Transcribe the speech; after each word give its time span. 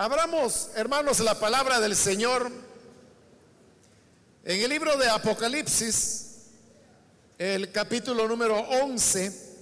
Abramos, 0.00 0.70
hermanos, 0.76 1.18
la 1.18 1.40
palabra 1.40 1.80
del 1.80 1.96
Señor 1.96 2.52
en 4.44 4.60
el 4.60 4.70
libro 4.70 4.96
de 4.96 5.08
Apocalipsis, 5.08 6.36
el 7.36 7.72
capítulo 7.72 8.28
número 8.28 8.60
11. 8.60 9.56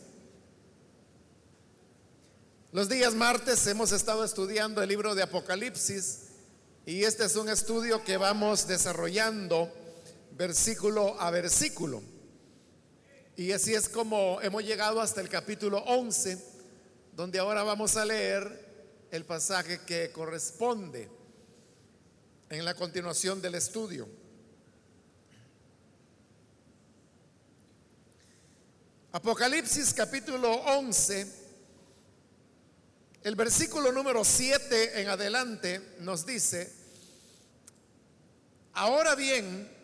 Los 2.71 2.87
días 2.91 3.14
martes 3.14 3.67
hemos 3.67 3.93
estado 3.93 4.27
estudiando 4.27 4.83
el 4.83 4.91
libro 4.91 5.14
de 5.14 5.22
Apocalipsis 5.22 6.25
y 6.84 7.05
este 7.05 7.25
es 7.25 7.34
un 7.37 7.48
estudio 7.48 8.05
que 8.05 8.18
vamos 8.18 8.68
desarrollando 8.68 9.73
versículo 10.32 11.18
a 11.18 11.30
versículo. 11.30 12.03
Y 13.37 13.53
así 13.53 13.73
es 13.73 13.89
como 13.89 14.39
hemos 14.43 14.64
llegado 14.64 15.00
hasta 15.00 15.23
el 15.23 15.30
capítulo 15.30 15.79
11, 15.87 16.39
donde 17.14 17.39
ahora 17.39 17.62
vamos 17.62 17.96
a 17.96 18.05
leer 18.05 18.66
el 19.11 19.25
pasaje 19.25 19.80
que 19.86 20.11
corresponde 20.11 21.08
en 22.49 22.64
la 22.64 22.75
continuación 22.75 23.40
del 23.40 23.54
estudio. 23.54 24.08
Apocalipsis 29.12 29.95
capítulo 29.95 30.53
11, 30.53 31.26
el 33.22 33.34
versículo 33.34 33.91
número 33.91 34.25
7 34.25 35.00
en 35.00 35.09
adelante 35.09 35.95
nos 36.00 36.27
dice, 36.27 36.70
ahora 38.75 39.14
bien, 39.14 39.75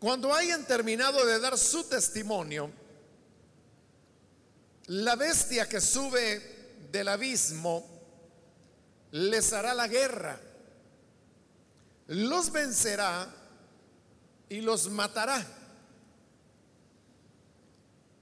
cuando 0.00 0.34
hayan 0.34 0.66
terminado 0.66 1.24
de 1.24 1.38
dar 1.38 1.56
su 1.56 1.84
testimonio, 1.84 2.70
la 4.86 5.16
bestia 5.16 5.68
que 5.68 5.80
sube 5.80 6.53
del 6.94 7.08
abismo 7.08 7.84
les 9.10 9.52
hará 9.52 9.74
la 9.74 9.88
guerra, 9.88 10.40
los 12.06 12.52
vencerá 12.52 13.26
y 14.48 14.60
los 14.60 14.88
matará. 14.90 15.44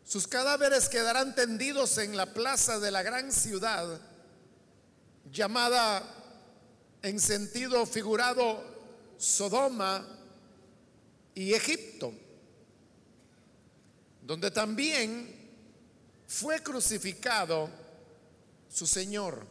Sus 0.03 0.27
cadáveres 0.27 0.89
quedarán 0.89 1.35
tendidos 1.35 1.99
en 1.99 2.17
la 2.17 2.33
plaza 2.33 2.79
de 2.79 2.91
la 2.91 3.03
gran 3.03 3.31
ciudad, 3.31 4.01
llamada 5.31 6.03
en 7.03 7.21
sentido 7.21 7.85
figurado 7.85 8.65
Sodoma 9.19 10.03
y 11.35 11.53
Egipto, 11.53 12.15
donde 14.23 14.51
también 14.51 15.29
fue 16.27 16.63
crucificado 16.63 17.82
su 18.73 18.87
Señor. 18.87 19.47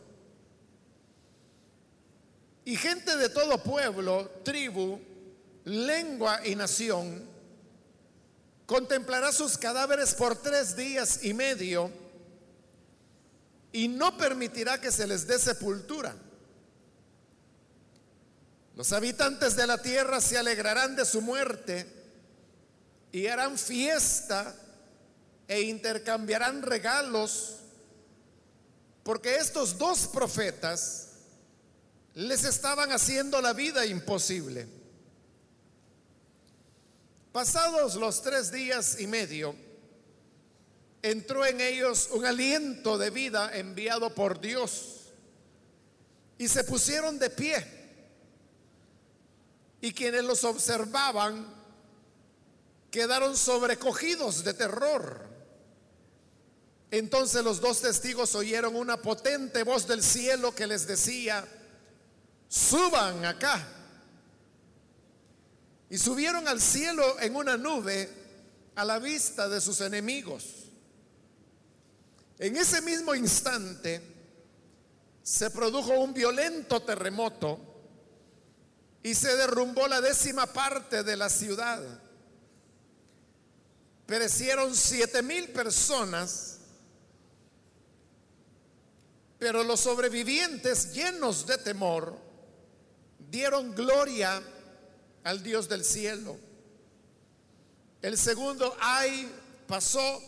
Y 2.66 2.76
gente 2.76 3.16
de 3.18 3.30
todo 3.30 3.62
pueblo, 3.64 4.30
tribu, 4.44 5.00
lengua 5.66 6.46
y 6.46 6.56
nación 6.56 7.30
contemplará 8.66 9.32
sus 9.32 9.58
cadáveres 9.58 10.14
por 10.16 10.36
tres 10.36 10.76
días 10.76 11.24
y 11.24 11.34
medio 11.34 11.92
y 13.72 13.88
no 13.88 14.18
permitirá 14.18 14.80
que 14.80 14.92
se 14.92 15.08
les 15.08 15.28
dé 15.28 15.38
sepultura. 15.40 16.16
Los 18.76 18.94
habitantes 18.94 19.56
de 19.56 19.68
la 19.68 19.82
tierra 19.82 20.22
se 20.22 20.38
alegrarán 20.38 20.96
de 20.96 21.06
su 21.06 21.22
muerte 21.22 21.86
y 23.12 23.28
harán 23.28 23.58
fiesta 23.58 24.56
e 25.48 25.62
intercambiarán 25.62 26.62
regalos 26.62 27.61
porque 29.04 29.36
estos 29.36 29.78
dos 29.78 30.08
profetas 30.08 31.10
les 32.14 32.44
estaban 32.44 32.92
haciendo 32.92 33.42
la 33.42 33.54
vida 33.54 33.86
imposible. 33.86 34.68
Pasados 37.32 37.96
los 37.96 38.22
tres 38.22 38.52
días 38.52 39.00
y 39.00 39.08
medio, 39.08 39.56
entró 41.02 41.46
en 41.46 41.62
ellos 41.62 42.10
un 42.12 42.26
aliento 42.26 42.98
de 42.98 43.10
vida 43.10 43.58
enviado 43.58 44.14
por 44.14 44.40
Dios 44.42 45.14
y 46.38 46.48
se 46.48 46.64
pusieron 46.64 47.18
de 47.18 47.30
pie. 47.30 47.80
Y 49.80 49.94
quienes 49.94 50.24
los 50.24 50.44
observaban 50.44 51.48
quedaron 52.92 53.38
sobrecogidos 53.38 54.44
de 54.44 54.54
terror. 54.54 55.31
Entonces 56.92 57.42
los 57.42 57.62
dos 57.62 57.80
testigos 57.80 58.36
oyeron 58.36 58.76
una 58.76 59.02
potente 59.02 59.64
voz 59.64 59.88
del 59.88 60.04
cielo 60.04 60.54
que 60.54 60.68
les 60.68 60.86
decía, 60.86 61.48
suban 62.50 63.24
acá. 63.24 63.66
Y 65.90 65.98
subieron 65.98 66.50
al 66.50 66.60
cielo 66.60 67.18
en 67.22 67.36
una 67.38 67.56
nube 67.56 68.10
a 68.76 68.84
la 68.84 69.00
vista 69.00 69.48
de 69.48 69.62
sus 69.62 69.80
enemigos. 69.80 70.66
En 72.40 72.58
ese 72.58 72.82
mismo 72.82 73.16
instante 73.16 74.02
se 75.24 75.50
produjo 75.50 75.94
un 75.94 76.14
violento 76.14 76.82
terremoto 76.82 77.60
y 79.02 79.16
se 79.16 79.36
derrumbó 79.38 79.88
la 79.88 80.02
décima 80.02 80.46
parte 80.46 81.04
de 81.04 81.16
la 81.16 81.30
ciudad. 81.30 81.82
Perecieron 84.06 84.76
siete 84.76 85.22
mil 85.22 85.50
personas 85.50 86.61
pero 89.42 89.64
los 89.64 89.80
sobrevivientes, 89.80 90.94
llenos 90.94 91.48
de 91.48 91.58
temor, 91.58 92.16
dieron 93.18 93.74
gloria 93.74 94.40
al 95.24 95.42
Dios 95.42 95.68
del 95.68 95.84
cielo. 95.84 96.38
El 98.04 98.20
segundo 98.20 98.78
ay 98.80 99.32
pasó, 99.66 100.22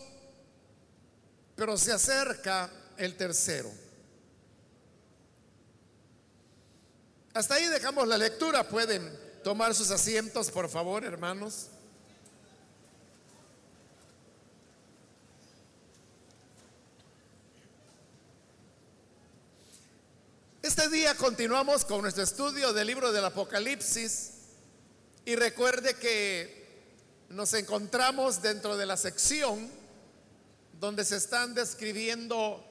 pero 1.54 1.78
se 1.78 1.92
acerca 1.92 2.68
el 2.96 3.16
tercero. 3.16 3.70
Hasta 7.34 7.54
ahí 7.54 7.66
dejamos 7.66 8.08
la 8.08 8.18
lectura. 8.18 8.68
Pueden 8.68 9.16
tomar 9.44 9.76
sus 9.76 9.92
asientos, 9.92 10.50
por 10.50 10.68
favor, 10.68 11.04
hermanos. 11.04 11.68
Este 20.64 20.88
día 20.88 21.14
continuamos 21.14 21.84
con 21.84 22.00
nuestro 22.00 22.22
estudio 22.22 22.72
del 22.72 22.86
libro 22.86 23.12
del 23.12 23.26
Apocalipsis 23.26 24.30
y 25.26 25.36
recuerde 25.36 25.92
que 25.92 26.94
nos 27.28 27.52
encontramos 27.52 28.40
dentro 28.40 28.74
de 28.78 28.86
la 28.86 28.96
sección 28.96 29.70
donde 30.80 31.04
se 31.04 31.16
están 31.16 31.52
describiendo 31.52 32.64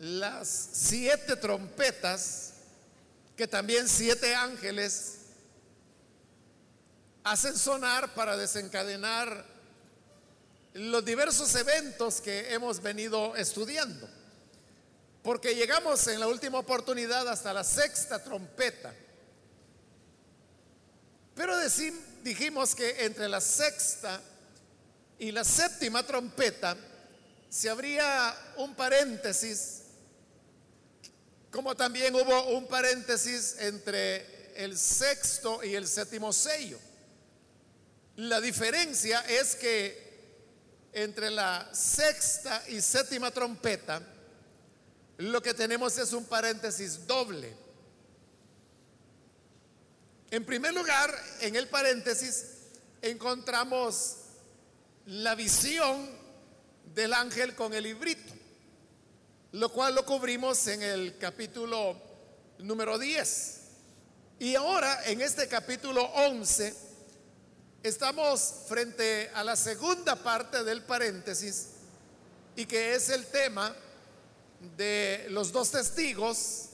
las 0.00 0.68
siete 0.74 1.36
trompetas 1.36 2.56
que 3.38 3.48
también 3.48 3.88
siete 3.88 4.34
ángeles 4.34 5.20
hacen 7.22 7.56
sonar 7.56 8.12
para 8.12 8.36
desencadenar 8.36 9.46
los 10.74 11.02
diversos 11.02 11.54
eventos 11.54 12.20
que 12.20 12.52
hemos 12.52 12.82
venido 12.82 13.34
estudiando. 13.34 14.23
Porque 15.24 15.54
llegamos 15.54 16.06
en 16.08 16.20
la 16.20 16.28
última 16.28 16.58
oportunidad 16.58 17.26
hasta 17.26 17.54
la 17.54 17.64
sexta 17.64 18.22
trompeta. 18.22 18.94
Pero 21.34 21.56
dijimos 22.22 22.74
que 22.74 23.06
entre 23.06 23.26
la 23.26 23.40
sexta 23.40 24.20
y 25.18 25.32
la 25.32 25.42
séptima 25.42 26.02
trompeta 26.02 26.76
se 27.48 27.70
habría 27.70 28.36
un 28.58 28.74
paréntesis, 28.74 29.84
como 31.50 31.74
también 31.74 32.14
hubo 32.14 32.48
un 32.48 32.68
paréntesis 32.68 33.56
entre 33.60 34.52
el 34.56 34.76
sexto 34.76 35.64
y 35.64 35.74
el 35.74 35.88
séptimo 35.88 36.34
sello. 36.34 36.78
La 38.16 38.42
diferencia 38.42 39.20
es 39.22 39.56
que 39.56 40.90
entre 40.92 41.30
la 41.30 41.66
sexta 41.72 42.62
y 42.68 42.82
séptima 42.82 43.30
trompeta, 43.30 44.02
lo 45.18 45.40
que 45.40 45.54
tenemos 45.54 45.96
es 45.98 46.12
un 46.12 46.24
paréntesis 46.24 47.06
doble. 47.06 47.54
En 50.30 50.44
primer 50.44 50.74
lugar, 50.74 51.14
en 51.40 51.54
el 51.54 51.68
paréntesis 51.68 52.46
encontramos 53.00 54.16
la 55.06 55.34
visión 55.34 56.10
del 56.94 57.12
ángel 57.12 57.54
con 57.54 57.72
el 57.74 57.84
librito, 57.84 58.32
lo 59.52 59.68
cual 59.68 59.94
lo 59.94 60.04
cubrimos 60.04 60.66
en 60.66 60.82
el 60.82 61.18
capítulo 61.18 61.96
número 62.58 62.98
10. 62.98 63.60
Y 64.40 64.56
ahora, 64.56 65.04
en 65.06 65.20
este 65.20 65.46
capítulo 65.46 66.02
11, 66.02 66.74
estamos 67.84 68.54
frente 68.66 69.30
a 69.34 69.44
la 69.44 69.54
segunda 69.54 70.16
parte 70.16 70.64
del 70.64 70.82
paréntesis 70.82 71.68
y 72.56 72.66
que 72.66 72.94
es 72.94 73.08
el 73.10 73.26
tema 73.26 73.74
de 74.76 75.26
los 75.30 75.52
dos 75.52 75.70
testigos 75.70 76.70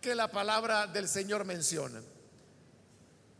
que 0.00 0.14
la 0.14 0.30
palabra 0.30 0.86
del 0.86 1.08
Señor 1.08 1.44
menciona. 1.44 2.00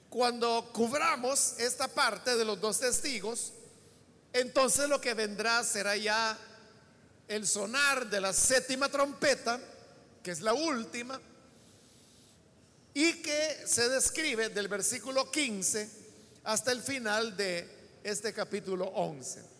Cuando 0.09 0.71
cubramos 0.73 1.55
esta 1.59 1.89
parte 1.89 2.37
de 2.37 2.45
los 2.45 2.61
dos 2.61 2.81
testigos, 2.81 3.53
entonces 4.33 4.89
lo 4.89 5.01
que 5.01 5.15
vendrá 5.15 5.63
será 5.65 5.97
ya 5.97 6.39
el 7.29 7.47
sonar 7.47 8.09
de 8.09 8.21
la 8.21 8.33
séptima 8.33 8.89
trompeta, 8.89 9.61
que 10.23 10.31
es 10.31 10.41
la 10.41 10.55
última, 10.55 11.21
y 12.95 13.15
que 13.23 13.63
se 13.67 13.89
describe 13.89 14.49
del 14.49 14.69
versículo 14.69 15.31
15 15.31 15.89
hasta 16.45 16.73
el 16.73 16.81
final 16.83 17.37
de 17.37 18.01
este 18.03 18.33
capítulo 18.33 18.87
11. 18.87 19.56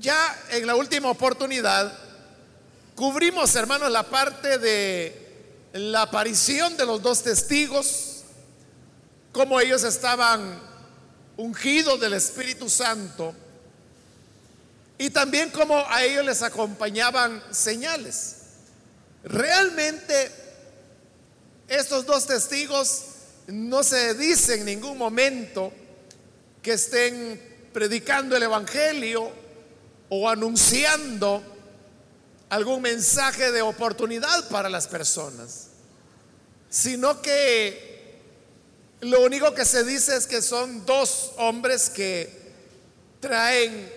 Ya 0.00 0.38
en 0.50 0.64
la 0.66 0.76
última 0.76 1.10
oportunidad 1.10 1.92
cubrimos, 2.94 3.54
hermanos, 3.56 3.90
la 3.90 4.04
parte 4.04 4.58
de 4.58 5.68
la 5.72 6.02
aparición 6.02 6.76
de 6.76 6.86
los 6.86 7.02
dos 7.02 7.22
testigos, 7.24 8.22
como 9.32 9.60
ellos 9.60 9.82
estaban 9.82 10.60
ungidos 11.36 12.00
del 12.00 12.12
Espíritu 12.14 12.68
Santo 12.68 13.34
y 14.98 15.10
también 15.10 15.50
como 15.50 15.78
a 15.88 16.04
ellos 16.04 16.24
les 16.24 16.42
acompañaban 16.42 17.42
señales. 17.50 18.36
Realmente 19.24 20.30
estos 21.66 22.06
dos 22.06 22.26
testigos 22.26 23.04
no 23.48 23.82
se 23.82 24.14
dice 24.14 24.54
en 24.54 24.64
ningún 24.64 24.96
momento 24.96 25.72
que 26.62 26.74
estén 26.74 27.68
predicando 27.72 28.36
el 28.36 28.44
Evangelio 28.44 29.32
o 30.08 30.28
anunciando 30.28 31.42
algún 32.48 32.82
mensaje 32.82 33.52
de 33.52 33.62
oportunidad 33.62 34.48
para 34.48 34.68
las 34.68 34.86
personas, 34.86 35.68
sino 36.70 37.20
que 37.20 38.20
lo 39.00 39.22
único 39.22 39.54
que 39.54 39.64
se 39.64 39.84
dice 39.84 40.16
es 40.16 40.26
que 40.26 40.42
son 40.42 40.84
dos 40.86 41.32
hombres 41.36 41.90
que 41.90 42.36
traen 43.20 43.92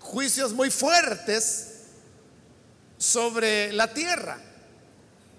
juicios 0.00 0.52
muy 0.52 0.70
fuertes 0.70 1.68
sobre 2.98 3.72
la 3.72 3.92
tierra. 3.92 4.38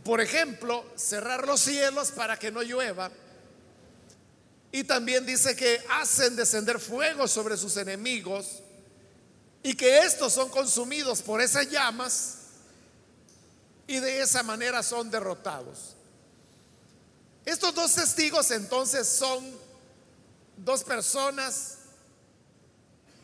Por 0.04 0.22
ejemplo, 0.22 0.86
cerrar 0.96 1.46
los 1.46 1.62
cielos 1.62 2.12
para 2.12 2.38
que 2.38 2.52
no 2.52 2.62
llueva. 2.62 3.12
Y 4.72 4.84
también 4.84 5.26
dice 5.26 5.56
que 5.56 5.82
hacen 5.92 6.36
descender 6.36 6.80
fuego 6.80 7.28
sobre 7.28 7.58
sus 7.58 7.78
enemigos 7.78 8.62
y 9.64 9.74
que 9.74 10.00
estos 10.00 10.34
son 10.34 10.50
consumidos 10.50 11.22
por 11.22 11.42
esas 11.42 11.70
llamas 11.70 12.36
y 13.88 14.00
de 14.00 14.22
esa 14.22 14.44
manera 14.44 14.84
son 14.84 15.10
derrotados. 15.10 15.96
Estos 17.46 17.74
dos 17.74 17.94
testigos 17.96 18.52
entonces 18.52 19.08
son 19.08 19.44
dos 20.58 20.84
personas 20.84 21.80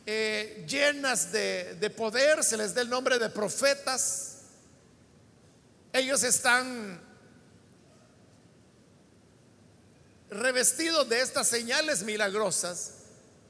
eh, 0.05 0.65
llenas 0.67 1.31
de, 1.31 1.75
de 1.75 1.89
poder, 1.89 2.43
se 2.43 2.57
les 2.57 2.73
da 2.73 2.81
el 2.81 2.89
nombre 2.89 3.17
de 3.19 3.29
profetas. 3.29 4.37
Ellos 5.93 6.23
están 6.23 7.01
revestidos 10.29 11.07
de 11.07 11.21
estas 11.21 11.47
señales 11.47 12.03
milagrosas 12.03 12.91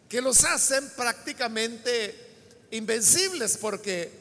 que 0.10 0.22
los 0.22 0.44
hacen 0.44 0.88
prácticamente 0.92 2.25
invencibles 2.72 3.58
porque 3.58 4.12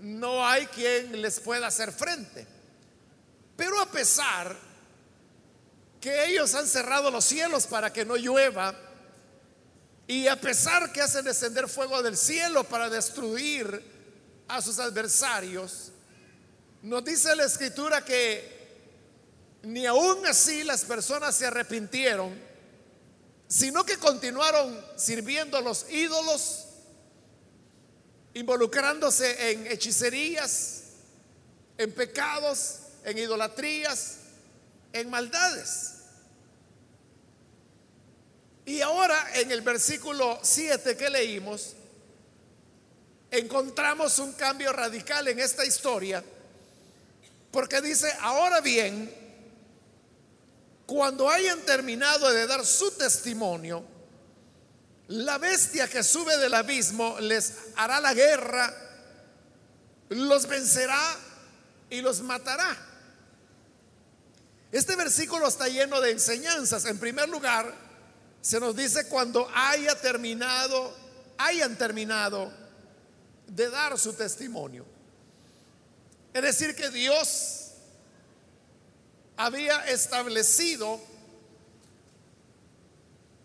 no 0.00 0.46
hay 0.46 0.66
quien 0.66 1.20
les 1.20 1.40
pueda 1.40 1.66
hacer 1.66 1.92
frente. 1.92 2.46
Pero 3.56 3.80
a 3.80 3.90
pesar 3.90 4.56
que 6.00 6.26
ellos 6.26 6.54
han 6.54 6.66
cerrado 6.66 7.10
los 7.10 7.24
cielos 7.24 7.66
para 7.66 7.92
que 7.92 8.04
no 8.04 8.16
llueva, 8.16 8.74
y 10.06 10.26
a 10.26 10.40
pesar 10.40 10.92
que 10.92 11.00
hacen 11.00 11.24
descender 11.24 11.68
fuego 11.68 12.02
del 12.02 12.16
cielo 12.16 12.64
para 12.64 12.88
destruir 12.88 13.80
a 14.48 14.60
sus 14.60 14.78
adversarios, 14.80 15.92
nos 16.82 17.04
dice 17.04 17.36
la 17.36 17.44
escritura 17.44 18.04
que 18.04 18.58
ni 19.62 19.86
aún 19.86 20.26
así 20.26 20.64
las 20.64 20.84
personas 20.84 21.36
se 21.36 21.46
arrepintieron, 21.46 22.34
sino 23.46 23.84
que 23.84 23.98
continuaron 23.98 24.84
sirviendo 24.96 25.58
a 25.58 25.60
los 25.60 25.88
ídolos 25.90 26.66
involucrándose 28.34 29.50
en 29.50 29.66
hechicerías, 29.66 30.82
en 31.78 31.92
pecados, 31.92 32.80
en 33.04 33.18
idolatrías, 33.18 34.16
en 34.92 35.10
maldades. 35.10 35.94
Y 38.66 38.80
ahora 38.82 39.32
en 39.34 39.50
el 39.50 39.62
versículo 39.62 40.38
7 40.42 40.96
que 40.96 41.10
leímos, 41.10 41.74
encontramos 43.30 44.18
un 44.18 44.32
cambio 44.32 44.72
radical 44.72 45.26
en 45.28 45.40
esta 45.40 45.64
historia, 45.64 46.22
porque 47.50 47.80
dice, 47.80 48.12
ahora 48.20 48.60
bien, 48.60 49.12
cuando 50.86 51.28
hayan 51.28 51.60
terminado 51.60 52.30
de 52.32 52.46
dar 52.46 52.64
su 52.66 52.90
testimonio, 52.92 53.84
la 55.10 55.38
bestia 55.38 55.88
que 55.88 56.04
sube 56.04 56.36
del 56.38 56.54
abismo 56.54 57.18
les 57.18 57.52
hará 57.74 58.00
la 58.00 58.14
guerra, 58.14 58.72
los 60.10 60.46
vencerá 60.46 61.16
y 61.90 62.00
los 62.00 62.20
matará. 62.20 62.76
Este 64.70 64.94
versículo 64.94 65.48
está 65.48 65.66
lleno 65.66 66.00
de 66.00 66.12
enseñanzas. 66.12 66.84
En 66.84 66.98
primer 66.98 67.28
lugar, 67.28 67.74
se 68.40 68.60
nos 68.60 68.76
dice 68.76 69.08
cuando 69.08 69.50
haya 69.52 70.00
terminado, 70.00 70.96
hayan 71.38 71.76
terminado 71.76 72.52
de 73.48 73.68
dar 73.68 73.98
su 73.98 74.12
testimonio. 74.12 74.86
Es 76.32 76.42
decir, 76.42 76.76
que 76.76 76.88
Dios 76.88 77.72
había 79.36 79.80
establecido 79.86 81.00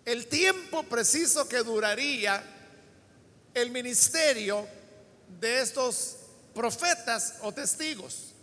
el 0.06 0.28
tiempo 0.28 0.84
preciso 0.84 1.48
que 1.48 1.58
duraría 1.64 2.44
el 3.54 3.72
ministerio 3.72 4.68
de 5.40 5.62
estos 5.62 6.18
profetas 6.54 7.36
o 7.42 7.52
testigos. 7.52 8.34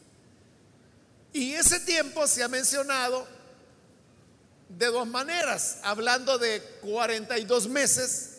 Y 1.33 1.54
ese 1.54 1.81
tiempo 1.81 2.26
se 2.26 2.42
ha 2.42 2.49
mencionado 2.49 3.26
de 4.69 4.87
dos 4.87 5.07
maneras, 5.07 5.78
hablando 5.83 6.38
de 6.38 6.62
42 6.83 7.69
meses 7.69 8.31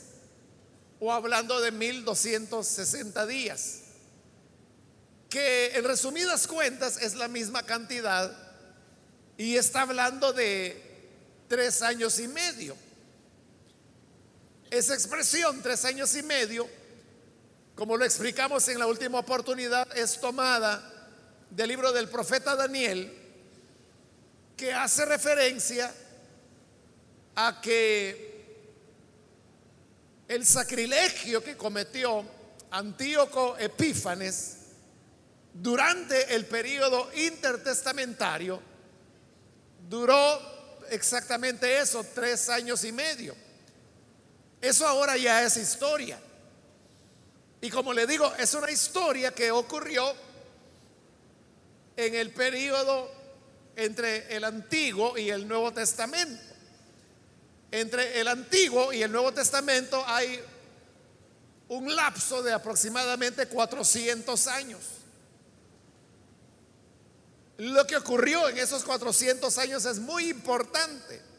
o 0.99 1.11
hablando 1.11 1.61
de 1.61 1.71
1260 1.71 3.25
días, 3.25 3.79
que 5.29 5.75
en 5.75 5.85
resumidas 5.85 6.47
cuentas 6.47 6.97
es 7.01 7.15
la 7.15 7.27
misma 7.27 7.63
cantidad 7.63 8.35
y 9.37 9.57
está 9.57 9.81
hablando 9.81 10.33
de 10.33 10.81
tres 11.47 11.81
años 11.81 12.19
y 12.19 12.27
medio. 12.27 12.75
Esa 14.73 14.95
expresión, 14.95 15.61
tres 15.61 15.85
años 15.85 16.15
y 16.15 16.23
medio, 16.23 16.67
como 17.75 17.95
lo 17.95 18.05
explicamos 18.05 18.67
en 18.69 18.79
la 18.79 18.87
última 18.87 19.19
oportunidad, 19.19 19.87
es 19.95 20.19
tomada 20.19 21.11
del 21.51 21.69
libro 21.69 21.91
del 21.91 22.09
profeta 22.09 22.55
Daniel, 22.55 23.15
que 24.57 24.73
hace 24.73 25.05
referencia 25.05 25.93
a 27.35 27.61
que 27.61 28.65
el 30.27 30.43
sacrilegio 30.43 31.43
que 31.43 31.55
cometió 31.55 32.25
Antíoco 32.71 33.55
Epífanes 33.59 34.57
durante 35.53 36.33
el 36.33 36.47
periodo 36.47 37.11
intertestamentario 37.13 38.59
duró 39.87 40.81
exactamente 40.89 41.77
eso, 41.77 42.03
tres 42.15 42.49
años 42.49 42.83
y 42.83 42.91
medio. 42.91 43.52
Eso 44.63 44.87
ahora 44.87 45.17
ya 45.17 45.43
es 45.43 45.57
historia. 45.57 46.17
Y 47.59 47.69
como 47.69 47.91
le 47.93 48.07
digo, 48.07 48.33
es 48.39 48.53
una 48.53 48.71
historia 48.71 49.31
que 49.31 49.51
ocurrió 49.51 50.13
en 51.97 52.15
el 52.15 52.31
periodo 52.31 53.11
entre 53.75 54.33
el 54.33 54.45
Antiguo 54.45 55.17
y 55.17 55.29
el 55.29 55.49
Nuevo 55.49 55.73
Testamento. 55.73 56.41
Entre 57.71 58.21
el 58.21 58.27
Antiguo 58.29 58.93
y 58.93 59.03
el 59.03 59.11
Nuevo 59.11 59.33
Testamento 59.33 60.01
hay 60.07 60.39
un 61.67 61.93
lapso 61.93 62.41
de 62.41 62.53
aproximadamente 62.53 63.49
400 63.49 64.47
años. 64.47 64.79
Lo 67.57 67.85
que 67.85 67.97
ocurrió 67.97 68.47
en 68.47 68.59
esos 68.59 68.85
400 68.85 69.57
años 69.57 69.83
es 69.83 69.99
muy 69.99 70.29
importante. 70.29 71.32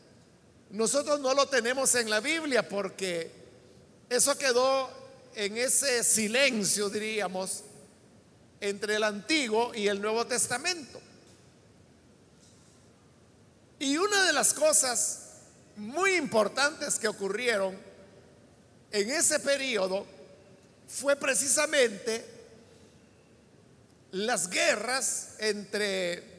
Nosotros 0.74 1.20
no 1.20 1.34
lo 1.34 1.46
tenemos 1.46 1.94
en 1.94 2.10
la 2.10 2.18
Biblia 2.18 2.68
porque 2.68 3.30
eso 4.10 4.36
quedó 4.36 4.90
en 5.36 5.56
ese 5.56 6.02
silencio, 6.02 6.90
diríamos, 6.90 7.62
entre 8.60 8.96
el 8.96 9.04
Antiguo 9.04 9.72
y 9.72 9.86
el 9.86 10.02
Nuevo 10.02 10.26
Testamento. 10.26 11.00
Y 13.78 13.96
una 13.96 14.26
de 14.26 14.32
las 14.32 14.52
cosas 14.52 15.20
muy 15.76 16.16
importantes 16.16 16.98
que 16.98 17.06
ocurrieron 17.06 17.78
en 18.90 19.10
ese 19.10 19.38
periodo 19.38 20.04
fue 20.88 21.14
precisamente 21.14 22.24
las 24.10 24.50
guerras 24.50 25.36
entre 25.38 26.33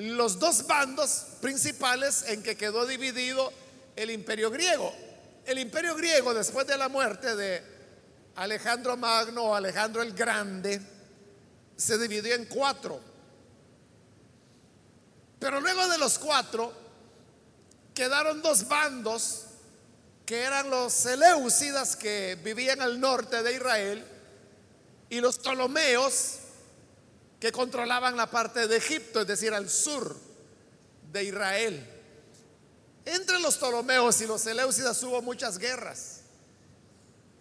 los 0.00 0.38
dos 0.38 0.66
bandos 0.66 1.26
principales 1.40 2.24
en 2.26 2.42
que 2.42 2.56
quedó 2.56 2.86
dividido 2.86 3.52
el 3.96 4.10
imperio 4.10 4.50
griego. 4.50 4.92
El 5.44 5.58
imperio 5.58 5.94
griego, 5.94 6.34
después 6.34 6.66
de 6.66 6.76
la 6.76 6.88
muerte 6.88 7.34
de 7.34 7.62
Alejandro 8.36 8.96
Magno 8.96 9.44
o 9.44 9.54
Alejandro 9.54 10.02
el 10.02 10.12
Grande, 10.12 10.80
se 11.76 11.98
dividió 11.98 12.34
en 12.34 12.46
cuatro. 12.46 13.00
Pero 15.38 15.60
luego 15.60 15.88
de 15.88 15.98
los 15.98 16.18
cuatro, 16.18 16.72
quedaron 17.94 18.42
dos 18.42 18.68
bandos 18.68 19.46
que 20.26 20.42
eran 20.42 20.70
los 20.70 20.92
Seleucidas 20.92 21.96
que 21.96 22.38
vivían 22.44 22.80
al 22.82 23.00
norte 23.00 23.42
de 23.42 23.54
Israel 23.54 24.04
y 25.08 25.20
los 25.20 25.38
Ptolomeos 25.38 26.39
que 27.40 27.50
controlaban 27.50 28.16
la 28.16 28.30
parte 28.30 28.68
de 28.68 28.76
Egipto, 28.76 29.22
es 29.22 29.26
decir, 29.26 29.54
al 29.54 29.70
sur 29.70 30.14
de 31.10 31.24
Israel. 31.24 31.84
Entre 33.06 33.40
los 33.40 33.56
Ptolomeos 33.56 34.20
y 34.20 34.26
los 34.26 34.42
Seleucidas 34.42 35.02
hubo 35.02 35.22
muchas 35.22 35.58
guerras. 35.58 36.20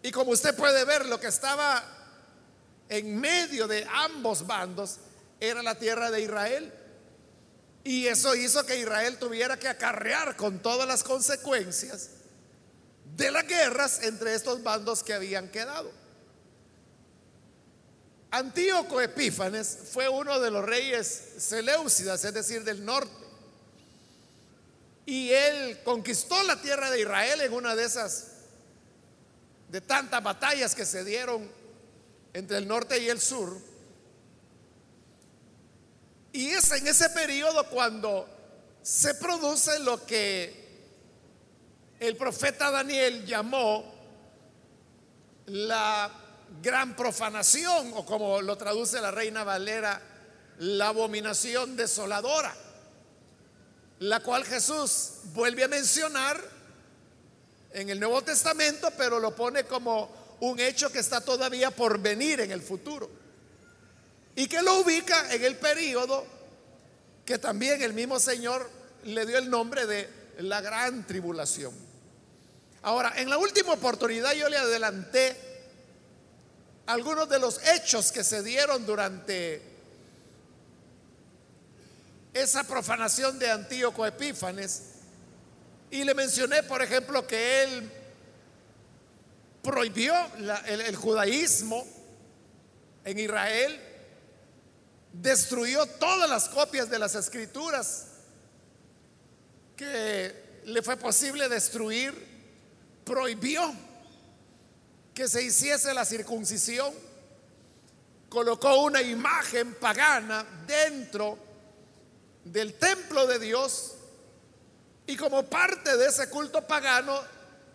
Y 0.02 0.12
como 0.12 0.32
usted 0.32 0.56
puede 0.56 0.86
ver, 0.86 1.06
lo 1.06 1.20
que 1.20 1.28
estaba 1.28 1.84
en 2.88 3.20
medio 3.20 3.68
de 3.68 3.86
ambos 3.92 4.48
bandos 4.48 4.98
era 5.40 5.62
la 5.62 5.76
tierra 5.76 6.10
de 6.10 6.22
Israel. 6.22 6.74
Y 7.84 8.08
eso 8.08 8.34
hizo 8.36 8.66
que 8.66 8.80
Israel 8.80 9.18
tuviera 9.20 9.60
que 9.60 9.68
acarrear 9.68 10.38
con 10.38 10.62
todas 10.62 10.88
las 10.88 11.04
consecuencias 11.04 12.12
de 13.18 13.32
las 13.32 13.46
guerras 13.46 14.04
entre 14.04 14.34
estos 14.34 14.64
bandos 14.64 15.04
que 15.04 15.14
habían 15.14 15.50
quedado. 15.50 15.92
Antíoco 18.32 19.02
Epífanes 19.02 19.80
fue 19.92 20.08
uno 20.08 20.40
de 20.40 20.52
los 20.52 20.64
reyes 20.64 21.34
Seleucidas, 21.38 22.24
es 22.24 22.34
decir, 22.34 22.64
del 22.64 22.86
norte. 22.86 23.12
Y 25.06 25.32
él 25.32 25.80
conquistó 25.84 26.42
la 26.44 26.62
tierra 26.62 26.92
de 26.92 27.02
Israel 27.02 27.42
en 27.42 27.54
una 27.54 27.76
de 27.76 27.86
esas, 27.86 28.28
de 29.70 29.82
tantas 29.82 30.22
batallas 30.22 30.76
que 30.76 30.86
se 30.86 31.04
dieron 31.04 31.50
entre 32.34 32.58
el 32.58 32.68
norte 32.68 33.00
y 33.00 33.10
el 33.10 33.20
sur. 33.20 33.58
Y 36.32 36.50
es 36.50 36.72
en 36.72 36.86
ese 36.86 37.10
periodo 37.10 37.68
cuando 37.70 38.30
se 38.84 39.16
produce 39.16 39.80
lo 39.80 40.06
que 40.06 40.70
el 42.00 42.16
profeta 42.16 42.70
Daniel 42.70 43.26
llamó 43.26 43.92
la 45.48 46.29
gran 46.62 46.96
profanación, 46.96 47.92
o 47.96 48.06
como 48.06 48.42
lo 48.42 48.58
traduce 48.58 49.00
la 49.00 49.12
reina 49.12 49.44
Valera, 49.44 50.02
la 50.60 50.90
abominación 50.90 51.76
desoladora, 51.76 52.54
la 54.00 54.20
cual 54.22 54.46
Jesús 54.46 55.12
vuelve 55.34 55.64
a 55.64 55.68
mencionar 55.68 56.40
en 57.72 57.90
el 57.90 58.00
Nuevo 58.00 58.22
Testamento, 58.22 58.92
pero 58.98 59.20
lo 59.20 59.36
pone 59.36 59.64
como 59.64 60.38
un 60.42 60.60
hecho 60.60 60.92
que 60.92 61.00
está 61.00 61.22
todavía 61.22 61.72
por 61.72 62.00
venir 62.00 62.42
en 62.42 62.52
el 62.52 62.62
futuro. 62.62 63.10
Y 64.36 64.48
que 64.48 64.62
lo 64.62 64.80
ubica 64.80 65.34
en 65.34 65.44
el 65.44 65.58
periodo 65.58 66.26
que 67.26 67.38
también 67.38 67.82
el 67.82 67.94
mismo 67.94 68.20
Señor 68.20 68.70
le 69.04 69.26
dio 69.26 69.38
el 69.38 69.50
nombre 69.50 69.86
de 69.86 70.10
la 70.40 70.62
gran 70.62 71.06
tribulación. 71.06 71.74
Ahora, 72.82 73.14
en 73.18 73.30
la 73.30 73.38
última 73.38 73.74
oportunidad 73.74 74.34
yo 74.34 74.50
le 74.50 74.58
adelanté 74.58 75.49
algunos 76.90 77.30
de 77.30 77.38
los 77.38 77.62
hechos 77.68 78.12
que 78.12 78.24
se 78.24 78.42
dieron 78.42 78.84
durante 78.84 79.62
esa 82.34 82.64
profanación 82.64 83.38
de 83.38 83.52
Antíoco 83.52 84.08
Epífanes. 84.08 84.86
Y 85.92 86.04
le 86.04 86.16
mencioné, 86.16 86.64
por 86.64 86.82
ejemplo, 86.82 87.28
que 87.28 87.64
él 87.64 87.92
prohibió 89.62 90.16
el 90.66 90.96
judaísmo 90.96 91.86
en 93.06 93.20
Israel, 93.20 93.80
destruyó 95.14 95.86
todas 95.86 96.28
las 96.28 96.50
copias 96.50 96.90
de 96.90 96.98
las 96.98 97.14
escrituras 97.14 98.08
que 99.78 100.62
le 100.66 100.82
fue 100.82 100.98
posible 100.98 101.48
destruir, 101.50 102.16
prohibió 103.06 103.89
que 105.20 105.28
se 105.28 105.44
hiciese 105.44 105.94
la 105.94 106.06
circuncisión, 106.06 106.94
colocó 108.30 108.84
una 108.84 109.02
imagen 109.02 109.74
pagana 109.74 110.46
dentro 110.66 111.38
del 112.46 112.76
templo 112.76 113.28
de 113.28 113.38
Dios 113.38 113.96
y 115.06 115.18
como 115.18 115.44
parte 115.44 115.98
de 115.98 116.08
ese 116.08 116.30
culto 116.30 116.66
pagano 116.66 117.20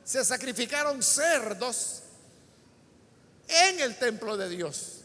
se 0.03 0.25
sacrificaron 0.25 1.03
cerdos 1.03 2.05
en 3.47 3.79
el 3.81 3.99
templo 3.99 4.39
de 4.39 4.49
Dios. 4.49 5.03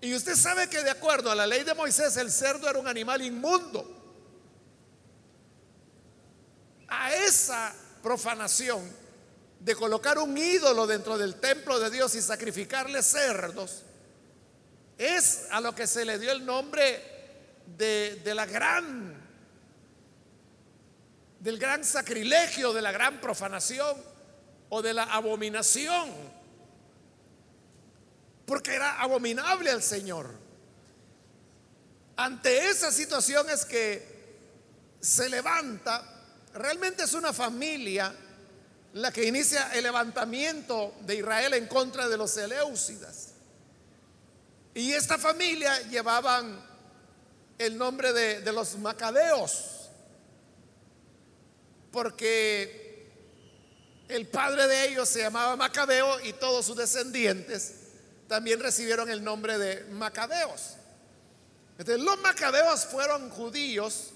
Y 0.00 0.14
usted 0.14 0.34
sabe 0.34 0.70
que 0.70 0.82
de 0.82 0.88
acuerdo 0.88 1.30
a 1.30 1.34
la 1.34 1.46
ley 1.46 1.62
de 1.62 1.74
Moisés 1.74 2.16
el 2.16 2.32
cerdo 2.32 2.70
era 2.70 2.78
un 2.78 2.88
animal 2.88 3.20
inmundo. 3.20 3.86
A 6.88 7.14
esa 7.14 7.74
profanación 8.02 9.05
de 9.60 9.74
colocar 9.74 10.18
un 10.18 10.36
ídolo 10.36 10.86
dentro 10.86 11.18
del 11.18 11.36
templo 11.40 11.78
de 11.78 11.90
Dios 11.90 12.14
y 12.14 12.22
sacrificarle 12.22 13.02
cerdos, 13.02 13.82
es 14.98 15.46
a 15.50 15.60
lo 15.60 15.74
que 15.74 15.86
se 15.86 16.04
le 16.04 16.18
dio 16.18 16.32
el 16.32 16.44
nombre 16.44 17.02
de, 17.76 18.20
de 18.24 18.34
la 18.34 18.46
gran, 18.46 19.14
del 21.40 21.58
gran 21.58 21.84
sacrilegio, 21.84 22.72
de 22.72 22.82
la 22.82 22.92
gran 22.92 23.20
profanación 23.20 23.96
o 24.68 24.82
de 24.82 24.94
la 24.94 25.04
abominación, 25.04 26.10
porque 28.46 28.74
era 28.74 29.00
abominable 29.00 29.70
al 29.70 29.82
Señor. 29.82 30.30
Ante 32.16 32.68
esa 32.68 32.90
situación 32.90 33.50
es 33.50 33.64
que 33.64 34.16
se 35.00 35.28
levanta, 35.28 36.02
realmente 36.54 37.04
es 37.04 37.12
una 37.12 37.32
familia 37.32 38.14
la 38.96 39.12
que 39.12 39.26
inicia 39.26 39.74
el 39.74 39.82
levantamiento 39.82 40.94
de 41.02 41.16
Israel 41.16 41.52
en 41.52 41.66
contra 41.66 42.08
de 42.08 42.16
los 42.16 42.30
Seleucidas. 42.30 43.32
Y 44.74 44.92
esta 44.92 45.18
familia 45.18 45.82
llevaban 45.82 46.64
el 47.58 47.76
nombre 47.76 48.14
de, 48.14 48.40
de 48.40 48.52
los 48.52 48.78
Macabeos, 48.78 49.90
porque 51.92 53.10
el 54.08 54.28
padre 54.28 54.66
de 54.66 54.88
ellos 54.88 55.10
se 55.10 55.20
llamaba 55.20 55.56
Macabeo 55.56 56.18
y 56.20 56.32
todos 56.32 56.64
sus 56.64 56.76
descendientes 56.76 57.74
también 58.28 58.60
recibieron 58.60 59.10
el 59.10 59.22
nombre 59.22 59.58
de 59.58 59.84
Macabeos. 59.90 60.76
Entonces, 61.78 62.02
los 62.02 62.18
Macabeos 62.20 62.86
fueron 62.86 63.28
judíos 63.28 64.12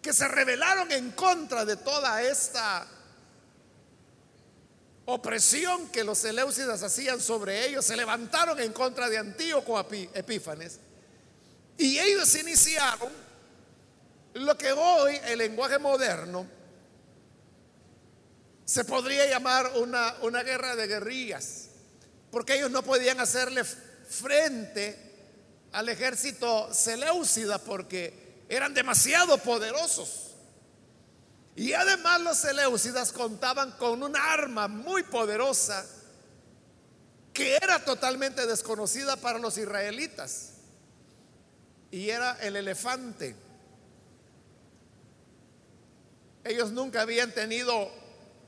que 0.00 0.12
se 0.12 0.28
rebelaron 0.28 0.92
en 0.92 1.10
contra 1.10 1.64
de 1.64 1.76
toda 1.76 2.22
esta 2.22 2.86
opresión 5.04 5.88
que 5.88 6.04
los 6.04 6.18
Seleucidas 6.18 6.82
hacían 6.82 7.20
sobre 7.20 7.66
ellos, 7.66 7.84
se 7.84 7.96
levantaron 7.96 8.60
en 8.60 8.72
contra 8.72 9.08
de 9.08 9.18
Antíoco 9.18 9.78
Epífanes 9.80 10.78
y 11.76 11.98
ellos 11.98 12.34
iniciaron 12.36 13.10
lo 14.34 14.56
que 14.56 14.72
hoy 14.72 15.18
el 15.26 15.38
lenguaje 15.38 15.78
moderno 15.78 16.46
se 18.64 18.84
podría 18.84 19.28
llamar 19.28 19.72
una, 19.76 20.14
una 20.22 20.42
guerra 20.42 20.76
de 20.76 20.86
guerrillas, 20.86 21.66
porque 22.30 22.54
ellos 22.54 22.70
no 22.70 22.82
podían 22.82 23.20
hacerle 23.20 23.64
frente 23.64 25.12
al 25.72 25.88
ejército 25.88 26.72
Seleucida 26.72 27.58
porque 27.58 28.44
eran 28.48 28.72
demasiado 28.74 29.38
poderosos. 29.38 30.31
Y 31.54 31.74
además 31.74 32.20
los 32.20 32.38
Seleucidas 32.38 33.12
contaban 33.12 33.72
con 33.72 34.02
una 34.02 34.32
arma 34.32 34.68
muy 34.68 35.02
poderosa 35.02 35.84
que 37.32 37.56
era 37.56 37.84
totalmente 37.84 38.46
desconocida 38.46 39.16
para 39.16 39.38
los 39.38 39.58
israelitas. 39.58 40.50
Y 41.90 42.08
era 42.08 42.38
el 42.40 42.56
elefante. 42.56 43.34
Ellos 46.44 46.72
nunca 46.72 47.02
habían 47.02 47.32
tenido 47.32 47.90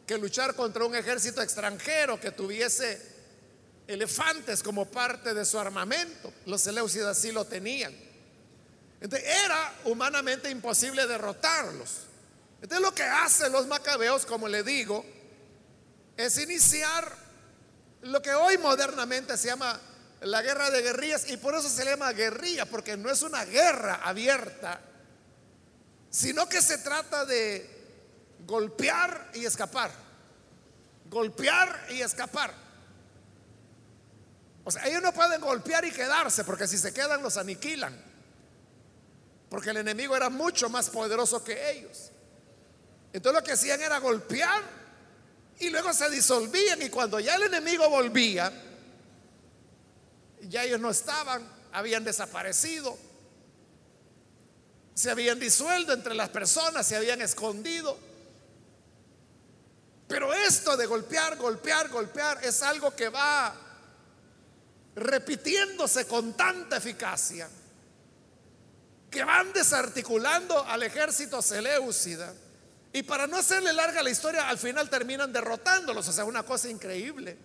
que 0.07 0.19
luchar 0.19 0.55
contra 0.55 0.85
un 0.85 0.95
ejército 0.95 1.43
extranjero 1.43 2.19
que 2.19 2.31
tuviese 2.31 3.15
elefantes 3.87 4.63
como 4.63 4.87
parte 4.87 5.35
de 5.35 5.45
su 5.45 5.59
armamento. 5.59 6.33
Los 6.47 6.63
Seleucidas 6.63 7.19
sí 7.19 7.33
lo 7.33 7.45
tenían. 7.45 7.95
Entonces 9.01 9.29
era 9.45 9.75
humanamente 9.85 10.51
imposible 10.51 11.07
derrotarlos. 11.07 12.07
Entonces 12.65 12.81
lo 12.83 12.95
que 12.95 13.03
hacen 13.03 13.53
los 13.53 13.67
macabeos, 13.67 14.25
como 14.25 14.49
le 14.49 14.63
digo, 14.63 15.05
es 16.17 16.39
iniciar 16.39 17.15
lo 18.01 18.23
que 18.23 18.33
hoy 18.33 18.57
modernamente 18.57 19.37
se 19.37 19.49
llama 19.49 19.79
la 20.23 20.41
guerra 20.41 20.71
de 20.71 20.81
guerrillas 20.81 21.29
y 21.29 21.37
por 21.37 21.55
eso 21.55 21.69
se 21.69 21.85
llama 21.85 22.11
guerrilla, 22.13 22.65
porque 22.65 22.97
no 22.97 23.11
es 23.11 23.21
una 23.21 23.45
guerra 23.45 23.97
abierta, 24.03 24.81
sino 26.09 26.49
que 26.49 26.63
se 26.63 26.79
trata 26.79 27.27
de 27.27 27.69
golpear 28.47 29.33
y 29.35 29.45
escapar, 29.45 29.91
golpear 31.11 31.89
y 31.91 32.01
escapar. 32.01 32.55
O 34.65 34.71
sea, 34.71 34.87
ellos 34.87 35.03
no 35.03 35.13
pueden 35.13 35.39
golpear 35.43 35.85
y 35.85 35.91
quedarse, 35.91 36.45
porque 36.45 36.67
si 36.67 36.79
se 36.79 36.95
quedan 36.95 37.23
los 37.23 37.37
aniquilan, 37.37 37.95
porque 39.51 39.69
el 39.69 39.77
enemigo 39.77 40.17
era 40.17 40.31
mucho 40.31 40.71
más 40.71 40.89
poderoso 40.89 41.45
que 41.45 41.71
ellos. 41.71 42.11
Entonces 43.15 43.41
lo 43.41 43.47
que 43.47 43.53
hacían 43.53 43.81
era 43.81 43.99
golpear 43.99 44.61
y 45.61 45.71
luego 45.71 45.93
se 45.93 46.11
disolvían. 46.11 46.83
Y 46.83 46.91
cuando 46.91 47.21
ya 47.21 47.37
el 47.37 47.45
enemigo 47.45 47.89
volvía, 47.89 48.53
ya 50.41 50.65
ellos 50.65 50.81
no 50.81 50.91
estaban, 50.91 51.49
habían 51.71 52.03
desaparecido, 52.03 52.99
se 54.95 55.13
habían 55.13 55.39
disuelto 55.39 55.93
entre 55.93 56.13
las 56.13 56.29
personas, 56.31 56.89
se 56.89 56.97
habían 56.97 57.23
escondido. 57.23 57.97
Pero 60.09 60.35
esto 60.35 60.77
de 60.77 60.87
golpear, 60.87 61.37
golpear, 61.37 61.91
golpear 61.91 62.45
es 62.45 62.65
algo 62.65 62.97
que 62.97 63.11
va 63.11 63.55
repitiéndose 64.97 66.09
con 66.09 66.37
tanta 66.37 66.79
eficacia 66.79 67.49
que 69.09 69.23
van 69.23 69.53
desarticulando 69.53 70.65
al 70.65 70.83
ejército 70.83 71.41
seleucida 71.41 72.35
y 72.95 73.03
para 73.03 73.27
no 73.27 73.37
hacerle 73.37 73.73
larga 73.73 74.05
la 74.05 74.11
historia 74.11 74.49
al 74.49 74.57
final 74.57 74.89
terminan 74.89 75.33
derrotándolos, 75.33 76.07
o 76.07 76.13
sea, 76.13 76.25
una 76.25 76.45
cosa 76.45 76.71
increíble. 76.71 77.37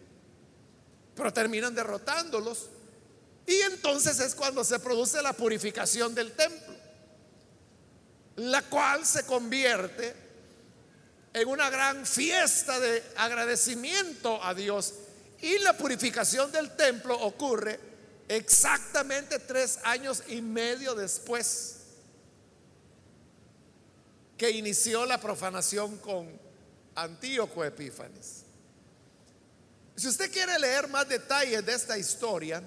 Pero 1.15 1.33
terminan 1.33 1.73
derrotándolos 1.73 2.69
y 3.47 3.59
entonces 3.61 4.19
es 4.19 4.35
cuando 4.35 4.63
se 4.63 4.77
produce 4.77 5.23
la 5.23 5.33
purificación 5.33 6.13
del 6.13 6.33
templo, 6.33 6.75
la 8.35 8.61
cual 8.61 9.03
se 9.07 9.25
convierte 9.25 10.15
en 11.33 11.47
una 11.47 11.71
gran 11.71 12.05
fiesta 12.05 12.79
de 12.79 13.03
agradecimiento 13.15 14.43
a 14.43 14.53
Dios. 14.53 14.93
Y 15.41 15.57
la 15.57 15.75
purificación 15.75 16.51
del 16.51 16.75
templo 16.75 17.19
ocurre 17.19 17.79
exactamente 18.27 19.39
tres 19.39 19.79
años 19.83 20.21
y 20.27 20.43
medio 20.43 20.93
después 20.93 21.78
que 24.39 24.49
inició 24.49 25.05
la 25.05 25.21
profanación 25.21 25.97
con 25.97 26.27
Antíoco 26.95 27.63
Epífanes. 27.63 28.45
Si 29.95 30.07
usted 30.07 30.31
quiere 30.31 30.57
leer 30.57 30.87
más 30.87 31.07
detalles 31.07 31.63
de 31.63 31.73
esta 31.73 31.95
historia, 31.95 32.63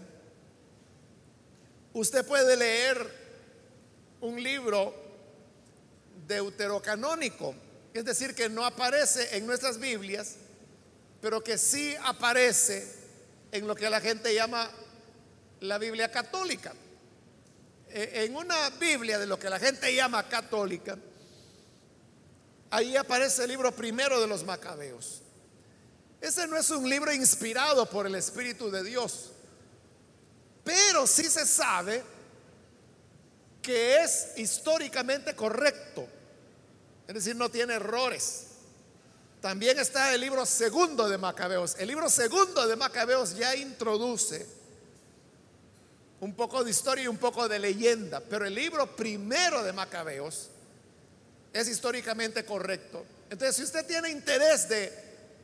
Usted 1.94 2.24
puede 2.24 2.56
leer 2.56 3.06
un 4.22 4.42
libro 4.42 4.94
deuterocanónico, 6.26 7.54
es 7.92 8.04
decir, 8.04 8.34
que 8.34 8.48
no 8.48 8.64
aparece 8.64 9.36
en 9.36 9.46
nuestras 9.46 9.78
Biblias, 9.78 10.36
pero 11.20 11.44
que 11.44 11.58
sí 11.58 11.94
aparece 12.02 12.90
en 13.50 13.66
lo 13.66 13.74
que 13.74 13.90
la 13.90 14.00
gente 14.00 14.34
llama 14.34 14.70
la 15.60 15.76
Biblia 15.76 16.10
católica. 16.10 16.72
E, 17.90 18.24
en 18.24 18.36
una 18.36 18.70
Biblia 18.70 19.18
de 19.18 19.26
lo 19.26 19.38
que 19.38 19.50
la 19.50 19.58
gente 19.58 19.94
llama 19.94 20.26
católica, 20.30 20.96
ahí 22.72 22.96
aparece 22.96 23.44
el 23.44 23.50
libro 23.50 23.70
primero 23.70 24.18
de 24.18 24.26
los 24.26 24.44
macabeos. 24.44 25.20
Ese 26.20 26.46
no 26.46 26.56
es 26.56 26.70
un 26.70 26.88
libro 26.88 27.12
inspirado 27.12 27.84
por 27.86 28.06
el 28.06 28.14
Espíritu 28.14 28.70
de 28.70 28.82
Dios. 28.82 29.30
Pero 30.64 31.06
sí 31.06 31.24
se 31.24 31.44
sabe 31.44 32.02
que 33.60 33.96
es 33.96 34.28
históricamente 34.36 35.36
correcto. 35.36 36.06
Es 37.06 37.14
decir, 37.14 37.36
no 37.36 37.50
tiene 37.50 37.74
errores. 37.74 38.46
También 39.42 39.78
está 39.78 40.14
el 40.14 40.22
libro 40.22 40.46
segundo 40.46 41.08
de 41.08 41.18
Macabeos. 41.18 41.76
El 41.78 41.88
libro 41.88 42.08
segundo 42.08 42.66
de 42.66 42.76
Macabeos 42.76 43.36
ya 43.36 43.54
introduce 43.54 44.46
un 46.20 46.34
poco 46.34 46.64
de 46.64 46.70
historia 46.70 47.04
y 47.04 47.08
un 47.08 47.18
poco 47.18 47.48
de 47.48 47.58
leyenda, 47.58 48.20
pero 48.20 48.46
el 48.46 48.54
libro 48.54 48.96
primero 48.96 49.62
de 49.62 49.72
Macabeos 49.72 50.48
es 51.52 51.68
históricamente 51.68 52.44
correcto. 52.44 53.04
Entonces, 53.30 53.56
si 53.56 53.62
usted 53.62 53.86
tiene 53.86 54.10
interés 54.10 54.68
de 54.68 54.92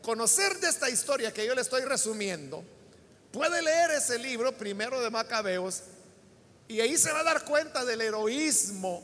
conocer 0.02 0.58
de 0.58 0.68
esta 0.68 0.88
historia 0.88 1.32
que 1.32 1.46
yo 1.46 1.54
le 1.54 1.60
estoy 1.60 1.82
resumiendo, 1.82 2.64
Puede 3.32 3.60
leer 3.60 3.90
ese 3.90 4.18
libro 4.18 4.56
primero 4.56 5.00
de 5.00 5.10
Macabeos 5.10 5.82
y 6.66 6.80
ahí 6.80 6.96
se 6.96 7.12
va 7.12 7.20
a 7.20 7.24
dar 7.24 7.44
cuenta 7.44 7.84
del 7.84 8.00
heroísmo. 8.00 9.02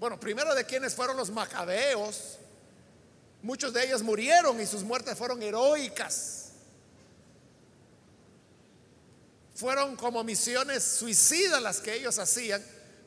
Bueno, 0.00 0.18
primero 0.18 0.54
de 0.54 0.64
quienes 0.64 0.94
fueron 0.94 1.16
los 1.16 1.30
Macabeos. 1.30 2.38
Muchos 3.42 3.72
de 3.72 3.84
ellos 3.84 4.02
murieron 4.02 4.60
y 4.60 4.66
sus 4.66 4.82
muertes 4.82 5.16
fueron 5.16 5.42
heroicas. 5.42 6.52
Fueron 9.54 9.96
como 9.96 10.24
misiones 10.24 10.82
suicidas 10.82 11.62
las 11.62 11.80
que 11.80 11.94
ellos 11.94 12.18
hacían, 12.18 12.64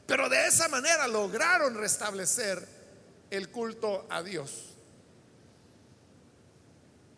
pero 0.07 0.29
de 0.29 0.47
esa 0.47 0.67
manera 0.67 1.07
lograron 1.07 1.75
restablecer 1.75 2.65
el 3.29 3.49
culto 3.49 4.05
a 4.09 4.23
Dios. 4.23 4.75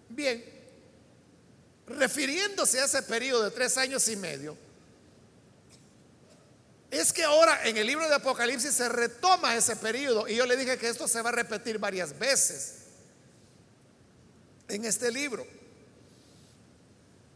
Bien, 0.10 0.44
refiriéndose 1.88 2.80
a 2.80 2.86
ese 2.86 3.02
periodo 3.04 3.44
de 3.44 3.52
tres 3.52 3.78
años 3.78 4.08
y 4.10 4.16
medio, 4.16 4.58
es 6.90 7.14
que 7.14 7.24
ahora 7.24 7.66
en 7.68 7.78
el 7.78 7.88
libro 7.88 8.08
de 8.08 8.16
Apocalipsis 8.16 8.74
se 8.74 8.90
retoma 8.90 9.56
ese 9.56 9.78
periodo 9.78 10.28
y 10.28 10.36
yo 10.36 10.46
le 10.46 10.58
dije 10.58 10.78
que 10.78 10.90
esto 10.90 11.08
se 11.08 11.22
va 11.22 11.30
a 11.30 11.34
repetir 11.34 11.80
varias 11.80 12.18
veces 12.20 12.80
en 14.68 14.84
este 14.84 15.10
libro. 15.10 15.48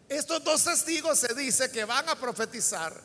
Estos 0.09 0.43
dos 0.43 0.63
testigos 0.63 1.19
se 1.19 1.33
dice 1.33 1.71
que 1.71 1.85
van 1.85 2.07
a 2.09 2.15
profetizar 2.19 2.99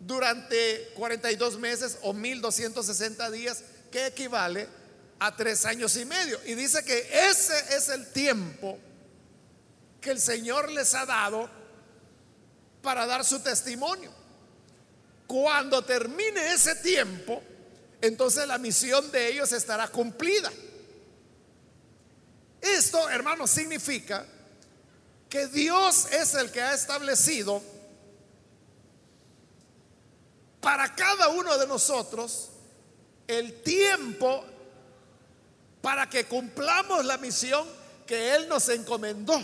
durante 0.00 0.92
42 0.94 1.58
meses 1.58 1.98
o 2.02 2.12
1260 2.12 3.30
días, 3.30 3.62
que 3.90 4.06
equivale 4.06 4.68
a 5.18 5.34
tres 5.34 5.64
años 5.64 5.96
y 5.96 6.04
medio. 6.04 6.38
Y 6.44 6.54
dice 6.54 6.84
que 6.84 7.08
ese 7.28 7.76
es 7.76 7.88
el 7.88 8.12
tiempo 8.12 8.78
que 10.00 10.10
el 10.10 10.20
Señor 10.20 10.70
les 10.70 10.94
ha 10.94 11.06
dado 11.06 11.48
para 12.82 13.06
dar 13.06 13.24
su 13.24 13.40
testimonio. 13.40 14.12
Cuando 15.26 15.82
termine 15.82 16.52
ese 16.52 16.76
tiempo, 16.76 17.42
entonces 18.00 18.46
la 18.46 18.58
misión 18.58 19.10
de 19.10 19.28
ellos 19.28 19.50
estará 19.52 19.88
cumplida. 19.88 20.52
Esto, 22.60 23.08
hermanos, 23.10 23.50
significa 23.50 24.26
que 25.28 25.48
Dios 25.48 26.06
es 26.12 26.34
el 26.34 26.50
que 26.50 26.62
ha 26.62 26.74
establecido 26.74 27.62
para 30.60 30.94
cada 30.94 31.28
uno 31.28 31.56
de 31.58 31.66
nosotros 31.66 32.50
el 33.26 33.62
tiempo 33.62 34.44
para 35.80 36.08
que 36.08 36.26
cumplamos 36.26 37.04
la 37.04 37.18
misión 37.18 37.66
que 38.06 38.34
Él 38.34 38.48
nos 38.48 38.68
encomendó. 38.68 39.38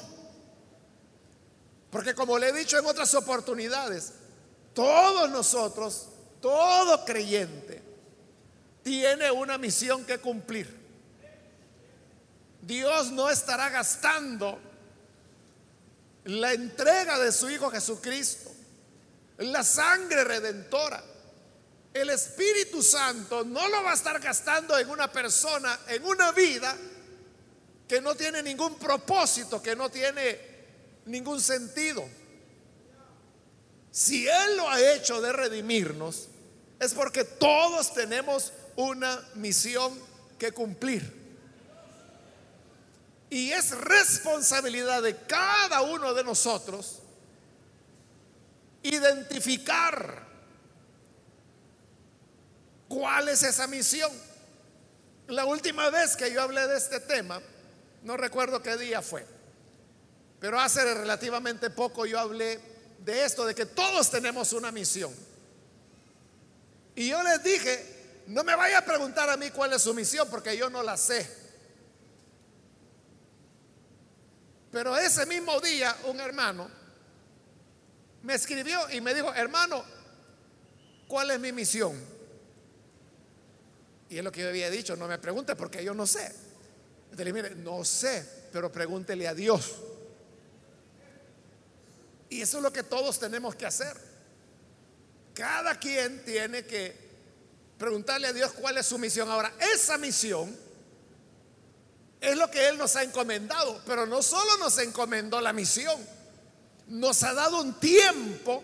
Porque 1.90 2.14
como 2.14 2.38
le 2.38 2.48
he 2.48 2.52
dicho 2.52 2.78
en 2.78 2.86
otras 2.86 3.14
oportunidades, 3.14 4.12
todos 4.74 5.30
nosotros, 5.30 6.08
todo 6.40 7.04
creyente, 7.04 7.82
tiene 8.82 9.30
una 9.30 9.58
misión 9.58 10.04
que 10.04 10.18
cumplir. 10.18 10.82
Dios 12.62 13.10
no 13.10 13.28
estará 13.28 13.68
gastando 13.68 14.58
la 16.24 16.52
entrega 16.52 17.18
de 17.18 17.32
su 17.32 17.50
Hijo 17.50 17.70
Jesucristo, 17.70 18.50
la 19.38 19.62
sangre 19.62 20.24
redentora. 20.24 21.02
El 21.92 22.08
Espíritu 22.10 22.82
Santo 22.82 23.44
no 23.44 23.68
lo 23.68 23.82
va 23.82 23.90
a 23.90 23.94
estar 23.94 24.18
gastando 24.20 24.78
en 24.78 24.88
una 24.88 25.12
persona, 25.12 25.78
en 25.88 26.04
una 26.04 26.32
vida 26.32 26.74
que 27.86 28.00
no 28.00 28.14
tiene 28.14 28.42
ningún 28.42 28.78
propósito, 28.78 29.62
que 29.62 29.76
no 29.76 29.90
tiene 29.90 30.38
ningún 31.04 31.40
sentido. 31.40 32.08
Si 33.90 34.26
Él 34.26 34.56
lo 34.56 34.70
ha 34.70 34.80
hecho 34.94 35.20
de 35.20 35.32
redimirnos, 35.32 36.28
es 36.80 36.94
porque 36.94 37.24
todos 37.24 37.92
tenemos 37.92 38.52
una 38.76 39.22
misión 39.34 39.92
que 40.38 40.52
cumplir. 40.52 41.20
Y 43.28 43.50
es 43.52 43.70
responsabilidad 43.72 45.02
de 45.02 45.16
cada 45.26 45.82
uno 45.82 46.14
de 46.14 46.24
nosotros 46.24 47.00
identificar 48.82 50.31
cuál 52.92 53.30
es 53.30 53.42
esa 53.42 53.66
misión. 53.66 54.12
La 55.28 55.46
última 55.46 55.88
vez 55.88 56.14
que 56.14 56.30
yo 56.30 56.42
hablé 56.42 56.66
de 56.68 56.76
este 56.76 57.00
tema, 57.00 57.40
no 58.02 58.18
recuerdo 58.18 58.62
qué 58.62 58.76
día 58.76 59.00
fue, 59.00 59.24
pero 60.38 60.60
hace 60.60 60.82
relativamente 60.92 61.70
poco 61.70 62.04
yo 62.04 62.18
hablé 62.18 62.60
de 62.98 63.24
esto, 63.24 63.46
de 63.46 63.54
que 63.54 63.64
todos 63.64 64.10
tenemos 64.10 64.52
una 64.52 64.70
misión. 64.70 65.14
Y 66.94 67.08
yo 67.08 67.22
les 67.22 67.42
dije, 67.42 68.24
no 68.26 68.44
me 68.44 68.54
vaya 68.54 68.78
a 68.78 68.84
preguntar 68.84 69.30
a 69.30 69.38
mí 69.38 69.50
cuál 69.50 69.72
es 69.72 69.82
su 69.82 69.94
misión, 69.94 70.28
porque 70.28 70.54
yo 70.56 70.68
no 70.68 70.82
la 70.82 70.98
sé. 70.98 71.26
Pero 74.70 74.98
ese 74.98 75.24
mismo 75.24 75.58
día 75.60 75.96
un 76.04 76.20
hermano 76.20 76.68
me 78.22 78.34
escribió 78.34 78.90
y 78.90 79.00
me 79.00 79.14
dijo, 79.14 79.32
hermano, 79.32 79.82
¿cuál 81.08 81.30
es 81.30 81.40
mi 81.40 81.52
misión? 81.52 82.11
Y 84.12 84.18
es 84.18 84.24
lo 84.24 84.30
que 84.30 84.42
yo 84.42 84.48
había 84.50 84.68
dicho, 84.68 84.94
no 84.94 85.08
me 85.08 85.16
pregunte 85.16 85.56
porque 85.56 85.82
yo 85.82 85.94
no 85.94 86.06
sé. 86.06 86.30
Entonces, 87.10 87.32
mire, 87.32 87.54
no 87.54 87.82
sé, 87.82 88.28
pero 88.52 88.70
pregúntele 88.70 89.26
a 89.26 89.32
Dios. 89.32 89.76
Y 92.28 92.42
eso 92.42 92.58
es 92.58 92.62
lo 92.62 92.70
que 92.70 92.82
todos 92.82 93.18
tenemos 93.18 93.54
que 93.54 93.64
hacer. 93.64 93.96
Cada 95.32 95.80
quien 95.80 96.22
tiene 96.26 96.66
que 96.66 96.94
preguntarle 97.78 98.26
a 98.26 98.34
Dios 98.34 98.52
cuál 98.52 98.76
es 98.76 98.84
su 98.84 98.98
misión. 98.98 99.30
Ahora, 99.30 99.50
esa 99.72 99.96
misión 99.96 100.54
es 102.20 102.36
lo 102.36 102.50
que 102.50 102.68
Él 102.68 102.76
nos 102.76 102.94
ha 102.96 103.04
encomendado, 103.04 103.80
pero 103.86 104.04
no 104.04 104.22
solo 104.22 104.58
nos 104.58 104.76
encomendó 104.76 105.40
la 105.40 105.54
misión, 105.54 105.98
nos 106.88 107.22
ha 107.22 107.32
dado 107.32 107.62
un 107.62 107.80
tiempo 107.80 108.62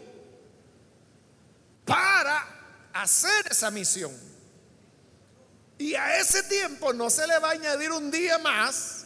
para 1.86 2.90
hacer 2.92 3.46
esa 3.50 3.70
misión. 3.70 4.28
Y 5.78 5.94
a 5.94 6.18
ese 6.18 6.42
tiempo 6.42 6.92
no 6.92 7.08
se 7.08 7.26
le 7.26 7.38
va 7.38 7.50
a 7.50 7.52
añadir 7.52 7.92
un 7.92 8.10
día 8.10 8.38
más 8.38 9.04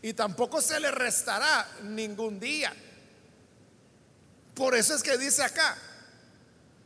y 0.00 0.14
tampoco 0.14 0.60
se 0.60 0.80
le 0.80 0.90
restará 0.90 1.68
ningún 1.82 2.40
día. 2.40 2.74
Por 4.54 4.74
eso 4.74 4.94
es 4.94 5.02
que 5.02 5.16
dice 5.18 5.42
acá 5.42 5.76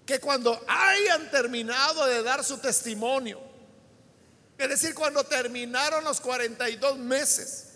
que 0.04 0.20
cuando 0.20 0.62
hayan 0.68 1.30
terminado 1.30 2.06
de 2.06 2.22
dar 2.22 2.44
su 2.44 2.58
testimonio, 2.58 3.40
es 4.58 4.68
decir, 4.68 4.94
cuando 4.94 5.24
terminaron 5.24 6.04
los 6.04 6.20
42 6.20 6.98
meses, 6.98 7.68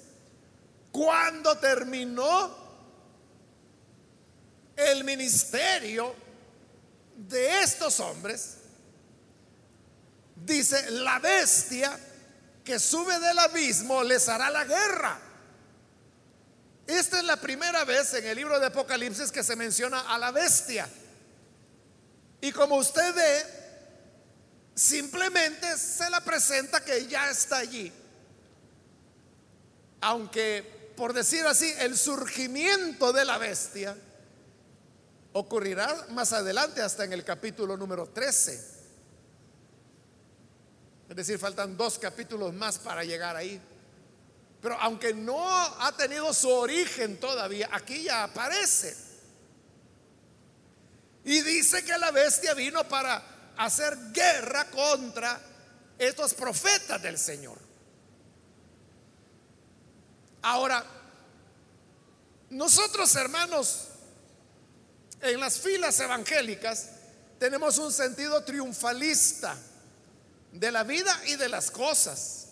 cuando 0.92 1.56
terminó 1.58 2.58
el 4.76 5.04
ministerio 5.04 6.14
de 7.16 7.62
estos 7.62 8.00
hombres, 8.00 8.59
dice, 10.44 10.90
la 10.90 11.18
bestia 11.18 11.98
que 12.64 12.78
sube 12.78 13.18
del 13.18 13.38
abismo 13.38 14.02
les 14.02 14.28
hará 14.28 14.50
la 14.50 14.64
guerra. 14.64 15.18
Esta 16.86 17.18
es 17.18 17.24
la 17.24 17.36
primera 17.36 17.84
vez 17.84 18.14
en 18.14 18.26
el 18.26 18.36
libro 18.36 18.58
de 18.58 18.66
Apocalipsis 18.66 19.30
que 19.30 19.44
se 19.44 19.56
menciona 19.56 20.00
a 20.00 20.18
la 20.18 20.30
bestia. 20.32 20.88
Y 22.40 22.52
como 22.52 22.76
usted 22.76 23.14
ve, 23.14 23.60
Simplemente 24.80 25.76
se 25.76 26.08
la 26.08 26.22
presenta 26.22 26.82
que 26.82 27.06
ya 27.06 27.30
está 27.30 27.58
allí. 27.58 27.92
Aunque, 30.00 30.94
por 30.96 31.12
decir 31.12 31.44
así, 31.46 31.70
el 31.80 31.98
surgimiento 31.98 33.12
de 33.12 33.26
la 33.26 33.36
bestia 33.36 33.94
ocurrirá 35.34 36.06
más 36.12 36.32
adelante, 36.32 36.80
hasta 36.80 37.04
en 37.04 37.12
el 37.12 37.24
capítulo 37.24 37.76
número 37.76 38.08
13. 38.08 38.79
Es 41.10 41.16
decir, 41.16 41.40
faltan 41.40 41.76
dos 41.76 41.98
capítulos 41.98 42.54
más 42.54 42.78
para 42.78 43.02
llegar 43.02 43.34
ahí. 43.34 43.60
Pero 44.62 44.76
aunque 44.80 45.12
no 45.12 45.44
ha 45.44 45.92
tenido 45.96 46.32
su 46.32 46.48
origen 46.48 47.18
todavía, 47.18 47.68
aquí 47.72 48.04
ya 48.04 48.22
aparece. 48.22 48.96
Y 51.24 51.40
dice 51.40 51.84
que 51.84 51.98
la 51.98 52.12
bestia 52.12 52.54
vino 52.54 52.84
para 52.84 53.52
hacer 53.56 53.98
guerra 54.12 54.70
contra 54.70 55.40
estos 55.98 56.32
profetas 56.32 57.02
del 57.02 57.18
Señor. 57.18 57.58
Ahora, 60.42 60.84
nosotros 62.50 63.12
hermanos, 63.16 63.88
en 65.20 65.40
las 65.40 65.58
filas 65.58 65.98
evangélicas, 65.98 66.90
tenemos 67.40 67.78
un 67.78 67.92
sentido 67.92 68.44
triunfalista 68.44 69.58
de 70.52 70.72
la 70.72 70.84
vida 70.84 71.18
y 71.26 71.36
de 71.36 71.48
las 71.48 71.70
cosas. 71.70 72.48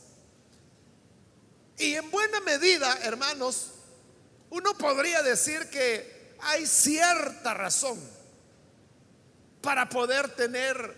Y 1.76 1.94
en 1.94 2.10
buena 2.10 2.40
medida, 2.40 2.98
hermanos, 3.02 3.72
uno 4.50 4.76
podría 4.76 5.22
decir 5.22 5.68
que 5.70 6.36
hay 6.40 6.66
cierta 6.66 7.54
razón 7.54 7.98
para 9.60 9.88
poder 9.88 10.34
tener 10.34 10.96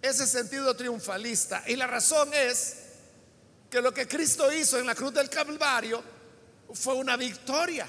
ese 0.00 0.26
sentido 0.26 0.74
triunfalista. 0.76 1.62
Y 1.66 1.76
la 1.76 1.86
razón 1.86 2.32
es 2.32 2.76
que 3.70 3.80
lo 3.80 3.92
que 3.92 4.06
Cristo 4.06 4.52
hizo 4.52 4.78
en 4.78 4.86
la 4.86 4.94
cruz 4.94 5.12
del 5.12 5.28
Calvario 5.28 6.02
fue 6.72 6.94
una 6.94 7.16
victoria. 7.16 7.88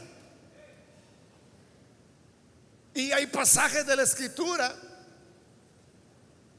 Y 2.93 3.11
hay 3.11 3.27
pasajes 3.27 3.85
de 3.85 3.95
la 3.95 4.03
escritura 4.03 4.73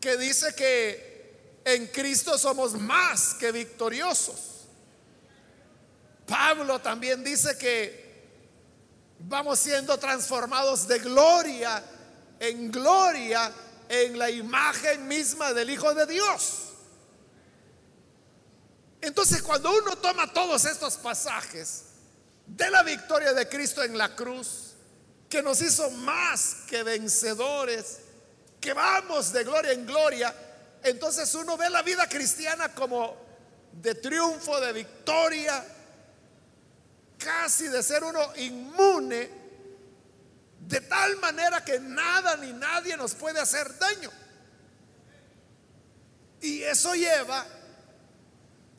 que 0.00 0.16
dice 0.16 0.54
que 0.54 1.61
en 1.64 1.87
Cristo 1.88 2.38
somos 2.38 2.74
más 2.74 3.35
que 3.35 3.52
victoriosos. 3.52 4.66
Pablo 6.26 6.80
también 6.80 7.22
dice 7.22 7.56
que 7.59 8.06
vamos 9.20 9.59
siendo 9.59 9.98
transformados 9.98 10.87
de 10.87 10.98
gloria 10.98 11.82
en 12.38 12.70
gloria 12.70 13.52
en 13.88 14.18
la 14.18 14.30
imagen 14.30 15.06
misma 15.06 15.52
del 15.52 15.70
Hijo 15.70 15.94
de 15.94 16.06
Dios. 16.06 16.62
Entonces 19.00 19.42
cuando 19.42 19.70
uno 19.76 19.96
toma 19.96 20.32
todos 20.32 20.64
estos 20.64 20.96
pasajes 20.96 21.85
de 22.46 22.70
la 22.70 22.82
victoria 22.82 23.32
de 23.32 23.48
Cristo 23.48 23.82
en 23.82 23.96
la 23.96 24.14
cruz, 24.14 24.74
que 25.28 25.42
nos 25.42 25.61
hizo 25.61 25.90
más 25.90 26.56
que 26.68 26.82
vencedores, 26.82 27.98
que 28.66 28.72
vamos 28.72 29.33
de 29.33 29.44
gloria 29.44 29.70
en 29.70 29.87
gloria, 29.87 30.35
entonces 30.83 31.33
uno 31.37 31.57
ve 31.57 31.70
la 31.70 31.83
vida 31.83 32.09
cristiana 32.09 32.74
como 32.74 33.16
de 33.70 33.94
triunfo, 33.94 34.61
de 34.61 34.72
victoria, 34.72 35.64
casi 37.16 37.68
de 37.68 37.81
ser 37.81 38.02
uno 38.02 38.35
inmune 38.35 39.31
de 40.59 40.81
tal 40.81 41.16
manera 41.18 41.64
que 41.64 41.79
nada 41.79 42.37
ni 42.38 42.52
nadie 42.55 42.96
nos 42.96 43.14
puede 43.14 43.38
hacer 43.38 43.79
daño. 43.79 44.11
Y 46.40 46.64
eso 46.64 46.92
lleva 46.96 47.46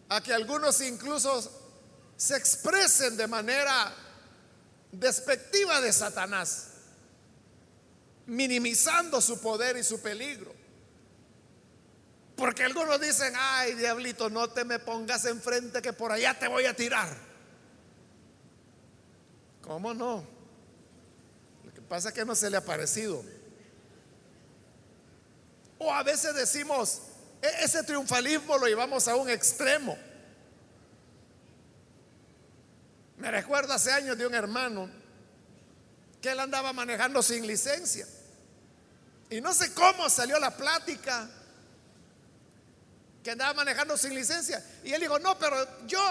a 0.10 0.20
que 0.20 0.34
algunos 0.34 0.82
incluso 0.82 1.50
se 2.18 2.36
expresen 2.36 3.16
de 3.16 3.28
manera 3.28 3.94
despectiva 4.92 5.80
de 5.80 5.94
Satanás, 5.94 6.72
minimizando 8.28 9.20
su 9.22 9.42
poder 9.42 9.78
y 9.78 9.84
su 9.84 10.02
peligro. 10.02 10.54
Porque 12.36 12.64
algunos 12.64 13.02
dicen, 13.02 13.34
ay 13.36 13.74
diablito, 13.74 14.30
no 14.30 14.50
te 14.50 14.64
me 14.64 14.78
pongas 14.78 15.26
enfrente 15.26 15.82
que 15.82 15.92
por 15.92 16.12
allá 16.12 16.38
te 16.38 16.48
voy 16.48 16.66
a 16.66 16.76
tirar. 16.76 17.18
¿Cómo 19.62 19.94
no? 19.94 20.24
Pasa 21.90 22.14
que 22.14 22.26
no 22.26 22.36
se 22.36 22.50
le 22.50 22.58
ha 22.58 22.66
parecido. 22.66 23.24
O 25.80 25.94
a 25.94 26.04
veces 26.04 26.36
decimos, 26.36 27.02
e-, 27.42 27.64
ese 27.64 27.84
triunfalismo 27.84 28.58
lo 28.58 28.68
llevamos 28.68 29.08
a 29.08 29.16
un 29.16 29.30
extremo. 29.30 29.98
Me 33.18 33.32
recuerdo 33.32 33.74
hace 33.74 33.92
años 33.92 34.18
de 34.18 34.28
un 34.28 34.36
hermano 34.36 34.90
que 36.22 36.32
él 36.32 36.40
andaba 36.40 36.74
manejando 36.74 37.24
sin 37.24 37.48
licencia. 37.48 38.06
Y 39.30 39.42
no 39.42 39.54
sé 39.54 39.74
cómo 39.74 40.10
salió 40.10 40.40
la 40.40 40.56
plática 40.56 41.30
que 43.24 43.32
andaba 43.32 43.54
manejando 43.54 43.98
sin 43.98 44.16
licencia. 44.16 44.64
Y 44.84 44.94
él 44.94 45.02
dijo, 45.02 45.20
no, 45.20 45.38
pero 45.38 45.86
yo 45.86 46.02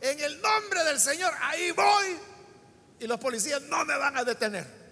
en 0.00 0.20
el 0.20 0.40
nombre 0.40 0.84
del 0.84 1.00
Señor, 1.00 1.32
ahí 1.40 1.72
voy. 1.72 2.18
Y 3.00 3.06
los 3.06 3.18
policías 3.18 3.62
no 3.62 3.84
me 3.84 3.96
van 3.96 4.16
a 4.16 4.24
detener 4.24 4.82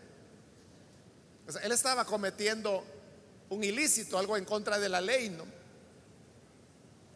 él 1.62 1.72
estaba 1.72 2.04
cometiendo 2.04 2.84
un 3.48 3.64
ilícito, 3.64 4.18
algo 4.18 4.36
en 4.36 4.44
contra 4.44 4.78
de 4.78 4.88
la 4.88 5.00
ley, 5.00 5.30
¿no? 5.30 5.44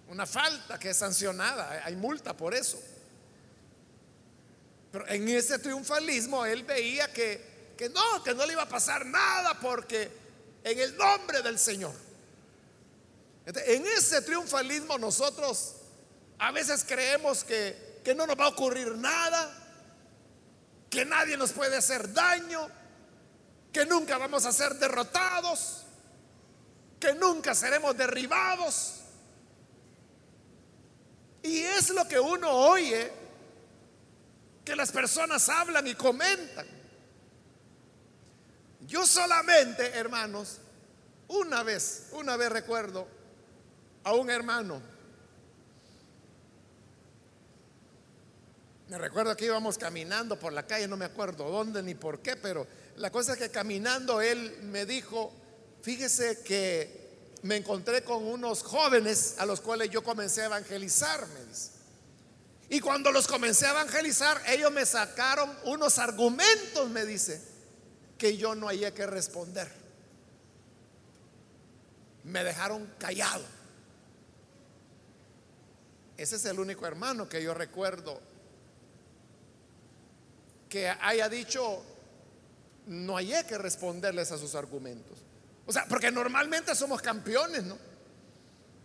una 0.09 0.27
falta 0.27 0.79
que 0.79 0.91
es 0.91 0.97
sancionada, 0.97 1.83
hay 1.85 1.97
multa 1.97 2.37
por 2.37 2.55
eso. 2.55 2.81
Pero 4.93 5.09
en 5.09 5.29
ese 5.29 5.59
triunfalismo 5.59 6.45
él 6.45 6.63
veía 6.63 7.13
que, 7.13 7.75
que 7.77 7.89
no, 7.89 8.23
que 8.23 8.35
no 8.35 8.47
le 8.47 8.53
iba 8.53 8.63
a 8.63 8.69
pasar 8.69 9.07
nada 9.07 9.59
porque 9.61 10.11
en 10.65 10.79
el 10.79 10.97
nombre 10.97 11.43
del 11.43 11.59
Señor. 11.59 11.95
En 13.47 13.87
ese 13.87 14.23
triunfalismo 14.23 14.97
nosotros 14.99 15.77
a 16.39 16.51
veces 16.51 16.85
creemos 16.89 17.45
que, 17.45 18.01
que 18.03 18.15
no 18.15 18.27
nos 18.27 18.39
va 18.39 18.47
a 18.47 18.49
ocurrir 18.49 18.97
nada, 18.97 19.53
que 20.89 21.05
nadie 21.05 21.37
nos 21.37 21.53
puede 21.53 21.77
hacer 21.77 22.13
daño, 22.13 22.69
que 23.71 23.85
nunca 23.85 24.17
vamos 24.17 24.47
a 24.47 24.53
ser 24.53 24.75
derrotados, 24.77 25.83
que 26.99 27.15
nunca 27.15 27.55
seremos 27.55 27.97
derribados. 27.97 29.01
Y 31.43 31.59
es 31.59 31.91
lo 31.91 32.09
que 32.09 32.19
uno 32.19 32.51
oye 32.51 33.13
que 34.65 34.75
las 34.75 34.91
personas 34.91 35.47
hablan 35.51 35.87
y 35.87 35.95
comentan. 35.95 36.67
Yo 38.87 39.07
solamente, 39.07 39.87
hermanos, 39.95 40.59
una 41.29 41.63
vez, 41.63 42.09
una 42.13 42.37
vez 42.37 42.51
recuerdo 42.51 43.07
a 44.05 44.13
un 44.15 44.31
hermano. 44.31 44.81
Me 48.89 48.99
recuerdo 48.99 49.35
que 49.37 49.47
íbamos 49.47 49.79
caminando 49.79 50.39
por 50.39 50.53
la 50.53 50.67
calle, 50.67 50.87
no 50.87 50.97
me 50.97 51.07
acuerdo 51.07 51.51
dónde 51.51 51.83
ni 51.83 51.95
por 51.95 52.21
qué, 52.21 52.37
pero 52.37 52.67
la 52.97 53.11
cosa 53.11 53.33
es 53.33 53.39
que 53.39 53.51
caminando 53.51 54.21
él 54.21 54.59
me 54.65 54.85
dijo, 54.85 55.33
fíjese 55.83 56.43
que 56.43 57.05
me 57.43 57.57
encontré 57.57 58.05
con 58.05 58.25
unos 58.25 58.63
jóvenes 58.63 59.37
a 59.39 59.47
los 59.47 59.61
cuales 59.61 59.91
yo 59.91 60.05
comencé 60.05 60.43
a 60.43 60.47
evangelizar, 60.47 61.27
me 61.29 61.45
dice. 61.47 61.71
Y 62.69 62.81
cuando 62.81 63.11
los 63.11 63.27
comencé 63.27 63.67
a 63.67 63.71
evangelizar, 63.71 64.41
ellos 64.49 64.71
me 64.71 64.85
sacaron 64.85 65.51
unos 65.65 65.99
argumentos, 65.99 66.89
me 66.91 67.05
dice, 67.05 67.54
que 68.25 68.39
yo 68.39 68.55
no 68.55 68.69
hallé 68.69 68.91
que 68.95 69.07
responder. 69.07 69.71
Me 72.23 72.43
dejaron 72.43 72.91
callado. 72.99 73.45
Ese 76.17 76.37
es 76.37 76.47
el 76.47 76.59
único 76.59 76.87
hermano 76.87 77.29
que 77.29 77.43
yo 77.43 77.53
recuerdo 77.53 78.19
que 80.71 80.89
haya 80.89 81.29
dicho, 81.29 81.85
no 82.87 83.17
hallé 83.17 83.45
que 83.47 83.59
responderles 83.59 84.33
a 84.33 84.39
sus 84.39 84.55
argumentos. 84.55 85.19
O 85.67 85.73
sea, 85.75 85.85
porque 85.87 86.11
normalmente 86.11 86.75
somos 86.75 87.03
campeones, 87.03 87.65
¿no? 87.65 87.77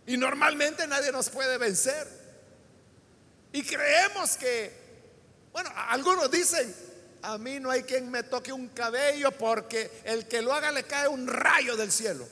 Y 0.06 0.18
normalmente 0.18 0.86
nadie 0.86 1.12
nos 1.12 1.30
puede 1.30 1.56
vencer. 1.56 2.06
Y 3.54 3.62
creemos 3.62 4.36
que, 4.36 4.70
bueno, 5.50 5.70
algunos 5.74 6.30
dicen, 6.30 6.89
a 7.22 7.38
mí 7.38 7.60
no 7.60 7.70
hay 7.70 7.82
quien 7.82 8.10
me 8.10 8.22
toque 8.22 8.52
un 8.52 8.68
cabello 8.68 9.30
porque 9.32 10.02
el 10.04 10.26
que 10.26 10.42
lo 10.42 10.52
haga 10.52 10.72
le 10.72 10.84
cae 10.84 11.08
un 11.08 11.26
rayo 11.26 11.76
del 11.76 11.92
cielo. 11.92 12.26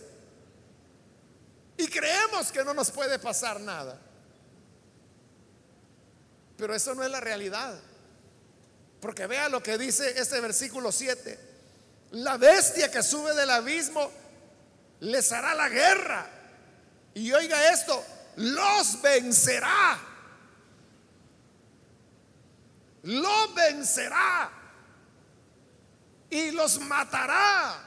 Y 1.77 1.87
creemos 1.89 2.51
que 2.51 2.65
no 2.65 2.75
nos 2.75 2.91
puede 2.91 3.19
pasar 3.19 3.61
nada. 3.61 4.01
Pero 6.57 6.75
eso 6.75 6.95
no 6.95 7.05
es 7.05 7.11
la 7.11 7.21
realidad. 7.21 7.79
Porque 9.01 9.27
vea 9.27 9.49
lo 9.49 9.63
que 9.63 9.79
dice 9.79 10.19
este 10.19 10.41
versículo 10.41 10.91
7. 10.91 11.39
La 12.13 12.37
bestia 12.37 12.91
que 12.91 13.03
sube 13.03 13.35
del 13.35 13.51
abismo 13.51 14.11
les 15.01 15.31
hará 15.31 15.55
la 15.55 15.69
guerra. 15.69 16.29
Y 17.15 17.33
oiga 17.33 17.73
esto, 17.73 18.05
los 18.37 19.01
vencerá 19.01 20.09
lo 23.09 23.55
vencerá 23.55 24.51
y 26.31 26.51
los 26.51 26.79
matará. 26.81 27.85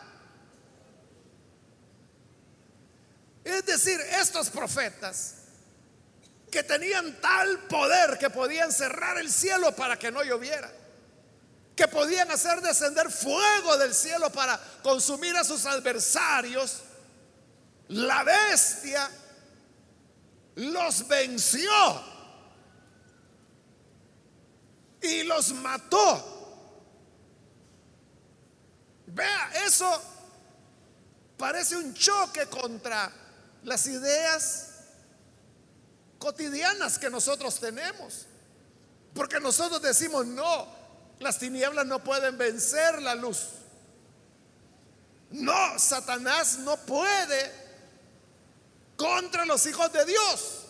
Es 3.43 3.65
decir, 3.65 3.99
estos 4.19 4.49
profetas 4.49 5.35
que 6.51 6.63
tenían 6.63 7.19
tal 7.21 7.59
poder 7.59 8.17
que 8.19 8.29
podían 8.29 8.71
cerrar 8.71 9.17
el 9.17 9.31
cielo 9.31 9.75
para 9.75 9.97
que 9.97 10.11
no 10.11 10.23
lloviera, 10.23 10.71
que 11.75 11.87
podían 11.87 12.29
hacer 12.29 12.61
descender 12.61 13.09
fuego 13.09 13.77
del 13.77 13.95
cielo 13.95 14.31
para 14.31 14.59
consumir 14.83 15.35
a 15.37 15.43
sus 15.43 15.65
adversarios, 15.65 16.81
la 17.87 18.23
bestia 18.23 19.09
los 20.55 21.07
venció 21.07 21.71
y 25.01 25.23
los 25.23 25.53
mató. 25.53 26.40
Vea, 29.13 29.51
eso 29.65 30.01
parece 31.37 31.75
un 31.75 31.93
choque 31.93 32.45
contra 32.47 33.11
las 33.63 33.85
ideas 33.87 34.67
cotidianas 36.17 36.97
que 36.97 37.09
nosotros 37.09 37.59
tenemos. 37.59 38.27
Porque 39.13 39.39
nosotros 39.39 39.81
decimos, 39.81 40.25
no, 40.25 40.67
las 41.19 41.37
tinieblas 41.37 41.85
no 41.85 42.03
pueden 42.03 42.37
vencer 42.37 43.01
la 43.01 43.15
luz. 43.15 43.47
No, 45.31 45.79
Satanás 45.79 46.59
no 46.59 46.77
puede 46.77 47.51
contra 48.95 49.45
los 49.45 49.65
hijos 49.65 49.91
de 49.91 50.05
Dios. 50.05 50.65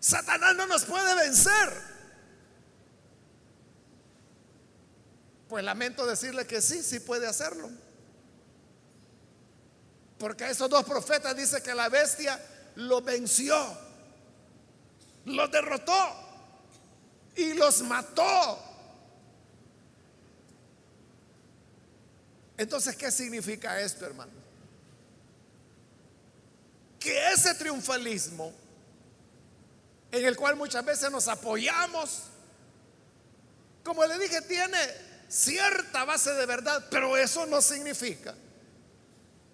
Satanás 0.00 0.54
no 0.54 0.66
nos 0.66 0.84
puede 0.84 1.14
vencer. 1.14 1.93
Pues 5.48 5.64
lamento 5.64 6.06
decirle 6.06 6.46
que 6.46 6.60
sí, 6.60 6.82
sí 6.82 7.00
puede 7.00 7.26
hacerlo. 7.26 7.70
Porque 10.18 10.48
esos 10.48 10.70
dos 10.70 10.84
profetas 10.84 11.36
dice 11.36 11.62
que 11.62 11.74
la 11.74 11.88
bestia 11.88 12.40
lo 12.76 13.02
venció, 13.02 13.56
lo 15.26 15.48
derrotó 15.48 16.24
y 17.36 17.52
los 17.54 17.82
mató. 17.82 18.58
Entonces, 22.56 22.96
¿qué 22.96 23.10
significa 23.10 23.80
esto, 23.80 24.06
hermano? 24.06 24.32
Que 26.98 27.32
ese 27.32 27.54
triunfalismo 27.54 28.52
en 30.12 30.24
el 30.24 30.36
cual 30.36 30.54
muchas 30.54 30.84
veces 30.84 31.10
nos 31.10 31.26
apoyamos, 31.26 32.22
como 33.82 34.06
le 34.06 34.16
dije, 34.18 34.40
tiene 34.42 34.78
cierta 35.28 36.04
base 36.04 36.32
de 36.34 36.46
verdad, 36.46 36.86
pero 36.90 37.16
eso 37.16 37.46
no 37.46 37.60
significa 37.60 38.34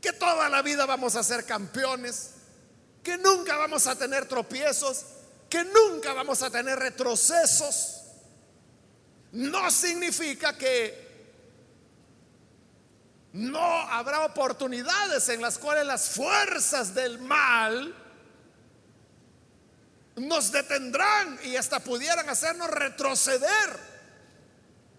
que 0.00 0.12
toda 0.12 0.48
la 0.48 0.62
vida 0.62 0.86
vamos 0.86 1.16
a 1.16 1.22
ser 1.22 1.44
campeones, 1.44 2.32
que 3.02 3.18
nunca 3.18 3.56
vamos 3.56 3.86
a 3.86 3.96
tener 3.96 4.26
tropiezos, 4.26 5.04
que 5.48 5.64
nunca 5.64 6.12
vamos 6.12 6.42
a 6.42 6.50
tener 6.50 6.78
retrocesos. 6.78 7.96
No 9.32 9.70
significa 9.70 10.56
que 10.56 11.10
no 13.32 13.60
habrá 13.60 14.24
oportunidades 14.24 15.28
en 15.28 15.40
las 15.40 15.58
cuales 15.58 15.86
las 15.86 16.10
fuerzas 16.10 16.94
del 16.94 17.18
mal 17.20 17.94
nos 20.16 20.50
detendrán 20.50 21.38
y 21.44 21.56
hasta 21.56 21.80
pudieran 21.80 22.28
hacernos 22.28 22.68
retroceder. 22.70 23.90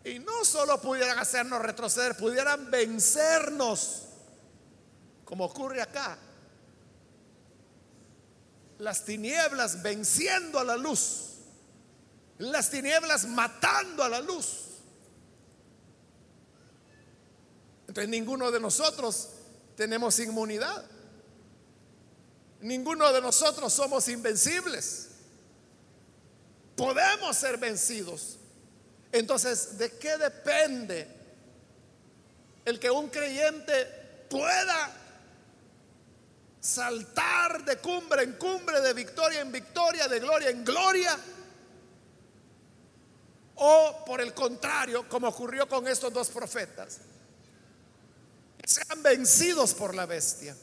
Y 0.03 0.19
no 0.19 0.43
solo 0.43 0.81
pudieran 0.81 1.19
hacernos 1.19 1.61
retroceder, 1.61 2.17
pudieran 2.17 2.71
vencernos, 2.71 4.03
como 5.25 5.45
ocurre 5.45 5.81
acá. 5.81 6.17
Las 8.79 9.05
tinieblas 9.05 9.83
venciendo 9.83 10.59
a 10.59 10.63
la 10.63 10.75
luz, 10.75 11.35
las 12.39 12.71
tinieblas 12.71 13.27
matando 13.27 14.03
a 14.03 14.09
la 14.09 14.21
luz. 14.21 14.69
Entonces 17.87 18.09
ninguno 18.09 18.49
de 18.49 18.59
nosotros 18.59 19.29
tenemos 19.75 20.17
inmunidad. 20.19 20.83
Ninguno 22.61 23.11
de 23.13 23.21
nosotros 23.21 23.71
somos 23.71 24.07
invencibles. 24.07 25.09
Podemos 26.75 27.37
ser 27.37 27.57
vencidos 27.57 28.39
entonces, 29.11 29.77
¿de 29.77 29.97
qué 29.97 30.17
depende 30.17 31.07
el 32.65 32.79
que 32.79 32.89
un 32.89 33.09
creyente 33.09 33.85
pueda 34.29 34.91
saltar 36.59 37.65
de 37.65 37.77
cumbre 37.77 38.23
en 38.23 38.33
cumbre, 38.33 38.81
de 38.81 38.93
victoria 38.93 39.41
en 39.41 39.51
victoria, 39.51 40.07
de 40.07 40.19
gloria 40.19 40.49
en 40.49 40.63
gloria? 40.63 41.17
O 43.55 44.03
por 44.05 44.21
el 44.21 44.33
contrario, 44.33 45.07
como 45.07 45.27
ocurrió 45.27 45.67
con 45.67 45.87
estos 45.87 46.11
dos 46.11 46.29
profetas, 46.29 46.99
sean 48.63 49.03
vencidos 49.03 49.73
por 49.73 49.93
la 49.93 50.05
bestia. 50.05 50.55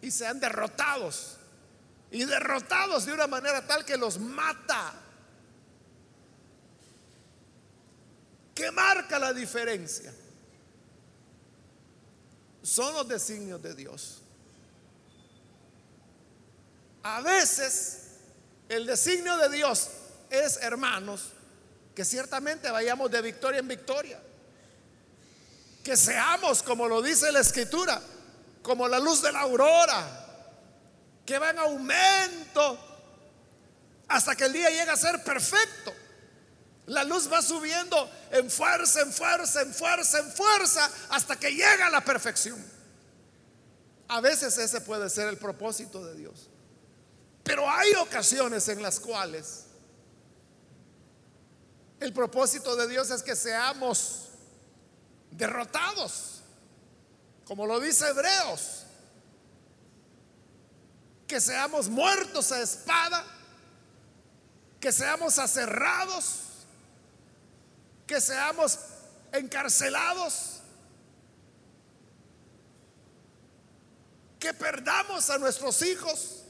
y 0.00 0.10
sean 0.10 0.40
derrotados. 0.40 1.36
Y 2.10 2.24
derrotados 2.24 3.04
de 3.06 3.12
una 3.12 3.26
manera 3.26 3.66
tal 3.66 3.84
que 3.84 3.96
los 3.96 4.18
mata. 4.18 4.94
¿Qué 8.58 8.72
marca 8.72 9.20
la 9.20 9.32
diferencia? 9.32 10.12
Son 12.60 12.92
los 12.92 13.06
designios 13.06 13.62
de 13.62 13.72
Dios. 13.72 14.20
A 17.04 17.20
veces 17.20 17.98
el 18.68 18.84
designio 18.84 19.36
de 19.36 19.48
Dios 19.50 19.90
es, 20.28 20.56
hermanos, 20.56 21.28
que 21.94 22.04
ciertamente 22.04 22.68
vayamos 22.68 23.12
de 23.12 23.22
victoria 23.22 23.60
en 23.60 23.68
victoria. 23.68 24.20
Que 25.84 25.96
seamos, 25.96 26.64
como 26.64 26.88
lo 26.88 27.00
dice 27.00 27.30
la 27.30 27.38
escritura, 27.38 28.02
como 28.60 28.88
la 28.88 28.98
luz 28.98 29.22
de 29.22 29.30
la 29.30 29.42
aurora, 29.42 30.26
que 31.24 31.38
va 31.38 31.50
en 31.50 31.60
aumento 31.60 32.76
hasta 34.08 34.34
que 34.34 34.46
el 34.46 34.52
día 34.52 34.68
llega 34.70 34.94
a 34.94 34.96
ser 34.96 35.22
perfecto. 35.22 35.94
La 36.88 37.04
luz 37.04 37.30
va 37.30 37.42
subiendo 37.42 38.10
en 38.30 38.50
fuerza, 38.50 39.02
en 39.02 39.12
fuerza, 39.12 39.60
en 39.60 39.74
fuerza, 39.74 40.18
en 40.20 40.32
fuerza, 40.32 40.90
hasta 41.10 41.38
que 41.38 41.50
llega 41.50 41.86
a 41.86 41.90
la 41.90 42.02
perfección. 42.02 42.62
A 44.08 44.22
veces 44.22 44.56
ese 44.56 44.80
puede 44.80 45.10
ser 45.10 45.28
el 45.28 45.36
propósito 45.36 46.04
de 46.04 46.14
Dios. 46.14 46.48
Pero 47.44 47.68
hay 47.68 47.92
ocasiones 47.94 48.68
en 48.68 48.82
las 48.82 48.98
cuales 49.00 49.64
el 52.00 52.12
propósito 52.14 52.74
de 52.74 52.88
Dios 52.88 53.10
es 53.10 53.22
que 53.22 53.36
seamos 53.36 54.28
derrotados, 55.30 56.40
como 57.44 57.66
lo 57.66 57.80
dice 57.80 58.08
Hebreos, 58.08 58.84
que 61.26 61.38
seamos 61.38 61.88
muertos 61.88 62.50
a 62.52 62.62
espada, 62.62 63.24
que 64.80 64.90
seamos 64.90 65.38
aserrados, 65.38 66.47
que 68.08 68.20
seamos 68.20 68.78
encarcelados, 69.32 70.62
que 74.40 74.52
perdamos 74.54 75.28
a 75.30 75.38
nuestros 75.38 75.82
hijos. 75.82 76.42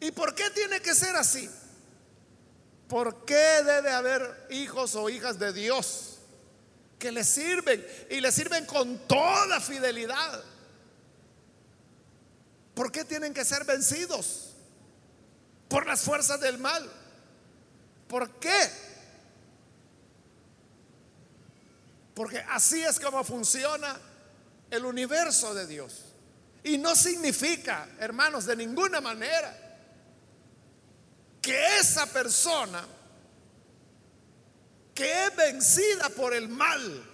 ¿Y 0.00 0.12
por 0.12 0.34
qué 0.34 0.48
tiene 0.50 0.80
que 0.80 0.94
ser 0.94 1.16
así? 1.16 1.50
¿Por 2.88 3.24
qué 3.24 3.62
debe 3.64 3.90
haber 3.90 4.46
hijos 4.50 4.94
o 4.94 5.10
hijas 5.10 5.38
de 5.40 5.52
Dios 5.52 6.20
que 7.00 7.10
le 7.10 7.24
sirven 7.24 7.84
y 8.08 8.20
le 8.20 8.30
sirven 8.30 8.64
con 8.64 8.96
toda 9.08 9.60
fidelidad? 9.60 10.44
¿Por 12.74 12.92
qué 12.92 13.04
tienen 13.04 13.34
que 13.34 13.44
ser 13.44 13.64
vencidos 13.64 14.52
por 15.68 15.84
las 15.84 16.02
fuerzas 16.02 16.40
del 16.40 16.58
mal? 16.58 16.97
¿Por 18.08 18.40
qué? 18.40 18.70
Porque 22.14 22.38
así 22.50 22.82
es 22.82 22.98
como 22.98 23.22
funciona 23.22 23.96
el 24.70 24.84
universo 24.84 25.54
de 25.54 25.66
Dios. 25.66 26.04
Y 26.64 26.78
no 26.78 26.96
significa, 26.96 27.88
hermanos, 28.00 28.46
de 28.46 28.56
ninguna 28.56 29.00
manera 29.00 29.56
que 31.40 31.78
esa 31.78 32.06
persona 32.06 32.84
que 34.94 35.26
es 35.26 35.36
vencida 35.36 36.08
por 36.08 36.34
el 36.34 36.48
mal, 36.48 37.04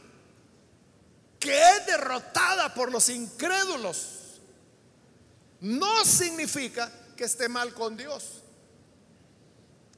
que 1.39 1.55
es 1.55 1.87
derrotada 1.87 2.73
por 2.73 2.91
los 2.91 3.11
incrédulos, 3.11 4.41
no 5.61 6.05
significa 6.05 6.91
que 7.15 7.25
esté 7.25 7.49
mal 7.49 7.75
con 7.75 7.97
Dios. 7.97 8.44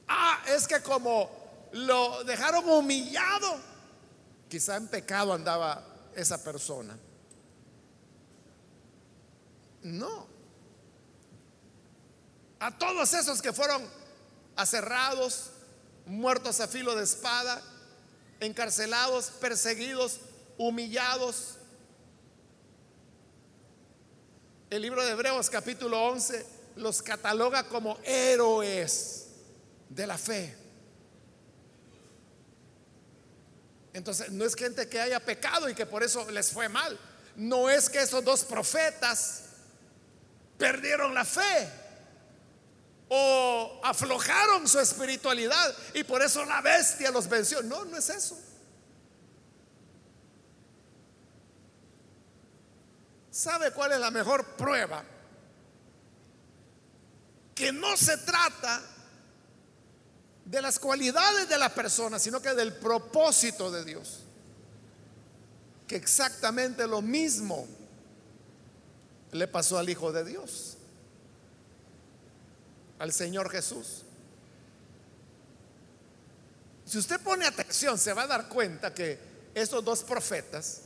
Ah, 0.07 0.41
es 0.47 0.67
que 0.67 0.81
como 0.81 1.29
lo 1.73 2.23
dejaron 2.23 2.67
humillado, 2.69 3.59
quizá 4.49 4.77
en 4.77 4.87
pecado 4.87 5.33
andaba 5.33 5.83
esa 6.15 6.43
persona. 6.43 6.97
No. 9.83 10.27
A 12.59 12.77
todos 12.77 13.13
esos 13.13 13.41
que 13.41 13.53
fueron 13.53 13.83
aserrados, 14.55 15.51
muertos 16.05 16.59
a 16.59 16.67
filo 16.67 16.95
de 16.95 17.03
espada, 17.03 17.61
encarcelados, 18.39 19.29
perseguidos, 19.39 20.19
humillados, 20.57 21.57
el 24.69 24.81
libro 24.81 25.01
de 25.05 25.11
Hebreos 25.11 25.49
capítulo 25.49 26.01
11 26.07 26.45
los 26.75 27.01
cataloga 27.01 27.63
como 27.69 27.97
héroes 28.03 29.16
de 29.89 30.07
la 30.07 30.17
fe. 30.17 30.55
Entonces, 33.93 34.31
no 34.31 34.45
es 34.45 34.55
gente 34.55 34.87
que 34.87 35.01
haya 35.01 35.19
pecado 35.19 35.67
y 35.69 35.73
que 35.73 35.85
por 35.85 36.03
eso 36.03 36.29
les 36.29 36.51
fue 36.51 36.69
mal. 36.69 36.99
No 37.35 37.69
es 37.69 37.89
que 37.89 38.01
esos 38.01 38.23
dos 38.23 38.43
profetas 38.43 39.43
perdieron 40.57 41.13
la 41.13 41.25
fe 41.25 41.69
o 43.09 43.81
aflojaron 43.83 44.67
su 44.67 44.79
espiritualidad 44.79 45.75
y 45.93 46.03
por 46.03 46.21
eso 46.21 46.43
la 46.45 46.61
bestia 46.61 47.09
los 47.11 47.27
venció. 47.27 47.63
No, 47.63 47.85
no 47.85 47.97
es 47.97 48.09
eso. 48.09 48.37
¿Sabe 53.31 53.71
cuál 53.71 53.91
es 53.91 53.99
la 53.99 54.11
mejor 54.11 54.55
prueba? 54.55 55.03
Que 57.53 57.71
no 57.71 57.95
se 57.95 58.17
trata 58.17 58.81
de 60.47 60.61
las 60.61 60.79
cualidades 60.79 61.49
de 61.49 61.57
la 61.57 61.73
persona, 61.73 62.17
sino 62.17 62.41
que 62.41 62.53
del 62.55 62.73
propósito 62.73 63.69
de 63.69 63.83
Dios. 63.83 64.19
Que 65.85 65.97
exactamente 65.97 66.87
lo 66.87 67.01
mismo 67.01 67.67
le 69.33 69.47
pasó 69.47 69.77
al 69.77 69.89
Hijo 69.89 70.13
de 70.13 70.23
Dios, 70.23 70.77
al 72.97 73.11
Señor 73.11 73.49
Jesús. 73.49 74.03
Si 76.85 76.97
usted 76.97 77.19
pone 77.19 77.45
atención, 77.45 77.97
se 77.97 78.13
va 78.13 78.23
a 78.23 78.27
dar 78.27 78.47
cuenta 78.47 78.93
que 78.93 79.19
estos 79.53 79.83
dos 79.83 80.01
profetas 80.03 80.83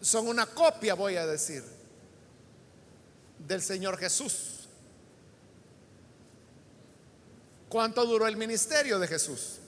son 0.00 0.28
una 0.28 0.46
copia, 0.46 0.94
voy 0.94 1.16
a 1.16 1.26
decir, 1.26 1.64
del 3.40 3.60
Señor 3.62 3.98
Jesús. 3.98 4.55
¿Cuánto 7.68 8.04
duró 8.06 8.26
el 8.26 8.36
ministerio 8.36 8.98
de 8.98 9.08
Jesús? 9.08 9.58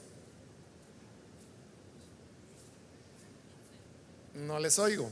No 4.34 4.58
les 4.58 4.78
oigo. 4.78 5.10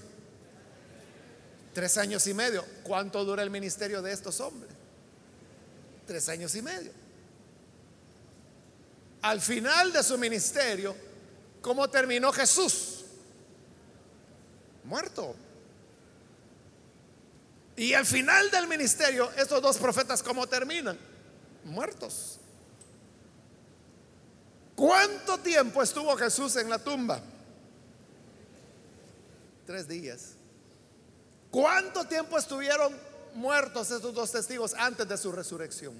Tres 1.75 1.99
años 1.99 2.27
y 2.27 2.35
medio. 2.35 2.65
¿Cuánto 2.85 3.25
dura 3.25 3.43
el 3.43 3.51
ministerio 3.51 4.01
de 4.01 4.13
estos 4.13 4.41
hombres? 4.41 4.73
Tres 6.07 6.29
años 6.29 6.55
y 6.55 6.63
medio. 6.63 6.93
Al 9.23 9.41
final 9.41 9.93
de 9.93 10.03
su 10.03 10.17
ministerio, 10.17 10.95
¿cómo 11.61 11.89
terminó 11.91 12.33
Jesús? 12.33 12.97
muerto. 14.87 15.35
Y 17.77 17.93
al 17.93 18.07
final 18.07 18.51
del 18.51 18.67
ministerio, 18.67 19.31
estos 19.33 19.61
dos 19.61 19.77
profetas, 19.77 20.23
¿cómo 20.23 20.47
terminan? 20.47 20.99
Muertos. 21.65 22.39
¿Cuánto 24.77 25.39
tiempo 25.39 25.83
estuvo 25.83 26.15
Jesús 26.17 26.55
en 26.57 26.69
la 26.69 26.79
tumba? 26.79 27.21
Tres 29.65 29.89
días. 29.89 30.35
¿Cuánto 31.51 32.05
tiempo 32.05 32.37
estuvieron 32.37 32.95
muertos 33.35 33.91
estos 33.91 34.15
dos 34.15 34.31
testigos 34.31 34.75
antes 34.75 35.09
de 35.09 35.17
su 35.17 35.33
resurrección? 35.33 35.95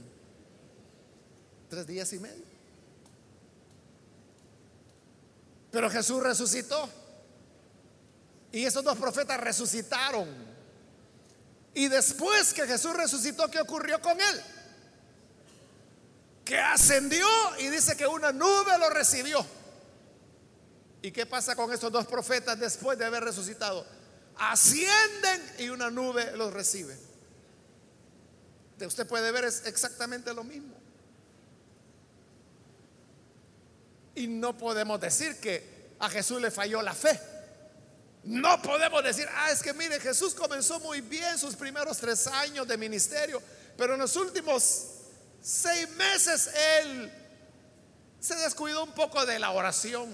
Tres 1.71 1.87
días 1.87 2.13
y 2.13 2.19
medio. 2.19 2.45
Pero 5.71 5.89
Jesús 5.91 6.23
resucitó. 6.23 6.89
Y 8.53 8.65
esos 8.65 8.85
dos 8.85 8.99
profetas 8.99 9.41
resucitaron. 9.41 10.29
Y 11.73 11.89
después 11.89 12.53
que 12.53 12.67
Jesús 12.67 12.95
resucitó, 12.95 13.51
¿qué 13.51 13.61
ocurrió 13.61 14.01
con 14.03 14.21
él? 14.21 14.43
Que 16.47 16.61
ascendió 16.61 17.27
y 17.59 17.67
dice 17.71 17.97
que 17.97 18.07
una 18.07 18.31
nube 18.31 18.79
lo 18.79 18.89
recibió. 18.89 19.45
¿Y 21.03 21.11
qué 21.11 21.27
pasa 21.27 21.57
con 21.57 21.73
estos 21.73 21.91
dos 21.91 22.07
profetas 22.07 22.57
después 22.57 22.97
de 22.97 23.05
haber 23.05 23.25
resucitado? 23.25 23.85
Ascienden 24.37 25.55
y 25.59 25.71
una 25.71 25.91
nube 25.91 26.37
los 26.37 26.53
recibe. 26.53 26.97
Usted 28.81 29.09
puede 29.09 29.33
ver 29.33 29.45
es 29.45 29.67
exactamente 29.67 30.33
lo 30.33 30.45
mismo. 30.45 30.77
Y 34.15 34.29
no 34.29 34.57
podemos 34.57 35.01
decir 35.01 35.41
que 35.41 35.97
a 35.99 36.09
Jesús 36.09 36.41
le 36.41 36.53
falló 36.53 36.81
la 36.81 36.95
fe. 36.95 37.21
No 38.23 38.63
podemos 38.63 39.03
decir, 39.03 39.27
ah, 39.35 39.51
es 39.51 39.65
que 39.65 39.73
mire, 39.73 39.99
Jesús 39.99 40.33
comenzó 40.33 40.79
muy 40.79 41.01
bien 41.01 41.39
sus 41.39 41.57
primeros 41.57 41.99
tres 41.99 42.29
años 42.29 42.69
de 42.69 42.77
ministerio, 42.77 43.43
pero 43.77 43.95
en 43.95 44.01
los 44.01 44.15
últimos 44.15 44.96
seis 45.47 45.89
meses 45.91 46.51
Él 46.81 47.13
se 48.19 48.35
descuidó 48.35 48.83
un 48.83 48.91
poco 48.93 49.25
de 49.25 49.39
la 49.39 49.53
oración. 49.53 50.11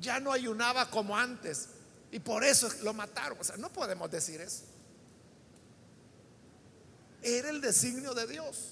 Ya 0.00 0.18
no 0.20 0.32
ayunaba 0.32 0.90
como 0.90 1.16
antes 1.16 1.68
y 2.10 2.18
por 2.18 2.42
eso 2.42 2.70
lo 2.82 2.94
mataron. 2.94 3.38
O 3.38 3.44
sea, 3.44 3.58
no 3.58 3.70
podemos 3.70 4.10
decir 4.10 4.40
eso. 4.40 4.64
Era 7.22 7.50
el 7.50 7.60
designio 7.60 8.14
de 8.14 8.26
Dios. 8.26 8.70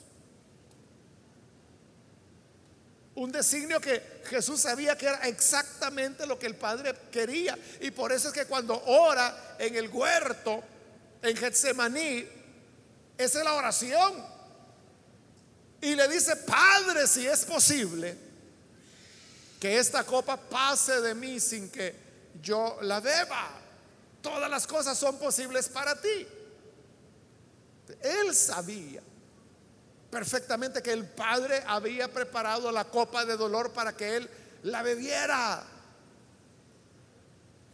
Un 3.14 3.30
designio 3.32 3.82
que 3.82 4.22
Jesús 4.24 4.62
sabía 4.62 4.96
que 4.96 5.06
era 5.06 5.28
exactamente 5.28 6.26
lo 6.26 6.38
que 6.38 6.46
el 6.46 6.56
Padre 6.56 6.94
quería. 7.10 7.58
Y 7.82 7.90
por 7.90 8.10
eso 8.12 8.28
es 8.28 8.34
que 8.34 8.46
cuando 8.46 8.82
ora 8.86 9.56
en 9.58 9.76
el 9.76 9.90
huerto, 9.90 10.64
en 11.20 11.36
Getsemaní, 11.36 12.41
esa 13.22 13.38
es 13.38 13.44
la 13.44 13.54
oración. 13.54 14.24
Y 15.80 15.94
le 15.94 16.08
dice, 16.08 16.36
Padre, 16.36 17.06
si 17.06 17.26
es 17.26 17.44
posible, 17.44 18.16
que 19.58 19.78
esta 19.78 20.04
copa 20.04 20.36
pase 20.36 21.00
de 21.00 21.14
mí 21.14 21.38
sin 21.38 21.70
que 21.70 21.94
yo 22.42 22.78
la 22.82 23.00
beba. 23.00 23.50
Todas 24.20 24.50
las 24.50 24.66
cosas 24.66 24.98
son 24.98 25.18
posibles 25.18 25.68
para 25.68 26.00
ti. 26.00 26.26
Él 28.00 28.34
sabía 28.34 29.02
perfectamente 30.10 30.82
que 30.82 30.92
el 30.92 31.06
Padre 31.06 31.62
había 31.66 32.12
preparado 32.12 32.70
la 32.70 32.84
copa 32.84 33.24
de 33.24 33.36
dolor 33.36 33.72
para 33.72 33.96
que 33.96 34.16
él 34.16 34.30
la 34.64 34.82
bebiera. 34.82 35.64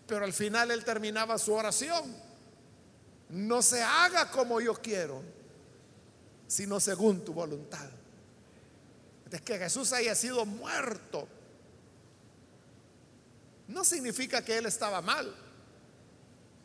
Pero 0.06 0.24
al 0.24 0.32
final 0.32 0.70
él 0.70 0.84
terminaba 0.84 1.38
su 1.38 1.52
oración. 1.52 2.16
No 3.30 3.60
se 3.60 3.82
haga 3.82 4.30
como 4.30 4.60
yo 4.60 4.74
quiero, 4.74 5.22
sino 6.48 6.80
según 6.80 7.24
tu 7.24 7.32
voluntad. 7.32 7.88
Es 9.30 9.42
que 9.42 9.58
Jesús 9.58 9.92
haya 9.92 10.14
sido 10.14 10.46
muerto. 10.46 11.28
No 13.68 13.84
significa 13.84 14.42
que 14.42 14.56
él 14.56 14.66
estaba 14.66 15.02
mal. 15.02 15.32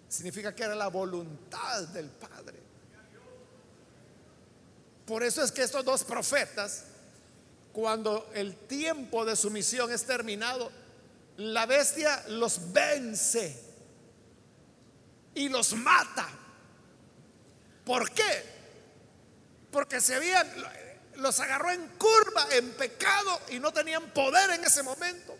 Significa 0.08 0.56
que 0.56 0.64
era 0.64 0.74
la 0.74 0.88
voluntad 0.88 1.88
del 1.90 2.10
Padre. 2.10 2.60
Por 5.06 5.22
eso 5.22 5.44
es 5.44 5.52
que 5.52 5.64
estos 5.64 5.84
dos 5.84 6.06
profetas, 6.06 6.86
cuando 7.74 8.32
el 8.34 8.56
tiempo 8.56 9.26
de 9.26 9.36
su 9.36 9.52
misión 9.52 9.92
es 9.92 10.06
terminado, 10.06 10.72
la 11.36 11.66
bestia 11.66 12.24
los 12.30 12.72
vence 12.72 13.60
y 15.36 15.50
los 15.50 15.74
mata. 15.74 16.30
¿Por 17.84 18.10
qué? 18.12 18.54
Porque 19.74 20.00
se 20.00 20.14
habían, 20.14 20.48
los 21.16 21.40
agarró 21.40 21.72
en 21.72 21.86
curva, 21.98 22.48
en 22.52 22.72
pecado 22.74 23.42
y 23.50 23.60
no 23.60 23.74
tenían 23.74 24.12
poder 24.12 24.52
en 24.52 24.64
ese 24.64 24.84
momento. 24.84 25.36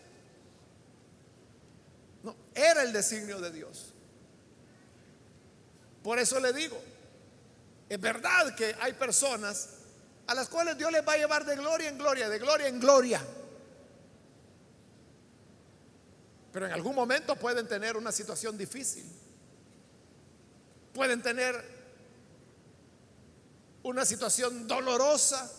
No, 2.24 2.34
era 2.52 2.82
el 2.82 2.92
designio 2.92 3.40
de 3.40 3.52
Dios. 3.52 3.94
Por 6.02 6.18
eso 6.18 6.40
le 6.40 6.52
digo, 6.52 6.78
es 7.88 8.00
verdad 8.00 8.56
que 8.56 8.74
hay 8.80 8.94
personas 8.94 9.68
a 10.26 10.34
las 10.34 10.48
cuales 10.48 10.76
Dios 10.76 10.90
les 10.90 11.06
va 11.06 11.12
a 11.12 11.18
llevar 11.18 11.44
de 11.44 11.54
gloria 11.54 11.88
en 11.88 11.96
gloria, 11.96 12.28
de 12.28 12.38
gloria 12.40 12.66
en 12.66 12.80
gloria. 12.80 13.24
Pero 16.52 16.66
en 16.66 16.72
algún 16.72 16.96
momento 16.96 17.36
pueden 17.36 17.68
tener 17.68 17.96
una 17.96 18.10
situación 18.10 18.58
difícil. 18.58 19.04
Pueden 20.92 21.22
tener 21.22 21.73
una 23.84 24.04
situación 24.04 24.66
dolorosa. 24.66 25.50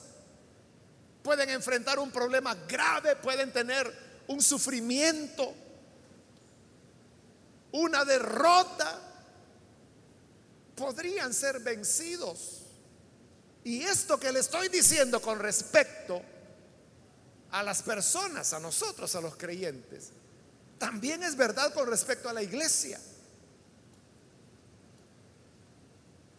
Pueden 1.24 1.50
enfrentar 1.50 1.98
un 2.00 2.12
problema 2.12 2.54
grave. 2.68 3.16
Pueden 3.16 3.52
tener 3.52 3.92
un 4.28 4.42
sufrimiento. 4.42 5.54
Una 7.72 8.06
derrota 8.06 9.02
podrían 10.76 11.34
ser 11.34 11.60
vencidos. 11.60 12.62
Y 13.64 13.82
esto 13.82 14.20
que 14.20 14.32
le 14.32 14.40
estoy 14.40 14.70
diciendo 14.70 15.22
con 15.22 15.40
respecto 15.40 16.22
a 17.52 17.64
las 17.64 17.82
personas, 17.82 18.54
a 18.54 18.60
nosotros, 18.60 19.16
a 19.16 19.22
los 19.22 19.36
creyentes, 19.36 20.12
también 20.78 21.24
es 21.24 21.36
verdad 21.36 21.74
con 21.74 21.88
respecto 21.88 22.30
a 22.30 22.34
la 22.34 22.44
iglesia. 22.44 23.00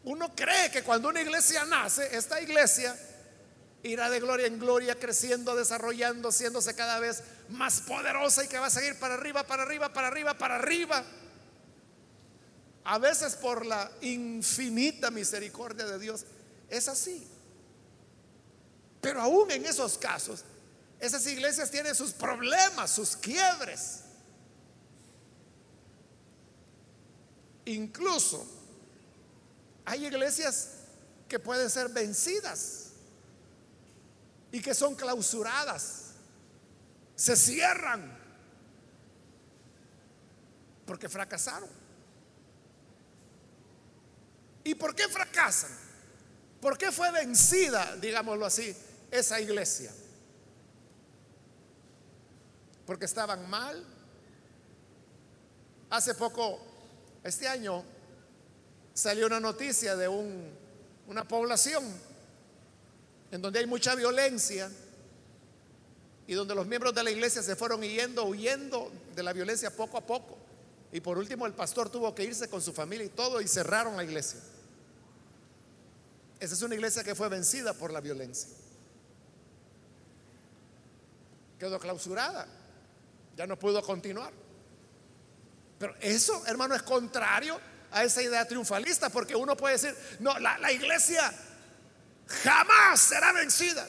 Uno 0.06 0.32
cree 0.36 0.70
que 0.70 0.84
cuando 0.84 1.08
una 1.08 1.20
iglesia 1.20 1.64
nace, 1.64 2.16
esta 2.16 2.40
iglesia 2.40 2.96
irá 3.82 4.08
de 4.08 4.20
gloria 4.20 4.46
en 4.46 4.56
gloria, 4.56 4.94
creciendo, 4.94 5.56
desarrollando, 5.56 6.30
siéndose 6.30 6.76
cada 6.76 7.00
vez 7.00 7.24
más 7.48 7.80
poderosa 7.80 8.44
y 8.44 8.48
que 8.48 8.60
va 8.60 8.66
a 8.66 8.70
seguir 8.70 8.96
para 9.00 9.14
arriba, 9.14 9.44
para 9.44 9.64
arriba, 9.64 9.92
para 9.92 10.06
arriba, 10.06 10.38
para 10.38 10.54
arriba. 10.54 11.04
A 12.84 12.98
veces 12.98 13.34
por 13.34 13.66
la 13.66 13.90
infinita 14.00 15.10
misericordia 15.10 15.86
de 15.86 15.98
Dios 15.98 16.24
es 16.70 16.86
así. 16.86 17.26
Pero 19.00 19.20
aún 19.20 19.50
en 19.50 19.66
esos 19.66 19.98
casos, 19.98 20.44
esas 21.00 21.26
iglesias 21.26 21.68
tienen 21.68 21.96
sus 21.96 22.12
problemas, 22.12 22.92
sus 22.92 23.16
quiebres. 23.16 24.02
Incluso 27.64 28.56
hay 29.86 30.04
iglesias 30.04 30.70
que 31.28 31.38
pueden 31.38 31.70
ser 31.70 31.88
vencidas 31.88 32.90
y 34.50 34.60
que 34.60 34.74
son 34.74 34.96
clausuradas, 34.96 36.10
se 37.14 37.36
cierran 37.36 38.18
porque 40.84 41.08
fracasaron. 41.08 41.68
¿Y 44.64 44.74
por 44.74 44.94
qué 44.94 45.08
fracasan? 45.08 45.70
¿Por 46.60 46.76
qué 46.76 46.90
fue 46.90 47.12
vencida, 47.12 47.96
digámoslo 47.96 48.44
así, 48.44 48.76
esa 49.12 49.40
iglesia? 49.40 49.92
Porque 52.84 53.04
estaban 53.04 53.48
mal. 53.48 53.84
Hace 55.90 56.14
poco, 56.14 56.60
este 57.22 57.46
año, 57.46 57.84
salió 58.96 59.26
una 59.26 59.38
noticia 59.38 59.94
de 59.94 60.08
una 60.08 61.28
población 61.28 61.84
en 63.30 63.42
donde 63.42 63.58
hay 63.58 63.66
mucha 63.66 63.94
violencia 63.94 64.70
y 66.26 66.32
donde 66.32 66.54
los 66.54 66.66
miembros 66.66 66.94
de 66.94 67.04
la 67.04 67.10
iglesia 67.10 67.42
se 67.42 67.54
fueron 67.56 67.82
yendo, 67.82 68.24
huyendo 68.24 68.90
de 69.14 69.22
la 69.22 69.34
violencia 69.34 69.70
poco 69.70 69.98
a 69.98 70.00
poco. 70.00 70.38
Y 70.92 71.00
por 71.00 71.18
último 71.18 71.46
el 71.46 71.52
pastor 71.52 71.90
tuvo 71.90 72.14
que 72.14 72.24
irse 72.24 72.48
con 72.48 72.62
su 72.62 72.72
familia 72.72 73.04
y 73.04 73.10
todo 73.10 73.42
y 73.42 73.46
cerraron 73.46 73.98
la 73.98 74.02
iglesia. 74.04 74.40
Esa 76.40 76.54
es 76.54 76.62
una 76.62 76.74
iglesia 76.74 77.04
que 77.04 77.14
fue 77.14 77.28
vencida 77.28 77.74
por 77.74 77.92
la 77.92 78.00
violencia. 78.00 78.48
Quedó 81.58 81.78
clausurada. 81.78 82.48
Ya 83.36 83.46
no 83.46 83.58
pudo 83.58 83.82
continuar. 83.82 84.32
Pero 85.78 85.94
eso, 86.00 86.46
hermano, 86.46 86.74
es 86.74 86.82
contrario 86.82 87.60
a 87.90 88.04
esa 88.04 88.22
idea 88.22 88.46
triunfalista, 88.46 89.10
porque 89.10 89.34
uno 89.34 89.56
puede 89.56 89.74
decir, 89.74 89.96
no, 90.20 90.38
la, 90.38 90.58
la 90.58 90.72
iglesia 90.72 91.32
jamás 92.26 93.00
será 93.00 93.32
vencida. 93.32 93.86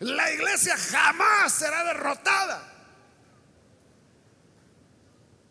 La 0.00 0.30
iglesia 0.32 0.76
jamás 0.76 1.52
será 1.52 1.84
derrotada. 1.84 2.68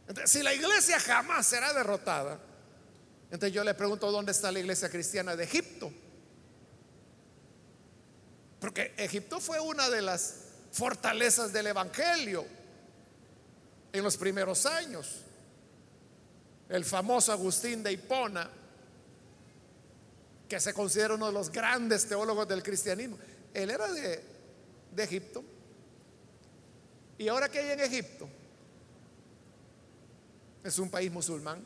Entonces, 0.08 0.30
si 0.32 0.44
la 0.44 0.54
iglesia 0.54 1.00
jamás 1.00 1.48
será 1.48 1.72
derrotada, 1.74 2.38
entonces 3.32 3.54
yo 3.54 3.64
le 3.64 3.74
pregunto, 3.74 4.12
¿dónde 4.12 4.34
está 4.34 4.52
la 4.52 4.60
iglesia 4.60 4.90
cristiana 4.90 5.38
de 5.38 5.46
Egipto? 5.46 5.92
Porque 8.60 8.94
Egipto 8.98 9.40
fue 9.40 9.60
una 9.60 9.90
de 9.90 10.02
las 10.02 10.36
fortalezas 10.74 11.54
del 11.54 11.68
Evangelio 11.68 12.46
en 13.94 14.04
los 14.04 14.18
primeros 14.18 14.66
años. 14.66 15.22
El 16.72 16.86
famoso 16.86 17.34
Agustín 17.34 17.84
de 17.84 17.92
Hipona, 17.92 18.50
que 20.48 20.58
se 20.58 20.74
considera 20.74 21.16
uno 21.16 21.28
de 21.28 21.34
los 21.34 21.52
grandes 21.52 22.08
teólogos 22.08 22.48
del 22.48 22.64
cristianismo, 22.64 23.20
él 23.54 23.70
era 23.70 23.92
de, 23.92 24.24
de 24.96 25.04
Egipto. 25.04 25.44
¿Y 27.18 27.28
ahora 27.28 27.50
qué 27.50 27.60
hay 27.60 27.72
en 27.72 27.80
Egipto? 27.82 28.30
Es 30.64 30.80
un 30.80 30.90
país 30.90 31.12
musulmán. 31.12 31.62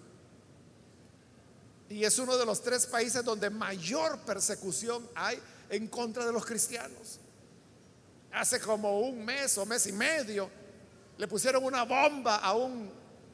Y 1.87 2.03
es 2.03 2.17
uno 2.17 2.35
de 2.35 2.45
los 2.47 2.63
tres 2.63 2.87
países 2.87 3.23
donde 3.23 3.51
mayor 3.51 4.17
persecución 4.21 5.07
hay 5.13 5.39
en 5.69 5.87
contra 5.87 6.25
de 6.25 6.33
los 6.33 6.47
cristianos. 6.47 7.19
Hace 8.31 8.59
como 8.59 9.01
un 9.01 9.23
mes 9.23 9.55
o 9.59 9.67
mes 9.67 9.85
y 9.85 9.91
medio 9.91 10.49
le 11.19 11.27
pusieron 11.27 11.63
una 11.63 11.83
bomba 11.83 12.37
a 12.37 12.55
un 12.55 12.91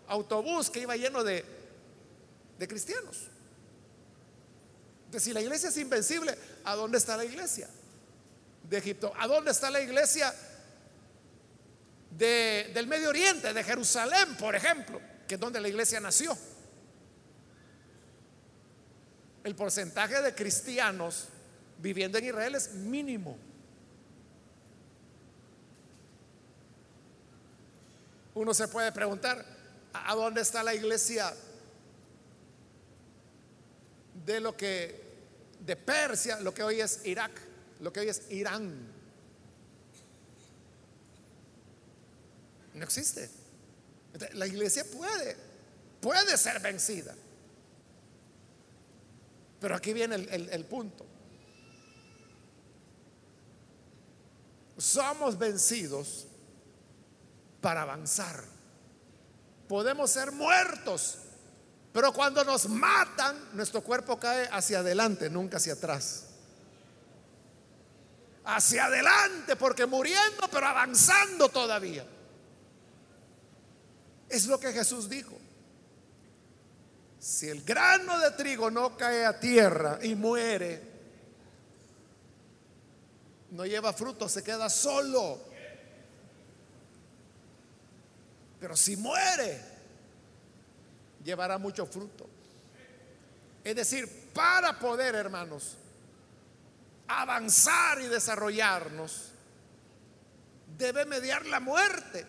autobús 0.09 0.69
que 0.69 0.82
iba 0.82 0.97
lleno 0.97 1.24
de, 1.24 1.61
de 2.62 2.68
cristianos. 2.68 3.28
Entonces, 5.05 5.24
si 5.24 5.34
la 5.34 5.41
iglesia 5.41 5.70
es 5.70 5.78
invencible, 5.78 6.38
¿a 6.64 6.76
dónde 6.76 6.99
está 6.99 7.18
la 7.18 7.26
iglesia 7.26 7.68
de 8.70 8.78
Egipto? 8.78 9.12
¿A 9.18 9.26
dónde 9.26 9.49
está 9.49 9.72
la 9.72 9.82
iglesia 9.82 10.32
de, 12.12 12.70
del 12.72 12.86
Medio 12.86 13.09
Oriente, 13.09 13.51
de 13.51 13.64
Jerusalén, 13.64 14.38
por 14.38 14.55
ejemplo, 14.55 15.01
que 15.28 15.36
es 15.36 15.41
donde 15.41 15.59
la 15.59 15.70
iglesia 15.70 15.99
nació? 15.99 16.38
El 19.43 19.55
porcentaje 19.55 20.22
de 20.22 20.36
cristianos 20.36 21.30
viviendo 21.80 22.20
en 22.20 22.26
Israel 22.26 22.53
es 22.53 22.74
mínimo. 22.74 23.39
Uno 28.36 28.53
se 28.53 28.68
puede 28.68 28.91
preguntar, 28.91 29.43
¿a 29.93 30.14
dónde 30.14 30.41
está 30.41 30.62
la 30.62 30.76
iglesia 30.76 31.34
de 34.26 34.39
lo 34.39 34.55
que 34.55 35.01
de 35.59 35.76
Persia, 35.76 36.39
lo 36.39 36.53
que 36.53 36.63
hoy 36.63 36.82
es 36.82 37.05
Irak, 37.05 37.32
lo 37.80 37.93
que 37.93 37.99
hoy 37.99 38.09
es 38.09 38.24
Irán. 38.30 38.88
No 42.74 42.84
existe. 42.84 43.30
La 44.34 44.47
iglesia 44.47 44.84
puede, 44.86 45.38
puede 45.99 46.38
ser 46.38 46.59
vencida. 46.59 47.15
Pero 49.59 49.76
aquí 49.76 49.93
viene 49.93 50.15
el, 50.15 50.49
el 50.49 50.65
punto. 50.65 51.05
Somos 54.78 55.38
vencidos 55.38 56.26
para 57.61 57.84
avanzar. 57.84 58.43
Podemos 59.67 60.09
ser 60.09 60.32
muertos 60.32 61.20
pero 61.94 62.14
cuando 62.14 62.44
nos 62.44 62.70
matan, 62.70 63.50
nuestro 63.54 63.82
cuerpo 63.82 64.18
cae 64.18 64.48
hacia 64.52 64.80
adelante, 64.80 65.30
nunca 65.30 65.58
hacia 65.58 65.74
atrás. 65.74 66.28
Hacia 68.46 68.86
adelante, 68.86 69.56
porque 69.58 69.86
muriendo, 69.86 70.48
pero 70.50 70.68
avanzando 70.68 71.50
todavía. 71.50 72.06
Es 74.30 74.46
lo 74.46 74.60
que 74.60 74.72
Jesús 74.72 75.10
dijo. 75.10 75.38
Si 77.20 77.50
el 77.50 77.62
grano 77.64 78.18
de 78.20 78.32
trigo 78.32 78.72
no 78.72 78.96
cae 78.96 79.26
a 79.26 79.39
tierra 79.39 80.00
y 80.02 80.16
muere, 80.16 80.82
no 83.52 83.66
lleva 83.66 83.92
fruto, 83.92 84.30
se 84.30 84.42
queda 84.42 84.70
solo. 84.70 85.39
Pero 88.62 88.78
si 88.78 88.96
muere, 88.96 89.70
llevará 91.24 91.57
mucho 91.57 91.86
fruto. 91.86 92.28
Es 93.63 93.76
decir, 93.76 94.09
para 94.34 94.80
poder, 94.80 95.15
hermanos, 95.15 95.78
avanzar 97.07 98.01
y 98.01 98.07
desarrollarnos, 98.07 99.32
debe 100.78 101.05
mediar 101.05 101.45
la 101.45 101.59
muerte. 101.59 102.26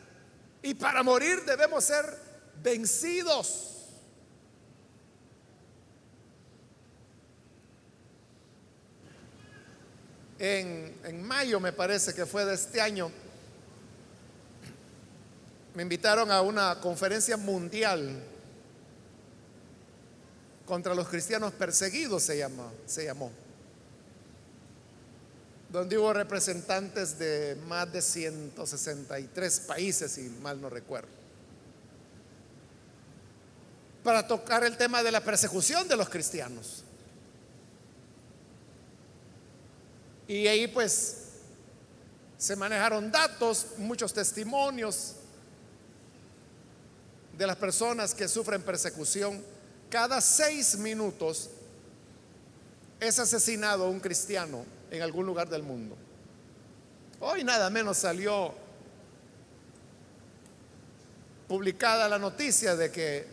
Y 0.62 0.74
para 0.74 1.02
morir 1.02 1.44
debemos 1.44 1.84
ser 1.84 2.04
vencidos. 2.62 3.68
En, 10.38 10.98
en, 11.04 11.22
mayo, 11.22 11.60
me 11.60 11.72
parece 11.72 12.12
que 12.14 12.26
fue 12.26 12.44
de 12.44 12.54
este 12.54 12.80
año, 12.80 13.12
me 15.74 15.82
invitaron 15.82 16.32
a 16.32 16.42
una 16.42 16.80
conferencia 16.80 17.36
mundial 17.36 18.31
contra 20.72 20.94
los 20.94 21.06
cristianos 21.06 21.52
perseguidos 21.52 22.22
se 22.22 22.38
llamó, 22.38 22.72
se 22.86 23.04
llamó, 23.04 23.30
donde 25.68 25.98
hubo 25.98 26.14
representantes 26.14 27.18
de 27.18 27.58
más 27.68 27.92
de 27.92 28.00
163 28.00 29.60
países, 29.60 30.12
si 30.12 30.22
mal 30.40 30.58
no 30.62 30.70
recuerdo, 30.70 31.10
para 34.02 34.26
tocar 34.26 34.64
el 34.64 34.78
tema 34.78 35.02
de 35.02 35.12
la 35.12 35.20
persecución 35.20 35.86
de 35.88 35.96
los 35.98 36.08
cristianos. 36.08 36.84
Y 40.26 40.46
ahí 40.46 40.68
pues 40.68 41.18
se 42.38 42.56
manejaron 42.56 43.12
datos, 43.12 43.66
muchos 43.76 44.14
testimonios 44.14 45.16
de 47.36 47.46
las 47.46 47.56
personas 47.56 48.14
que 48.14 48.26
sufren 48.26 48.62
persecución 48.62 49.52
cada 49.92 50.22
seis 50.22 50.78
minutos 50.78 51.50
es 52.98 53.18
asesinado 53.18 53.90
un 53.90 54.00
cristiano 54.00 54.64
en 54.90 55.02
algún 55.02 55.26
lugar 55.26 55.50
del 55.50 55.62
mundo. 55.62 55.98
Hoy 57.20 57.44
nada 57.44 57.68
menos 57.68 57.98
salió 57.98 58.54
publicada 61.46 62.08
la 62.08 62.18
noticia 62.18 62.74
de 62.74 62.90
que 62.90 63.26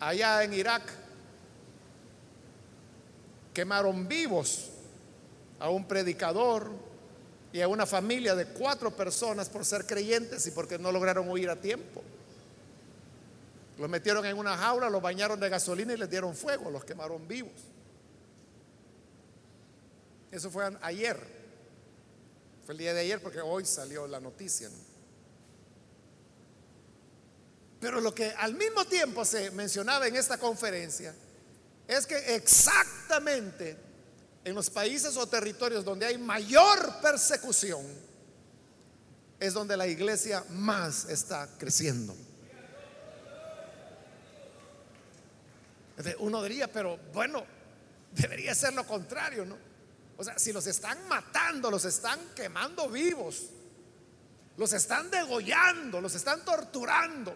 allá 0.00 0.42
en 0.42 0.52
Irak 0.52 0.82
quemaron 3.54 4.08
vivos 4.08 4.70
a 5.60 5.70
un 5.70 5.86
predicador 5.86 6.72
y 7.52 7.60
a 7.60 7.68
una 7.68 7.86
familia 7.86 8.34
de 8.34 8.46
cuatro 8.46 8.90
personas 8.96 9.48
por 9.48 9.64
ser 9.64 9.86
creyentes 9.86 10.44
y 10.48 10.50
porque 10.50 10.76
no 10.76 10.90
lograron 10.90 11.30
huir 11.30 11.50
a 11.50 11.54
tiempo. 11.54 12.02
Los 13.78 13.90
metieron 13.90 14.24
en 14.24 14.38
una 14.38 14.56
jaula, 14.56 14.88
los 14.88 15.02
bañaron 15.02 15.38
de 15.38 15.48
gasolina 15.48 15.92
y 15.92 15.96
les 15.96 16.08
dieron 16.08 16.34
fuego, 16.34 16.70
los 16.70 16.84
quemaron 16.84 17.28
vivos. 17.28 17.52
Eso 20.30 20.50
fue 20.50 20.76
ayer. 20.82 21.18
Fue 22.64 22.72
el 22.72 22.78
día 22.78 22.94
de 22.94 23.00
ayer 23.00 23.22
porque 23.22 23.40
hoy 23.40 23.64
salió 23.64 24.06
la 24.06 24.18
noticia. 24.18 24.70
Pero 27.80 28.00
lo 28.00 28.14
que 28.14 28.30
al 28.32 28.54
mismo 28.54 28.84
tiempo 28.86 29.24
se 29.24 29.50
mencionaba 29.50 30.06
en 30.06 30.16
esta 30.16 30.38
conferencia 30.38 31.14
es 31.86 32.06
que 32.06 32.34
exactamente 32.34 33.76
en 34.44 34.54
los 34.54 34.70
países 34.70 35.16
o 35.16 35.26
territorios 35.26 35.84
donde 35.84 36.06
hay 36.06 36.18
mayor 36.18 37.00
persecución 37.00 37.84
es 39.38 39.52
donde 39.52 39.76
la 39.76 39.86
iglesia 39.86 40.44
más 40.50 41.04
está 41.08 41.48
creciendo. 41.58 42.16
Uno 46.18 46.42
diría, 46.42 46.70
pero 46.70 46.98
bueno, 47.12 47.44
debería 48.12 48.54
ser 48.54 48.74
lo 48.74 48.86
contrario, 48.86 49.44
¿no? 49.44 49.56
O 50.16 50.24
sea, 50.24 50.38
si 50.38 50.52
los 50.52 50.66
están 50.66 51.06
matando, 51.08 51.70
los 51.70 51.84
están 51.84 52.18
quemando 52.34 52.88
vivos, 52.88 53.50
los 54.56 54.72
están 54.72 55.10
degollando, 55.10 56.00
los 56.00 56.14
están 56.14 56.44
torturando, 56.44 57.34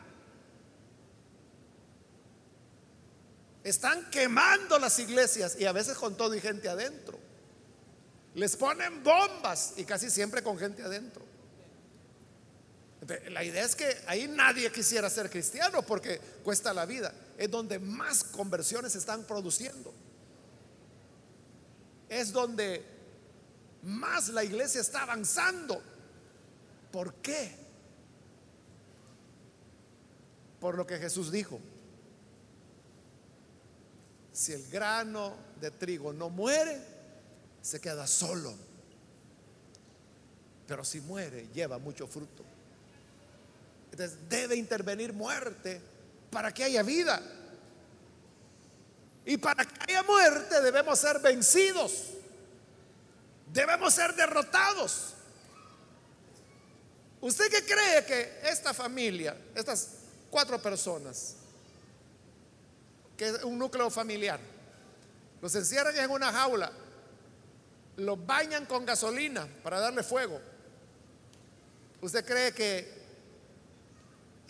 están 3.62 4.10
quemando 4.10 4.78
las 4.78 4.98
iglesias 4.98 5.56
y 5.58 5.66
a 5.66 5.72
veces 5.72 5.96
con 5.98 6.16
todo 6.16 6.34
y 6.34 6.40
gente 6.40 6.68
adentro. 6.68 7.18
Les 8.34 8.56
ponen 8.56 9.02
bombas 9.02 9.74
y 9.76 9.84
casi 9.84 10.08
siempre 10.08 10.42
con 10.42 10.58
gente 10.58 10.82
adentro. 10.82 11.29
La 13.30 13.42
idea 13.42 13.64
es 13.64 13.74
que 13.74 13.96
ahí 14.06 14.28
nadie 14.28 14.70
quisiera 14.70 15.08
ser 15.08 15.30
cristiano 15.30 15.82
porque 15.82 16.18
cuesta 16.44 16.74
la 16.74 16.84
vida. 16.84 17.12
Es 17.38 17.50
donde 17.50 17.78
más 17.78 18.22
conversiones 18.24 18.92
se 18.92 18.98
están 18.98 19.24
produciendo. 19.24 19.94
Es 22.08 22.30
donde 22.32 22.84
más 23.82 24.28
la 24.28 24.44
iglesia 24.44 24.82
está 24.82 25.02
avanzando. 25.02 25.82
¿Por 26.92 27.14
qué? 27.14 27.56
Por 30.60 30.76
lo 30.76 30.86
que 30.86 30.98
Jesús 30.98 31.32
dijo. 31.32 31.58
Si 34.30 34.52
el 34.52 34.68
grano 34.68 35.36
de 35.58 35.70
trigo 35.70 36.12
no 36.12 36.28
muere, 36.28 36.78
se 37.62 37.80
queda 37.80 38.06
solo. 38.06 38.54
Pero 40.66 40.84
si 40.84 41.00
muere, 41.00 41.48
lleva 41.52 41.78
mucho 41.78 42.06
fruto. 42.06 42.49
Entonces 43.90 44.18
debe 44.28 44.56
intervenir 44.56 45.12
muerte 45.12 45.80
para 46.30 46.52
que 46.52 46.64
haya 46.64 46.82
vida. 46.82 47.20
Y 49.24 49.36
para 49.36 49.64
que 49.64 49.92
haya 49.92 50.02
muerte 50.02 50.60
debemos 50.60 50.98
ser 50.98 51.18
vencidos. 51.20 52.06
Debemos 53.52 53.92
ser 53.92 54.14
derrotados. 54.14 55.14
¿Usted 57.20 57.50
qué 57.50 57.64
cree 57.64 58.04
que 58.06 58.40
esta 58.44 58.72
familia, 58.72 59.36
estas 59.54 59.88
cuatro 60.30 60.60
personas, 60.62 61.34
que 63.16 63.28
es 63.28 63.44
un 63.44 63.58
núcleo 63.58 63.90
familiar, 63.90 64.40
los 65.42 65.54
encierran 65.54 65.96
en 65.96 66.10
una 66.10 66.32
jaula, 66.32 66.72
los 67.96 68.26
bañan 68.26 68.64
con 68.64 68.86
gasolina 68.86 69.46
para 69.62 69.80
darle 69.80 70.02
fuego? 70.02 70.40
¿Usted 72.00 72.24
cree 72.24 72.54
que 72.54 72.99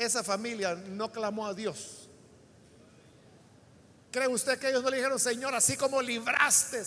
esa 0.01 0.25
familia 0.25 0.75
no 0.75 1.13
clamó 1.13 1.47
a 1.47 1.55
Dios? 1.55 2.09
¿Cree 4.11 4.27
usted 4.29 4.59
que 4.59 4.71
ellos 4.71 4.83
no 4.83 4.91
le 4.91 4.97
dijeron, 4.97 5.21
Señor, 5.21 5.55
así 5.55 5.77
como 5.77 6.01
libraste 6.03 6.83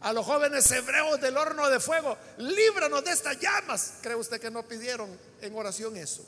a 0.00 0.12
los 0.12 0.26
jóvenes 0.26 0.70
hebreos 0.70 1.20
del 1.20 1.36
horno 1.36 1.70
de 1.70 1.80
fuego, 1.80 2.18
líbranos 2.38 3.04
de 3.04 3.12
estas 3.12 3.38
llamas? 3.38 3.94
¿Cree 4.02 4.16
usted 4.16 4.40
que 4.40 4.50
no 4.50 4.62
pidieron 4.64 5.16
en 5.40 5.56
oración 5.56 5.96
eso? 5.96 6.26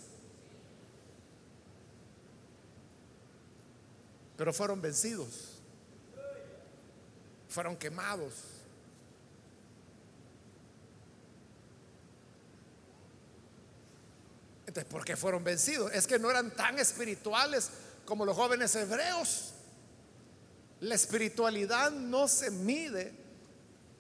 Pero 4.37 4.53
fueron 4.53 4.81
vencidos, 4.81 5.59
fueron 7.49 7.77
quemados. 7.77 8.54
Entonces, 14.67 14.85
¿por 14.85 15.05
qué 15.05 15.17
fueron 15.17 15.45
vencidos? 15.45 15.93
Es 15.93 16.07
que 16.07 16.19
no 16.19 16.31
eran 16.31 16.51
tan 16.51 16.79
espirituales 16.79 17.71
como 18.05 18.25
los 18.25 18.37
jóvenes 18.37 18.75
hebreos. 18.75 19.53
La 20.81 20.95
espiritualidad 20.95 21.91
no 21.91 22.29
se 22.29 22.51
mide 22.51 23.13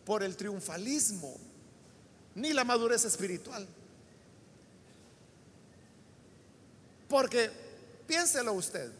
por 0.04 0.22
el 0.22 0.36
triunfalismo 0.36 1.38
ni 2.34 2.52
la 2.52 2.64
madurez 2.64 3.04
espiritual. 3.04 3.66
Porque 7.08 7.50
piénselo 8.06 8.52
usted, 8.54 8.90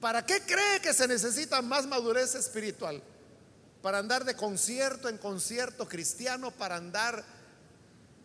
¿para 0.00 0.24
qué 0.24 0.42
cree 0.42 0.80
que 0.82 0.92
se 0.92 1.08
necesita 1.08 1.62
más 1.62 1.86
madurez 1.86 2.34
espiritual? 2.34 3.02
Para 3.82 3.98
andar 3.98 4.24
de 4.24 4.34
concierto 4.34 5.08
en 5.08 5.18
concierto 5.18 5.88
cristiano, 5.88 6.50
para 6.50 6.76
andar 6.76 7.24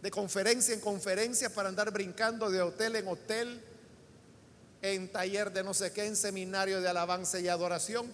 de 0.03 0.11
conferencia 0.11 0.75
en 0.75 0.81
conferencia, 0.81 1.49
para 1.49 1.69
andar 1.69 1.89
brincando 1.89 2.51
de 2.51 2.61
hotel 2.61 2.97
en 2.97 3.07
hotel, 3.07 3.63
en 4.83 5.11
taller 5.11 5.51
de 5.51 5.63
no 5.63 5.73
sé 5.73 5.91
qué, 5.91 6.05
en 6.05 6.15
seminario 6.15 6.79
de 6.81 6.89
alabanza 6.89 7.39
y 7.39 7.47
adoración 7.47 8.11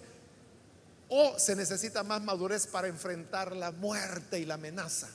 ¿O 1.12 1.36
se 1.40 1.56
necesita 1.56 2.04
más 2.04 2.22
madurez 2.22 2.68
para 2.68 2.86
enfrentar 2.86 3.56
la 3.56 3.72
muerte 3.72 4.38
y 4.38 4.44
la 4.44 4.54
amenaza? 4.54 5.08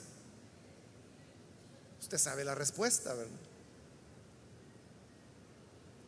Usted 2.02 2.18
sabe 2.18 2.44
la 2.44 2.54
respuesta, 2.54 3.14
¿verdad? 3.14 3.32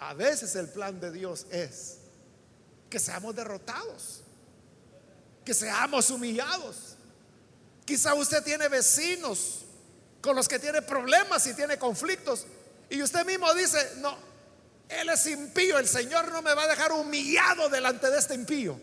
A 0.01 0.13
veces 0.13 0.55
el 0.57 0.69
plan 0.69 1.01
de 1.01 1.11
Dios 1.11 1.47
es 1.51 1.97
que 2.91 2.99
seamos 2.99 3.35
derrotados, 3.35 4.21
que 5.43 5.55
seamos 5.55 6.11
humillados. 6.11 6.97
Quizá 7.87 8.13
usted 8.13 8.45
tiene 8.45 8.69
vecinos 8.69 9.65
con 10.29 10.37
los 10.37 10.47
que 10.47 10.59
tiene 10.59 10.83
problemas 10.83 11.47
y 11.47 11.55
tiene 11.55 11.79
conflictos 11.79 12.45
y 12.91 13.01
usted 13.01 13.25
mismo 13.25 13.53
dice, 13.55 13.79
no, 13.97 14.15
él 14.91 15.09
es 15.09 15.27
impío, 15.27 15.79
el 15.79 15.89
Señor 15.89 16.31
no 16.31 16.43
me 16.43 16.53
va 16.53 16.65
a 16.65 16.69
dejar 16.69 16.93
humillado 16.93 17.71
delante 17.71 18.11
de 18.11 18.19
este 18.19 18.35
impío. 18.35 18.79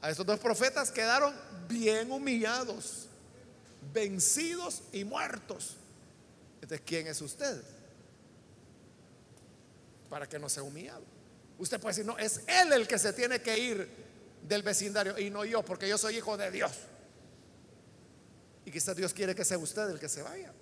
A 0.00 0.10
estos 0.10 0.24
dos 0.24 0.38
profetas 0.38 0.92
quedaron 0.92 1.34
bien 1.66 2.12
humillados, 2.12 3.08
vencidos 3.92 4.82
y 4.92 5.02
muertos. 5.02 5.74
Entonces, 6.62 6.86
¿quién 6.86 7.08
es 7.08 7.20
usted? 7.20 7.60
Para 10.08 10.28
que 10.28 10.38
no 10.38 10.48
sea 10.48 10.62
humillado. 10.62 11.02
Usted 11.58 11.80
puede 11.80 11.96
decir, 11.96 12.06
no, 12.06 12.16
es 12.18 12.42
él 12.46 12.72
el 12.72 12.86
que 12.86 13.00
se 13.00 13.12
tiene 13.12 13.42
que 13.42 13.58
ir 13.58 13.88
del 14.42 14.62
vecindario 14.62 15.18
y 15.18 15.28
no 15.28 15.44
yo, 15.44 15.64
porque 15.64 15.88
yo 15.88 15.98
soy 15.98 16.18
hijo 16.18 16.36
de 16.36 16.52
Dios. 16.52 16.70
Y 18.66 18.70
quizás 18.72 18.96
Dios 18.96 19.14
quiere 19.14 19.34
que 19.34 19.44
sea 19.44 19.56
usted 19.56 19.88
el 19.88 20.00
que 20.00 20.08
se 20.08 20.22
vaya. 20.22 20.52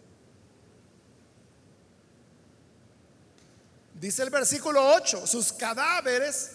Dice 3.95 4.23
el 4.23 4.29
versículo 4.29 4.95
8, 4.95 5.27
sus 5.27 5.55
cadáveres 5.55 6.51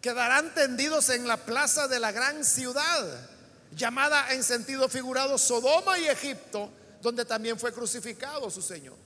quedarán 0.00 0.52
tendidos 0.52 1.10
en 1.10 1.28
la 1.28 1.36
plaza 1.36 1.86
de 1.86 2.00
la 2.00 2.10
gran 2.10 2.44
ciudad, 2.44 3.28
llamada 3.70 4.32
en 4.32 4.42
sentido 4.42 4.88
figurado 4.88 5.38
Sodoma 5.38 5.96
y 6.00 6.08
Egipto, 6.08 6.70
donde 7.00 7.24
también 7.24 7.56
fue 7.56 7.72
crucificado 7.72 8.50
su 8.50 8.60
Señor. 8.60 8.96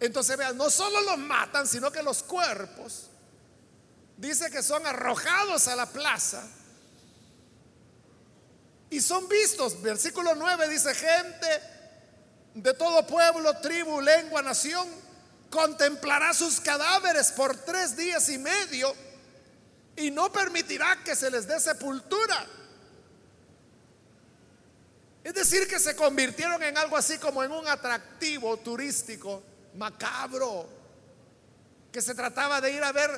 Entonces 0.00 0.36
vean, 0.36 0.58
no 0.58 0.68
solo 0.68 1.00
los 1.00 1.16
matan, 1.16 1.66
sino 1.66 1.90
que 1.90 2.02
los 2.02 2.22
cuerpos, 2.22 3.08
dice 4.18 4.50
que 4.50 4.62
son 4.62 4.86
arrojados 4.86 5.66
a 5.68 5.76
la 5.76 5.86
plaza 5.86 6.46
y 8.90 9.00
son 9.00 9.28
vistos. 9.28 9.80
Versículo 9.82 10.34
9 10.34 10.68
dice, 10.68 10.94
gente 10.94 11.48
de 12.54 12.74
todo 12.74 13.06
pueblo, 13.06 13.56
tribu, 13.58 14.00
lengua, 14.00 14.42
nación, 14.42 14.88
contemplará 15.50 16.32
sus 16.32 16.60
cadáveres 16.60 17.32
por 17.32 17.56
tres 17.56 17.96
días 17.96 18.28
y 18.28 18.38
medio 18.38 18.94
y 19.96 20.10
no 20.10 20.32
permitirá 20.32 21.02
que 21.04 21.14
se 21.14 21.30
les 21.30 21.46
dé 21.46 21.58
sepultura. 21.60 22.46
Es 25.22 25.32
decir, 25.32 25.66
que 25.66 25.78
se 25.78 25.96
convirtieron 25.96 26.62
en 26.62 26.76
algo 26.76 26.96
así 26.96 27.18
como 27.18 27.42
en 27.42 27.50
un 27.50 27.66
atractivo 27.66 28.58
turístico 28.58 29.42
macabro, 29.74 30.68
que 31.90 32.02
se 32.02 32.14
trataba 32.14 32.60
de 32.60 32.72
ir 32.72 32.82
a 32.82 32.92
ver 32.92 33.10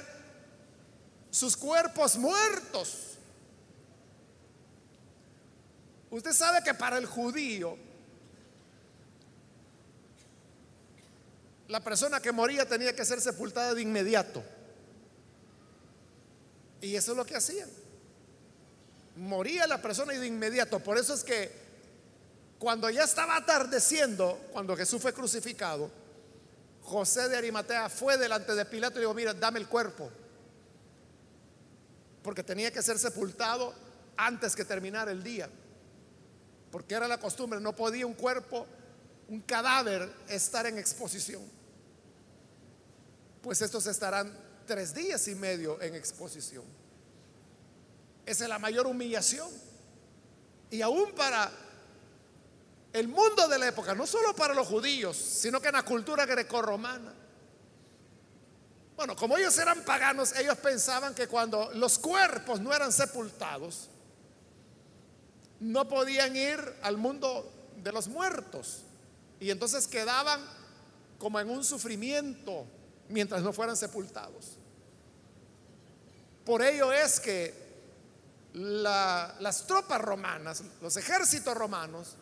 sus 1.31 1.57
cuerpos 1.57 2.17
muertos. 2.17 3.16
Usted 6.11 6.33
sabe 6.33 6.63
que 6.63 6.75
para 6.75 6.99
el 6.99 7.07
judío, 7.07 7.77
la 11.69 11.81
persona 11.81 12.21
que 12.21 12.33
moría 12.33 12.67
tenía 12.67 12.95
que 12.95 13.05
ser 13.05 13.21
sepultada 13.21 13.75
de 13.75 13.83
inmediato. 13.83 14.43
Y 16.81 16.95
eso 16.95 17.13
es 17.13 17.17
lo 17.17 17.25
que 17.25 17.37
hacían. 17.37 17.69
Moría 19.17 19.67
la 19.67 19.81
persona 19.81 20.15
y 20.15 20.19
de 20.19 20.27
inmediato. 20.27 20.79
Por 20.79 20.99
eso 20.99 21.15
es 21.15 21.25
que 21.25 21.51
cuando 22.59 22.89
ya 22.91 23.05
estaba 23.05 23.37
atardeciendo, 23.37 24.39
cuando 24.53 24.77
Jesús 24.77 25.03
fue 25.03 25.13
crucificado, 25.13 25.91
José 26.83 27.29
de 27.29 27.37
Arimatea 27.37 27.89
fue 27.89 28.17
delante 28.17 28.55
de 28.55 28.65
Pilato 28.65 28.99
y 28.99 29.01
dijo, 29.01 29.15
mira, 29.15 29.35
dame 29.35 29.59
el 29.59 29.67
cuerpo. 29.67 30.11
Porque 32.23 32.45
tenía 32.45 32.71
que 32.71 32.83
ser 32.83 32.99
sepultado 32.99 33.75
antes 34.17 34.55
que 34.55 34.65
terminara 34.65 35.11
el 35.11 35.23
día. 35.23 35.49
Porque 36.77 36.95
era 36.95 37.09
la 37.09 37.19
costumbre, 37.19 37.59
no 37.59 37.75
podía 37.75 38.05
un 38.05 38.13
cuerpo, 38.13 38.67
un 39.29 39.41
cadáver 39.41 40.13
estar 40.29 40.67
en 40.67 40.77
exposición. 40.77 41.43
Pues 43.41 43.63
estos 43.63 43.87
estarán 43.87 44.31
tres 44.67 44.93
días 44.93 45.27
y 45.29 45.35
medio 45.37 45.81
en 45.81 45.95
exposición. 45.95 46.65
Esa 48.27 48.45
es 48.45 48.51
la 48.51 48.59
mayor 48.59 48.87
humillación. 48.87 49.49
Y 50.71 50.83
aún 50.83 51.13
para 51.13 51.51
el 52.93 53.09
mundo 53.09 53.49
de 53.49 53.59
la 53.59 53.69
época, 53.69 53.95
no 53.95 54.07
solo 54.07 54.37
para 54.37 54.53
los 54.53 54.69
judíos, 54.69 55.17
sino 55.17 55.63
que 55.63 55.69
en 55.69 55.77
la 55.77 55.83
cultura 55.83 56.27
grecorromana. 56.27 57.15
Bueno, 58.97 59.17
como 59.17 59.39
ellos 59.39 59.57
eran 59.57 59.83
paganos, 59.83 60.37
ellos 60.37 60.59
pensaban 60.59 61.15
que 61.15 61.27
cuando 61.27 61.73
los 61.73 61.99
cuerpos 61.99 62.61
no 62.61 62.71
eran 62.75 62.93
sepultados, 62.93 63.89
no 65.61 65.89
podían 65.89 66.37
ir 66.37 66.59
al 66.83 66.97
mundo 66.97 67.53
de 67.83 67.93
los 67.93 68.09
muertos. 68.09 68.83
Y 69.41 69.51
entonces 69.51 69.87
quedaban 69.87 70.41
como 71.19 71.41
en 71.41 71.51
un 71.51 71.65
sufrimiento 71.65 72.67
mientras 73.09 73.43
no 73.43 73.53
fueran 73.53 73.77
sepultados. 73.77 74.59
Por 76.45 76.63
ello 76.63 76.93
es 76.93 77.21
que 77.21 77.67
las 78.53 79.67
tropas 79.67 80.01
romanas, 80.01 80.63
los 80.81 80.97
ejércitos 80.97 81.55
romanos, 81.55 82.17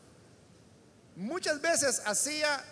muchas 1.16 1.61
veces 1.61 2.03
hacía 2.05 2.64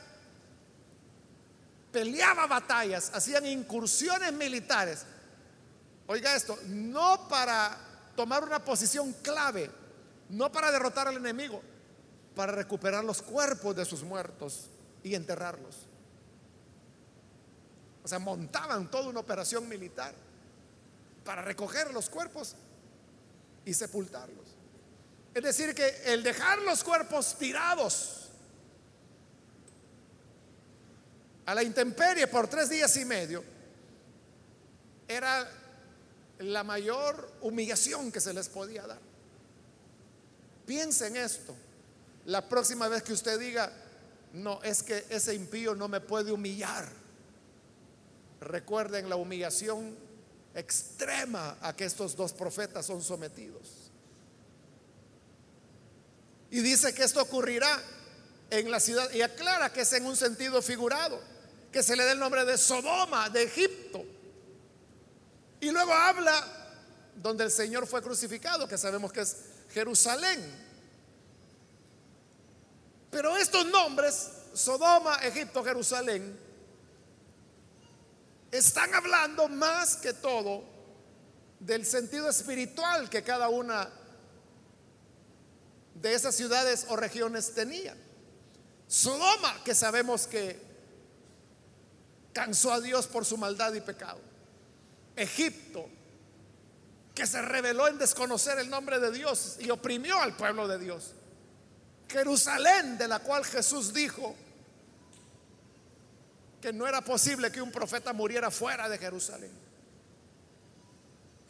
peleaba 1.93 2.47
batallas, 2.47 3.11
hacían 3.15 3.45
incursiones 3.47 4.33
militares. 4.33 5.05
Oiga 6.07 6.35
esto, 6.35 6.59
no 6.67 7.29
para 7.29 7.77
tomar 8.17 8.43
una 8.43 8.65
posición 8.65 9.13
clave, 9.23 9.71
no 10.33 10.51
para 10.51 10.73
derrotar 10.73 11.09
al 11.09 11.17
enemigo, 11.17 11.61
para 12.35 12.53
recuperar 12.53 13.05
los 13.05 13.21
cuerpos 13.21 13.77
de 13.77 13.85
sus 13.85 14.03
muertos 14.03 14.71
y 15.03 15.15
enterrarlos. 15.15 15.87
O 18.03 18.09
sea, 18.09 18.19
montaban 18.19 18.91
toda 18.91 19.09
una 19.11 19.21
operación 19.21 19.69
militar 19.69 20.15
para 21.23 21.43
recoger 21.43 21.93
los 21.93 22.09
cuerpos 22.09 22.57
y 23.67 23.75
sepultarlos. 23.75 24.47
Es 25.35 25.43
decir, 25.43 25.75
que 25.75 26.03
el 26.07 26.23
dejar 26.23 26.61
los 26.63 26.83
cuerpos 26.83 27.37
tirados 27.39 28.31
a 31.45 31.55
la 31.55 31.63
intemperie 31.63 32.27
por 32.27 32.49
tres 32.49 32.71
días 32.71 32.97
y 32.97 33.05
medio 33.05 33.45
era 35.07 35.47
la 36.39 36.65
mayor 36.65 37.33
humillación 37.43 38.11
que 38.11 38.21
se 38.21 38.33
les 38.33 38.49
podía 38.49 38.87
dar. 38.87 39.12
Piensen 40.67 41.17
esto. 41.17 41.55
La 42.27 42.49
próxima 42.49 42.89
vez 42.89 43.03
que 43.03 43.13
usted 43.13 43.39
diga, 43.39 43.73
no, 44.33 44.63
es 44.63 44.83
que 44.83 45.05
ese 45.11 45.35
impío 45.35 45.75
no 45.75 45.89
me 45.89 46.01
puede 46.01 46.33
humillar. 46.33 46.89
Recuerden 48.41 49.09
la 49.09 49.17
humillación 49.17 49.97
extrema 50.55 51.57
a 51.61 51.75
que 51.75 51.85
estos 51.85 52.17
dos 52.17 52.33
profetas 52.33 52.87
son 52.87 53.03
sometidos. 53.03 53.91
Y 56.51 56.61
dice 56.61 56.93
que 56.95 57.05
esto 57.05 57.23
ocurrirá 57.23 57.83
en 58.51 58.71
la 58.71 58.79
ciudad, 58.81 59.11
y 59.13 59.23
aclara 59.23 59.73
que 59.73 59.81
es 59.81 59.93
en 59.95 60.05
un 60.05 60.17
sentido 60.17 60.61
figurado, 60.61 61.19
que 61.73 61.83
se 61.83 61.97
le 61.97 62.05
dé 62.05 62.13
el 62.13 62.19
nombre 62.19 62.45
de 62.45 62.59
Sodoma, 62.59 63.31
de 63.31 63.45
Egipto. 63.45 64.05
Y 65.61 65.71
luego 65.71 65.93
habla 65.95 66.45
donde 67.17 67.45
el 67.45 67.51
Señor 67.51 67.87
fue 67.87 68.03
crucificado, 68.03 68.69
que 68.69 68.77
sabemos 68.77 69.13
que 69.13 69.23
es 69.23 69.37
Jerusalén. 69.73 70.63
Pero 73.11 73.37
estos 73.37 73.67
nombres, 73.67 74.31
Sodoma, 74.55 75.17
Egipto, 75.17 75.63
Jerusalén, 75.63 76.39
están 78.51 78.95
hablando 78.95 79.49
más 79.49 79.97
que 79.97 80.13
todo 80.13 80.65
del 81.59 81.87
sentido 81.87 82.29
espiritual 82.29 83.09
que 83.09 83.23
cada 83.23 83.49
una 83.49 83.91
de 85.95 86.15
esas 86.15 86.35
ciudades 86.35 86.87
o 86.89 86.97
regiones 86.97 87.55
tenía. 87.55 87.95
Sodoma, 88.89 89.63
que 89.65 89.75
sabemos 89.75 90.27
que 90.27 90.61
cansó 92.33 92.73
a 92.73 92.81
Dios 92.81 93.07
por 93.07 93.25
su 93.25 93.37
maldad 93.37 93.73
y 93.75 93.81
pecado. 93.81 94.21
Egipto, 95.17 95.89
que 97.15 97.27
se 97.27 97.43
reveló 97.43 97.89
en 97.89 97.99
desconocer 97.99 98.59
el 98.59 98.71
nombre 98.71 98.99
de 98.99 99.11
Dios 99.13 99.57
y 99.61 99.71
oprimió 99.71 100.21
al 100.21 100.37
pueblo 100.37 100.67
de 100.67 100.79
Dios. 100.79 101.13
Jerusalén, 102.09 102.97
de 102.99 103.09
la 103.09 103.19
cual 103.21 103.45
Jesús 103.45 103.93
dijo 103.93 104.35
que 106.61 106.73
no 106.73 106.87
era 106.87 107.01
posible 107.03 107.51
que 107.51 107.61
un 107.61 107.73
profeta 107.73 108.13
muriera 108.13 108.51
fuera 108.51 108.89
de 108.89 108.99
Jerusalén. 108.99 109.51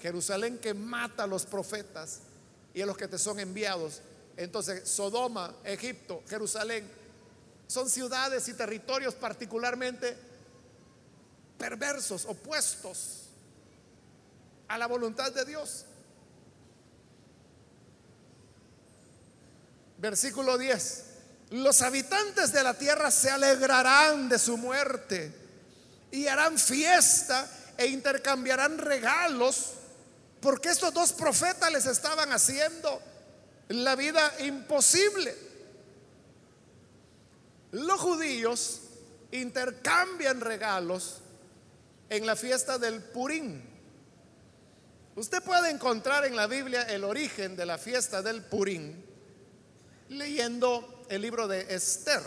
Jerusalén 0.00 0.58
que 0.58 0.74
mata 0.74 1.24
a 1.24 1.26
los 1.26 1.46
profetas 1.46 2.20
y 2.74 2.80
a 2.80 2.86
los 2.86 2.96
que 2.96 3.06
te 3.06 3.18
son 3.18 3.38
enviados. 3.38 4.00
Entonces, 4.36 4.88
Sodoma, 4.88 5.54
Egipto, 5.64 6.22
Jerusalén, 6.28 6.90
son 7.68 7.88
ciudades 7.88 8.48
y 8.48 8.54
territorios 8.54 9.14
particularmente 9.14 10.16
perversos, 11.56 12.24
opuestos 12.24 13.21
a 14.72 14.78
la 14.78 14.86
voluntad 14.86 15.30
de 15.32 15.44
Dios. 15.44 15.84
Versículo 19.98 20.56
10. 20.56 21.04
Los 21.50 21.82
habitantes 21.82 22.54
de 22.54 22.62
la 22.62 22.72
tierra 22.72 23.10
se 23.10 23.30
alegrarán 23.30 24.30
de 24.30 24.38
su 24.38 24.56
muerte 24.56 25.30
y 26.10 26.26
harán 26.26 26.58
fiesta 26.58 27.46
e 27.76 27.86
intercambiarán 27.88 28.78
regalos 28.78 29.72
porque 30.40 30.70
estos 30.70 30.94
dos 30.94 31.12
profetas 31.12 31.70
les 31.70 31.84
estaban 31.84 32.32
haciendo 32.32 32.98
la 33.68 33.94
vida 33.94 34.32
imposible. 34.40 35.36
Los 37.72 38.00
judíos 38.00 38.80
intercambian 39.32 40.40
regalos 40.40 41.18
en 42.08 42.24
la 42.24 42.36
fiesta 42.36 42.78
del 42.78 43.02
Purín. 43.02 43.71
Usted 45.14 45.42
puede 45.42 45.70
encontrar 45.70 46.24
en 46.24 46.34
la 46.34 46.46
Biblia 46.46 46.82
el 46.82 47.04
origen 47.04 47.54
de 47.54 47.66
la 47.66 47.76
fiesta 47.76 48.22
del 48.22 48.42
Purín 48.42 49.04
leyendo 50.08 51.04
el 51.08 51.20
libro 51.20 51.46
de 51.46 51.74
Esther. 51.74 52.22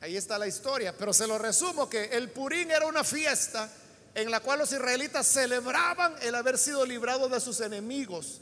Ahí 0.00 0.16
está 0.16 0.38
la 0.38 0.48
historia, 0.48 0.96
pero 0.96 1.12
se 1.12 1.28
lo 1.28 1.38
resumo 1.38 1.88
que 1.88 2.06
el 2.06 2.30
Purín 2.30 2.72
era 2.72 2.86
una 2.86 3.04
fiesta 3.04 3.70
en 4.14 4.30
la 4.30 4.40
cual 4.40 4.58
los 4.58 4.72
israelitas 4.72 5.26
celebraban 5.26 6.16
el 6.22 6.34
haber 6.34 6.58
sido 6.58 6.84
librados 6.84 7.30
de 7.30 7.40
sus 7.40 7.60
enemigos. 7.60 8.40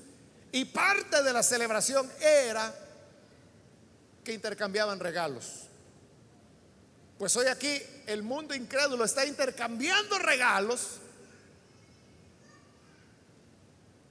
Y 0.53 0.64
parte 0.64 1.22
de 1.22 1.32
la 1.34 1.43
celebración 1.43 2.11
era 2.20 2.74
que 4.24 4.32
intercambiaban 4.32 4.99
regalos. 4.99 5.66
Pues 7.18 7.36
hoy 7.36 7.47
aquí 7.47 7.82
el 8.07 8.22
mundo 8.22 8.55
incrédulo 8.55 9.05
está 9.05 9.26
intercambiando 9.26 10.18
regalos 10.18 11.01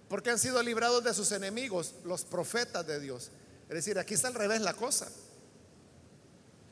porque 0.09 0.31
han 0.31 0.39
sido 0.39 0.61
librados 0.63 1.03
de 1.03 1.13
sus 1.13 1.31
enemigos, 1.31 1.93
los 2.03 2.25
profetas 2.25 2.85
de 2.85 2.99
Dios. 2.99 3.29
Es 3.69 3.75
decir, 3.75 3.99
aquí 3.99 4.15
está 4.15 4.27
al 4.27 4.33
revés 4.33 4.59
la 4.61 4.73
cosa. 4.73 5.07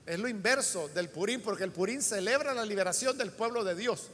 Es 0.08 0.20
lo 0.20 0.28
inverso 0.28 0.90
del 0.90 1.10
Purín, 1.10 1.42
porque 1.42 1.64
el 1.64 1.72
Purín 1.72 2.02
celebra 2.02 2.54
la 2.56 2.66
liberación 2.66 3.18
del 3.18 3.32
pueblo 3.32 3.64
de 3.64 3.76
Dios. 3.76 4.08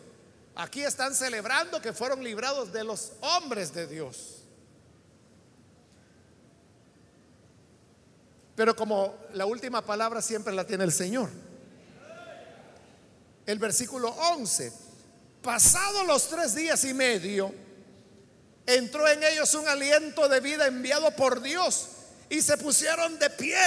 Aquí 0.56 0.84
están 0.84 1.16
celebrando 1.16 1.82
que 1.82 1.94
fueron 1.94 2.24
librados 2.24 2.74
de 2.74 2.84
los 2.84 3.14
hombres 3.22 3.74
de 3.74 3.88
Dios. 3.88 4.40
Pero 8.56 8.76
como 8.76 9.16
la 9.34 9.46
última 9.46 9.84
palabra 9.84 10.22
siempre 10.22 10.54
la 10.54 10.68
tiene 10.68 10.84
el 10.84 10.92
Señor. 10.92 11.30
El 13.46 13.58
versículo 13.58 14.10
11. 14.10 14.74
Pasados 15.42 16.06
los 16.06 16.28
tres 16.28 16.56
días 16.56 16.84
y 16.84 16.94
medio, 16.94 17.54
entró 18.66 19.08
en 19.08 19.24
ellos 19.24 19.54
un 19.56 19.68
aliento 19.68 20.28
de 20.30 20.40
vida 20.40 20.68
enviado 20.68 21.12
por 21.16 21.42
Dios 21.42 21.90
y 22.30 22.42
se 22.42 22.58
pusieron 22.58 23.20
de 23.20 23.30
pie. 23.30 23.64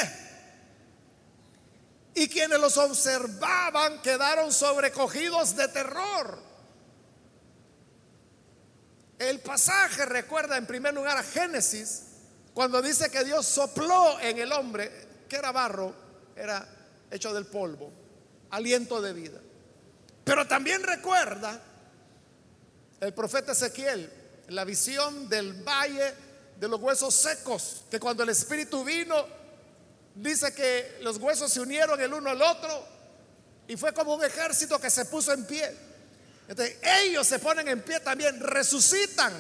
Y 2.14 2.28
quienes 2.28 2.58
los 2.58 2.76
observaban 2.78 4.00
quedaron 4.00 4.52
sobrecogidos 4.52 5.54
de 5.54 5.68
terror. 5.68 6.42
El 9.18 9.40
pasaje 9.40 10.04
recuerda 10.06 10.56
en 10.56 10.66
primer 10.66 10.94
lugar 10.94 11.16
a 11.16 11.22
Génesis, 11.22 12.02
cuando 12.54 12.80
dice 12.80 13.10
que 13.10 13.24
Dios 13.24 13.46
sopló 13.46 14.18
en 14.20 14.38
el 14.38 14.52
hombre, 14.52 14.90
que 15.28 15.36
era 15.36 15.52
barro, 15.52 15.94
era 16.34 16.66
hecho 17.10 17.32
del 17.32 17.46
polvo, 17.46 17.92
aliento 18.50 19.00
de 19.00 19.12
vida. 19.12 19.40
Pero 20.24 20.46
también 20.46 20.82
recuerda 20.82 21.60
el 23.00 23.12
profeta 23.14 23.52
Ezequiel, 23.52 24.10
la 24.48 24.64
visión 24.64 25.28
del 25.28 25.52
valle 25.62 26.14
de 26.58 26.68
los 26.68 26.80
huesos 26.80 27.14
secos, 27.14 27.84
que 27.90 28.00
cuando 28.00 28.22
el 28.22 28.30
Espíritu 28.30 28.84
vino, 28.84 29.26
dice 30.14 30.54
que 30.54 30.98
los 31.02 31.18
huesos 31.18 31.52
se 31.52 31.60
unieron 31.60 32.00
el 32.00 32.12
uno 32.12 32.30
al 32.30 32.40
otro 32.40 32.86
y 33.68 33.76
fue 33.76 33.92
como 33.92 34.14
un 34.14 34.24
ejército 34.24 34.80
que 34.80 34.90
se 34.90 35.04
puso 35.06 35.32
en 35.32 35.44
pie. 35.44 35.76
Entonces, 36.48 36.76
ellos 37.02 37.26
se 37.26 37.38
ponen 37.38 37.68
en 37.68 37.82
pie 37.82 38.00
también, 38.00 38.40
resucitan. 38.40 39.32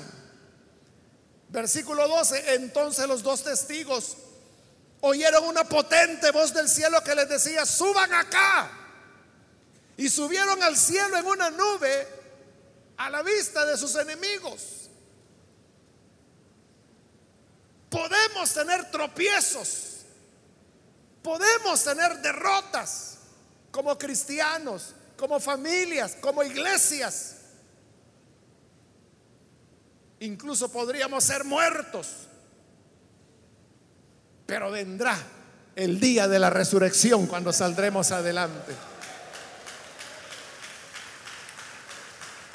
Versículo 1.48 2.08
12, 2.08 2.54
entonces 2.54 3.06
los 3.06 3.22
dos 3.22 3.44
testigos 3.44 4.16
oyeron 5.00 5.44
una 5.44 5.64
potente 5.64 6.32
voz 6.32 6.52
del 6.52 6.68
cielo 6.68 7.02
que 7.04 7.14
les 7.14 7.28
decía, 7.28 7.64
suban 7.64 8.12
acá. 8.12 8.70
Y 9.96 10.08
subieron 10.08 10.62
al 10.62 10.76
cielo 10.76 11.16
en 11.16 11.26
una 11.26 11.50
nube 11.50 12.08
a 12.96 13.08
la 13.08 13.22
vista 13.22 13.64
de 13.64 13.78
sus 13.78 13.94
enemigos. 13.94 14.75
Podemos 17.96 18.52
tener 18.52 18.90
tropiezos, 18.90 20.02
podemos 21.22 21.82
tener 21.82 22.18
derrotas 22.18 23.16
como 23.70 23.96
cristianos, 23.96 24.94
como 25.16 25.40
familias, 25.40 26.14
como 26.20 26.42
iglesias. 26.42 27.36
Incluso 30.20 30.70
podríamos 30.70 31.24
ser 31.24 31.44
muertos. 31.44 32.08
Pero 34.44 34.70
vendrá 34.70 35.16
el 35.74 35.98
día 35.98 36.28
de 36.28 36.38
la 36.38 36.50
resurrección 36.50 37.26
cuando 37.26 37.50
saldremos 37.50 38.12
adelante. 38.12 38.74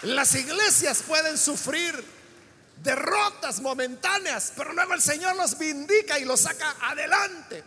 Las 0.04 0.36
iglesias 0.36 1.02
pueden 1.08 1.36
sufrir 1.36 2.21
derrotas 2.82 3.62
momentáneas, 3.62 4.54
pero 4.56 4.74
luego 4.74 4.94
el 4.94 5.02
Señor 5.02 5.36
los 5.36 5.58
vindica 5.58 6.18
y 6.20 6.26
los 6.26 6.42
saca 6.42 6.76
adelante 6.82 7.64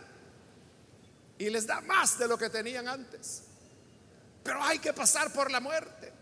y 1.37 1.49
les 1.49 1.67
da 1.67 1.81
más 1.81 2.17
de 2.17 2.27
lo 2.27 2.37
que 2.37 2.49
tenían 2.49 2.87
antes. 2.87 3.43
Pero 4.43 4.63
hay 4.63 4.79
que 4.79 4.93
pasar 4.93 5.31
por 5.33 5.51
la 5.51 5.59
muerte. 5.59 6.13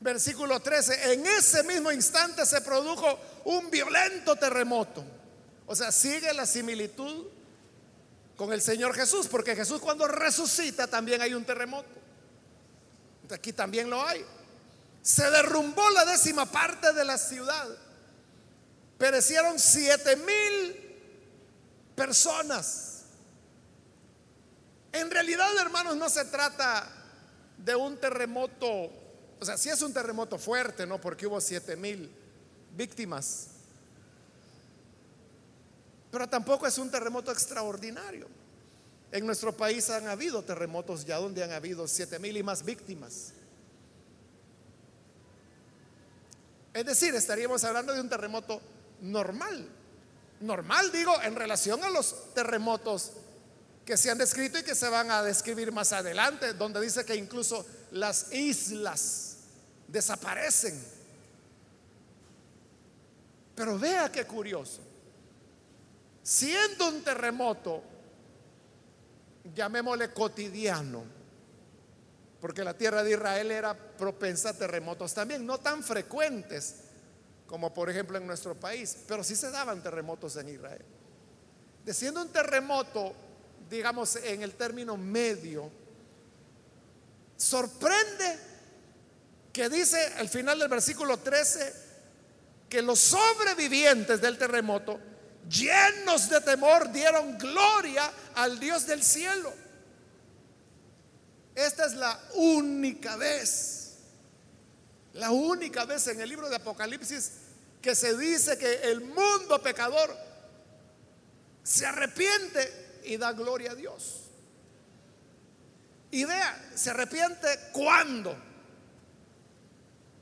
Versículo 0.00 0.60
13, 0.60 1.12
en 1.12 1.26
ese 1.26 1.62
mismo 1.62 1.92
instante 1.92 2.46
se 2.46 2.62
produjo 2.62 3.18
un 3.44 3.70
violento 3.70 4.34
terremoto. 4.36 5.04
O 5.66 5.76
sea, 5.76 5.92
sigue 5.92 6.32
la 6.32 6.46
similitud 6.46 7.26
con 8.36 8.52
el 8.52 8.62
Señor 8.62 8.94
Jesús, 8.94 9.28
porque 9.28 9.54
Jesús 9.54 9.80
cuando 9.80 10.08
resucita 10.08 10.86
también 10.86 11.20
hay 11.20 11.34
un 11.34 11.44
terremoto. 11.44 11.99
Aquí 13.32 13.52
también 13.52 13.90
lo 13.90 14.04
hay. 14.04 14.24
Se 15.02 15.30
derrumbó 15.30 15.88
la 15.90 16.04
décima 16.04 16.46
parte 16.46 16.92
de 16.92 17.04
la 17.04 17.18
ciudad 17.18 17.68
perecieron 19.00 19.58
siete 19.58 20.14
mil 20.14 20.76
personas. 21.96 23.04
En 24.92 25.10
realidad, 25.10 25.48
hermanos, 25.56 25.96
no 25.96 26.10
se 26.10 26.26
trata 26.26 26.86
de 27.56 27.74
un 27.74 27.96
terremoto, 27.96 28.68
o 29.40 29.44
sea, 29.44 29.56
si 29.56 29.70
es 29.70 29.80
un 29.80 29.94
terremoto 29.94 30.38
fuerte, 30.38 30.86
¿no? 30.86 31.00
Porque 31.00 31.26
hubo 31.26 31.40
siete 31.40 31.76
mil 31.76 32.14
víctimas. 32.76 33.46
Pero 36.10 36.28
tampoco 36.28 36.66
es 36.66 36.76
un 36.76 36.90
terremoto 36.90 37.32
extraordinario. 37.32 38.28
En 39.12 39.26
nuestro 39.26 39.56
país 39.56 39.90
han 39.90 40.06
habido 40.06 40.42
terremotos 40.42 41.04
ya 41.04 41.16
donde 41.16 41.42
han 41.42 41.52
habido 41.52 41.88
siete 41.88 42.18
mil 42.18 42.36
y 42.36 42.42
más 42.42 42.64
víctimas. 42.64 43.32
Es 46.72 46.86
decir, 46.86 47.14
estaríamos 47.14 47.64
hablando 47.64 47.92
de 47.92 48.00
un 48.00 48.08
terremoto 48.08 48.60
normal. 49.00 49.68
Normal, 50.40 50.92
digo, 50.92 51.20
en 51.22 51.34
relación 51.34 51.82
a 51.82 51.90
los 51.90 52.32
terremotos 52.34 53.12
que 53.84 53.96
se 53.96 54.10
han 54.10 54.18
descrito 54.18 54.58
y 54.58 54.62
que 54.62 54.76
se 54.76 54.88
van 54.88 55.10
a 55.10 55.22
describir 55.22 55.72
más 55.72 55.92
adelante, 55.92 56.54
donde 56.54 56.80
dice 56.80 57.04
que 57.04 57.16
incluso 57.16 57.66
las 57.90 58.32
islas 58.32 59.38
desaparecen. 59.88 60.80
Pero 63.56 63.78
vea 63.78 64.10
qué 64.12 64.24
curioso. 64.24 64.80
Siendo 66.22 66.88
un 66.88 67.02
terremoto, 67.02 67.82
llamémosle 69.54 70.12
cotidiano, 70.12 71.04
porque 72.40 72.64
la 72.64 72.74
tierra 72.74 73.02
de 73.02 73.12
Israel 73.12 73.50
era 73.50 73.74
propensa 73.74 74.50
a 74.50 74.54
terremotos 74.54 75.14
también, 75.14 75.44
no 75.44 75.58
tan 75.58 75.82
frecuentes 75.82 76.76
como 77.46 77.74
por 77.74 77.90
ejemplo 77.90 78.16
en 78.16 78.26
nuestro 78.26 78.54
país, 78.54 78.96
pero 79.08 79.24
sí 79.24 79.34
se 79.34 79.50
daban 79.50 79.82
terremotos 79.82 80.36
en 80.36 80.50
Israel. 80.50 80.84
De 81.84 81.92
siendo 81.92 82.22
un 82.22 82.28
terremoto, 82.28 83.12
digamos 83.68 84.14
en 84.16 84.42
el 84.42 84.54
término 84.54 84.96
medio, 84.96 85.68
sorprende 87.36 88.38
que 89.52 89.68
dice 89.68 89.98
al 90.18 90.28
final 90.28 90.60
del 90.60 90.68
versículo 90.68 91.16
13 91.16 91.74
que 92.68 92.82
los 92.82 93.00
sobrevivientes 93.00 94.20
del 94.20 94.38
terremoto, 94.38 95.00
llenos 95.48 96.28
de 96.28 96.40
temor, 96.40 96.90
dieron 96.92 97.38
gloria 97.38 98.10
al 98.34 98.58
Dios 98.58 98.86
del 98.86 99.02
cielo. 99.02 99.52
Esta 101.54 101.86
es 101.86 101.94
la 101.94 102.18
única 102.34 103.16
vez 103.16 103.80
la 105.14 105.30
única 105.30 105.84
vez 105.84 106.06
en 106.06 106.20
el 106.20 106.28
libro 106.28 106.48
de 106.48 106.56
Apocalipsis 106.56 107.32
que 107.82 107.94
se 107.94 108.16
dice 108.16 108.56
que 108.58 108.90
el 108.90 109.00
mundo 109.00 109.60
pecador 109.62 110.16
se 111.62 111.86
arrepiente 111.86 113.00
y 113.04 113.16
da 113.16 113.32
gloria 113.32 113.72
a 113.72 113.74
Dios. 113.74 114.20
Y 116.12 116.24
vea, 116.24 116.70
se 116.74 116.90
arrepiente 116.90 117.48
cuando. 117.72 118.36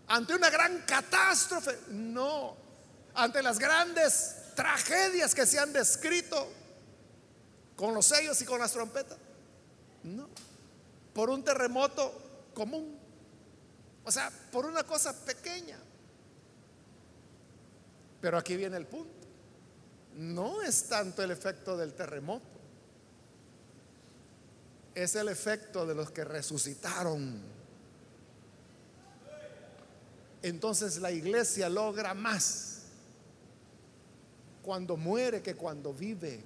Ante 0.07 0.35
una 0.35 0.51
gran 0.51 0.83
catástrofe. 0.83 1.79
No. 1.89 2.57
Ante 3.15 3.43
las 3.43 3.59
grandes 3.59 4.37
tragedias 4.59 5.37
que 5.37 5.47
se 5.47 5.57
han 5.57 5.73
descrito 5.73 6.49
con 7.77 7.95
los 7.95 8.07
sellos 8.07 8.43
y 8.43 8.45
con 8.45 8.59
las 8.59 8.73
trompetas. 8.73 9.17
No. 10.03 10.29
Por 11.15 11.31
un 11.31 11.45
terremoto 11.45 12.51
común. 12.55 12.99
O 14.03 14.11
sea, 14.11 14.33
por 14.51 14.67
una 14.67 14.83
cosa 14.83 15.15
pequeña. 15.25 15.79
Pero 18.21 18.37
aquí 18.37 18.57
viene 18.57 18.77
el 18.77 18.87
punto. 18.87 19.29
No 20.17 20.61
es 20.63 20.89
tanto 20.89 21.23
el 21.23 21.31
efecto 21.31 21.77
del 21.77 21.95
terremoto. 21.95 22.59
Es 24.93 25.15
el 25.15 25.29
efecto 25.29 25.87
de 25.87 25.95
los 25.95 26.11
que 26.11 26.25
resucitaron. 26.25 27.41
Entonces 30.43 30.99
la 30.99 31.13
iglesia 31.13 31.69
logra 31.69 32.13
más 32.13 32.68
cuando 34.69 34.99
muere 34.99 35.41
que 35.41 35.55
cuando 35.55 35.95
vive. 35.95 36.45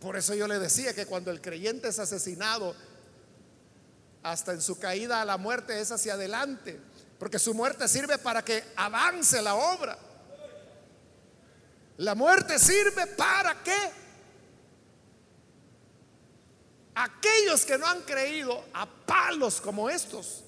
Por 0.00 0.16
eso 0.16 0.34
yo 0.34 0.48
le 0.48 0.58
decía 0.58 0.94
que 0.94 1.04
cuando 1.04 1.30
el 1.30 1.42
creyente 1.42 1.88
es 1.88 1.98
asesinado, 1.98 2.74
hasta 4.22 4.54
en 4.54 4.62
su 4.62 4.78
caída 4.78 5.20
a 5.20 5.26
la 5.26 5.36
muerte 5.36 5.78
es 5.78 5.92
hacia 5.92 6.14
adelante, 6.14 6.80
porque 7.18 7.38
su 7.38 7.52
muerte 7.52 7.86
sirve 7.86 8.16
para 8.16 8.42
que 8.42 8.64
avance 8.76 9.42
la 9.42 9.56
obra. 9.56 9.98
La 11.98 12.14
muerte 12.14 12.58
sirve 12.58 13.08
para 13.08 13.62
que 13.62 13.76
aquellos 16.94 17.66
que 17.66 17.76
no 17.76 17.86
han 17.86 18.00
creído 18.04 18.64
a 18.72 18.86
palos 18.86 19.60
como 19.60 19.90
estos 19.90 20.44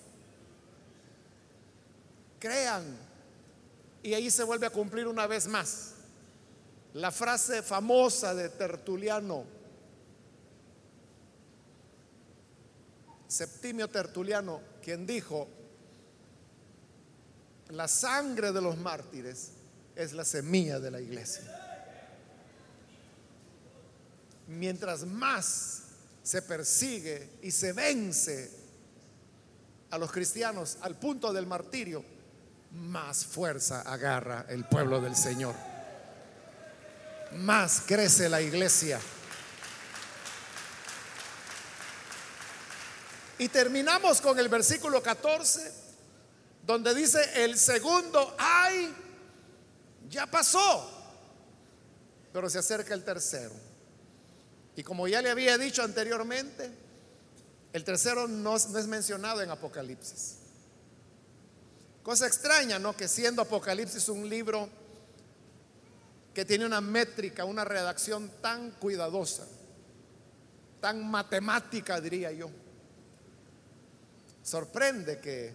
crean. 2.38 2.96
Y 4.02 4.14
ahí 4.14 4.30
se 4.30 4.44
vuelve 4.44 4.66
a 4.66 4.70
cumplir 4.70 5.06
una 5.08 5.26
vez 5.26 5.46
más 5.46 5.92
la 6.96 7.10
frase 7.10 7.62
famosa 7.62 8.34
de 8.34 8.48
Tertuliano 8.48 9.56
Septimio 13.28 13.88
Tertuliano, 13.88 14.60
quien 14.82 15.06
dijo, 15.06 15.48
la 17.70 17.88
sangre 17.88 18.52
de 18.52 18.60
los 18.60 18.78
mártires 18.78 19.50
es 19.96 20.12
la 20.12 20.24
semilla 20.24 20.78
de 20.78 20.90
la 20.90 21.00
iglesia. 21.00 21.42
Mientras 24.46 25.04
más 25.04 25.82
se 26.22 26.40
persigue 26.42 27.30
y 27.42 27.50
se 27.50 27.72
vence 27.72 28.50
a 29.90 29.98
los 29.98 30.12
cristianos 30.12 30.78
al 30.82 30.96
punto 30.96 31.32
del 31.32 31.46
martirio, 31.46 32.04
más 32.72 33.24
fuerza 33.24 33.80
agarra 33.82 34.46
el 34.48 34.64
pueblo 34.66 35.00
del 35.00 35.16
Señor. 35.16 35.75
Más 37.32 37.82
crece 37.86 38.28
la 38.28 38.40
iglesia. 38.40 39.00
Y 43.38 43.48
terminamos 43.48 44.20
con 44.20 44.38
el 44.38 44.48
versículo 44.48 45.02
14, 45.02 45.72
donde 46.62 46.94
dice, 46.94 47.44
el 47.44 47.58
segundo, 47.58 48.34
ay, 48.38 48.94
ya 50.08 50.26
pasó, 50.26 50.90
pero 52.32 52.48
se 52.48 52.58
acerca 52.58 52.94
el 52.94 53.04
tercero. 53.04 53.54
Y 54.74 54.82
como 54.82 55.06
ya 55.06 55.20
le 55.20 55.30
había 55.30 55.58
dicho 55.58 55.82
anteriormente, 55.82 56.70
el 57.72 57.84
tercero 57.84 58.26
no, 58.26 58.56
no 58.56 58.78
es 58.78 58.86
mencionado 58.86 59.42
en 59.42 59.50
Apocalipsis. 59.50 60.36
Cosa 62.02 62.26
extraña, 62.26 62.78
¿no? 62.78 62.96
Que 62.96 63.08
siendo 63.08 63.42
Apocalipsis 63.42 64.08
un 64.08 64.28
libro 64.28 64.70
que 66.36 66.44
tiene 66.44 66.66
una 66.66 66.82
métrica, 66.82 67.46
una 67.46 67.64
redacción 67.64 68.30
tan 68.42 68.72
cuidadosa, 68.72 69.46
tan 70.82 71.10
matemática, 71.10 71.98
diría 71.98 72.30
yo 72.30 72.50
Sorprende 74.42 75.18
que 75.18 75.54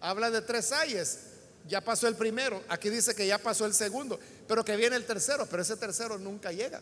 habla 0.00 0.30
de 0.30 0.40
tres 0.42 0.70
ayes. 0.70 1.18
Ya 1.66 1.80
pasó 1.80 2.06
el 2.06 2.14
primero, 2.14 2.62
aquí 2.68 2.90
dice 2.90 3.12
que 3.12 3.26
ya 3.26 3.38
pasó 3.38 3.66
el 3.66 3.74
segundo, 3.74 4.20
pero 4.46 4.64
que 4.64 4.76
viene 4.76 4.94
el 4.94 5.04
tercero, 5.04 5.46
pero 5.46 5.62
ese 5.62 5.76
tercero 5.76 6.16
nunca 6.16 6.52
llega, 6.52 6.80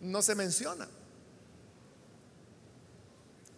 no 0.00 0.22
se 0.22 0.36
menciona. 0.36 0.88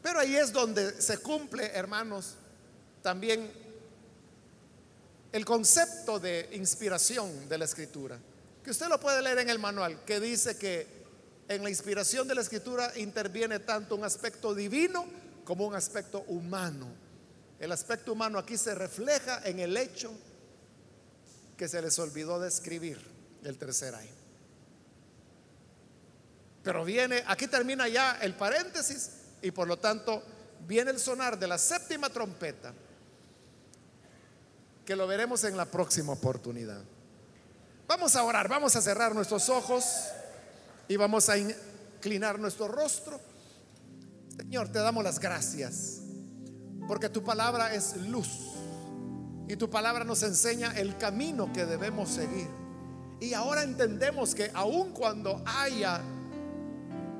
Pero 0.03 0.21
ahí 0.21 0.37
es 0.37 0.55
donde 0.55 1.03
se 1.03 1.19
cumple, 1.19 1.67
hermanos, 1.75 2.37
también 3.03 3.53
el 5.33 5.45
concepto 5.45 6.19
de 6.19 6.49
inspiración 6.53 7.47
de 7.51 7.59
la 7.59 7.67
escritura, 7.67 8.19
que 8.63 8.71
usted 8.71 8.89
lo 8.89 9.01
puede 9.01 9.23
leer 9.23 9.39
en 9.39 9.51
el 9.51 9.59
manual, 9.59 10.05
que 10.05 10.21
dice 10.21 10.57
que 10.57 11.03
en 11.49 11.63
la 11.63 11.71
inspiración 11.71 12.29
de 12.29 12.35
la 12.35 12.41
escritura 12.41 12.93
interviene 12.97 13.59
tanto 13.59 13.97
un 13.97 14.05
aspecto 14.05 14.55
divino 14.55 15.05
como 15.45 15.67
un 15.67 15.75
aspecto 15.75 16.21
humano. 16.29 16.89
El 17.59 17.73
aspecto 17.73 18.13
humano 18.13 18.39
aquí 18.39 18.57
se 18.57 18.75
refleja 18.75 19.43
en 19.45 19.59
el 19.59 19.77
hecho 19.77 20.13
que 21.57 21.69
se 21.69 21.83
les 21.83 21.99
olvidó 21.99 22.41
describir 22.41 22.99
el 23.45 23.59
tercer 23.59 23.95
año. 23.95 24.15
Pero 26.63 26.85
viene, 26.85 27.25
aquí 27.27 27.49
termina 27.49 27.89
ya 27.89 28.19
el 28.21 28.35
paréntesis 28.35 29.11
y 29.43 29.51
por 29.51 29.67
lo 29.67 29.79
tanto 29.79 30.23
viene 30.67 30.93
el 30.93 31.01
sonar 31.01 31.39
de 31.39 31.49
la 31.49 31.59
séptima 31.59 32.09
trompeta, 32.09 32.73
que 34.85 34.97
lo 34.97 35.07
veremos 35.07 35.43
en 35.45 35.57
la 35.57 35.65
próxima 35.65 36.13
oportunidad. 36.13 36.83
Vamos 37.87 38.17
a 38.17 38.23
orar, 38.23 38.49
vamos 38.49 38.75
a 38.77 38.81
cerrar 38.81 39.15
nuestros 39.15 39.49
ojos 39.49 39.85
y 40.89 40.97
vamos 40.97 41.29
a 41.29 41.37
inclinar 41.39 42.39
nuestro 42.39 42.69
rostro. 42.69 43.21
Señor, 44.37 44.69
te 44.69 44.79
damos 44.79 45.05
las 45.05 45.19
gracias 45.19 46.01
porque 46.87 47.09
tu 47.09 47.23
palabra 47.23 47.75
es 47.75 47.97
luz. 47.97 48.29
Y 49.49 49.57
tu 49.57 49.69
palabra 49.69 50.05
nos 50.05 50.23
enseña 50.23 50.73
el 50.79 50.97
camino 50.97 51.53
que 51.53 51.67
debemos 51.67 52.09
seguir. 52.11 52.49
Y 53.21 53.35
ahora 53.35 53.63
entendemos 53.63 54.35
que 54.35 54.51
aun 54.55 54.93
cuando 54.93 55.43
haya 55.45 56.01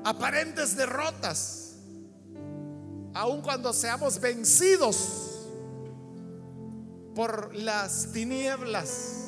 aparentes 0.03 0.75
derrotas, 0.75 1.75
aun 3.13 3.41
cuando 3.41 3.71
seamos 3.71 4.19
vencidos 4.19 5.47
por 7.15 7.53
las 7.55 8.11
tinieblas, 8.11 9.22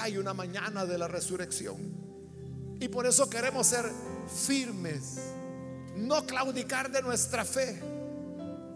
hay 0.00 0.16
una 0.16 0.34
mañana 0.34 0.84
de 0.86 0.98
la 0.98 1.08
resurrección. 1.08 1.78
Y 2.80 2.88
por 2.88 3.06
eso 3.06 3.28
queremos 3.30 3.66
ser 3.66 3.84
firmes, 4.46 5.18
no 5.96 6.26
claudicar 6.26 6.90
de 6.90 7.02
nuestra 7.02 7.44
fe. 7.44 7.80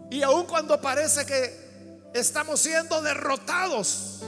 Y 0.09 0.21
aun 0.21 0.45
cuando 0.45 0.79
parece 0.79 1.25
que 1.25 2.09
estamos 2.13 2.59
siendo 2.59 3.01
derrotados 3.01 4.23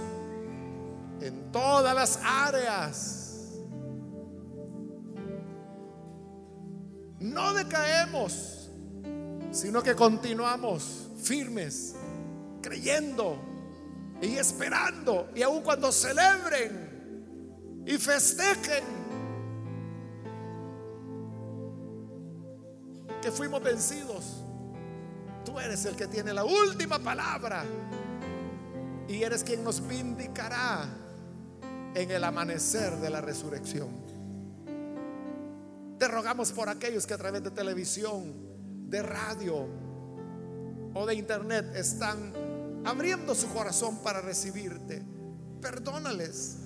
en 1.22 1.52
todas 1.52 1.96
las 1.96 2.20
áreas, 2.24 3.20
no 7.20 7.54
decaemos, 7.54 8.70
sino 9.52 9.82
que 9.82 9.96
continuamos 9.96 11.10
firmes, 11.22 11.96
creyendo 12.62 13.49
y 14.22 14.38
esperando. 14.38 15.30
Y 15.36 15.42
aun 15.42 15.62
cuando 15.62 15.92
celebren 15.92 17.84
y 17.86 17.98
festejen 17.98 18.84
que 23.22 23.32
fuimos 23.32 23.62
vencidos, 23.62 24.44
tú 25.46 25.60
eres 25.60 25.86
el 25.86 25.96
que 25.96 26.08
tiene 26.08 26.34
la 26.34 26.44
última 26.44 27.00
palabra 27.00 27.64
y 29.08 29.24
eres 29.24 29.44
quien 29.44 29.64
nos 29.64 29.86
vindicará 29.88 30.88
en 31.96 32.12
el 32.12 32.24
amanecer 32.24 32.96
de 32.98 33.10
la 33.10 33.22
resurrección. 33.22 33.90
Te 35.98 36.08
rogamos 36.08 36.52
por 36.52 36.70
aquellos 36.70 37.06
que 37.06 37.14
a 37.14 37.18
través 37.18 37.44
de 37.44 37.52
televisión, 37.52 38.48
de 38.90 39.02
radio 39.02 39.68
o 40.94 41.06
de 41.06 41.16
internet 41.16 41.76
están 41.76 42.49
abriendo 42.86 43.36
su 43.36 43.48
corazón 43.50 43.98
para 44.04 44.22
recibirte. 44.22 45.04
Perdónales, 45.62 46.58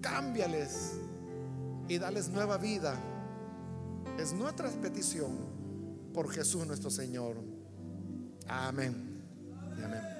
cámbiales 0.00 0.94
y 1.88 1.98
dales 1.98 2.28
nueva 2.28 2.58
vida. 2.58 2.94
Es 4.18 4.32
nuestra 4.32 4.68
petición 4.70 5.36
por 6.12 6.30
Jesús 6.30 6.66
nuestro 6.66 6.90
Señor. 6.90 7.36
Amén. 8.46 9.22
amén. 9.84 10.17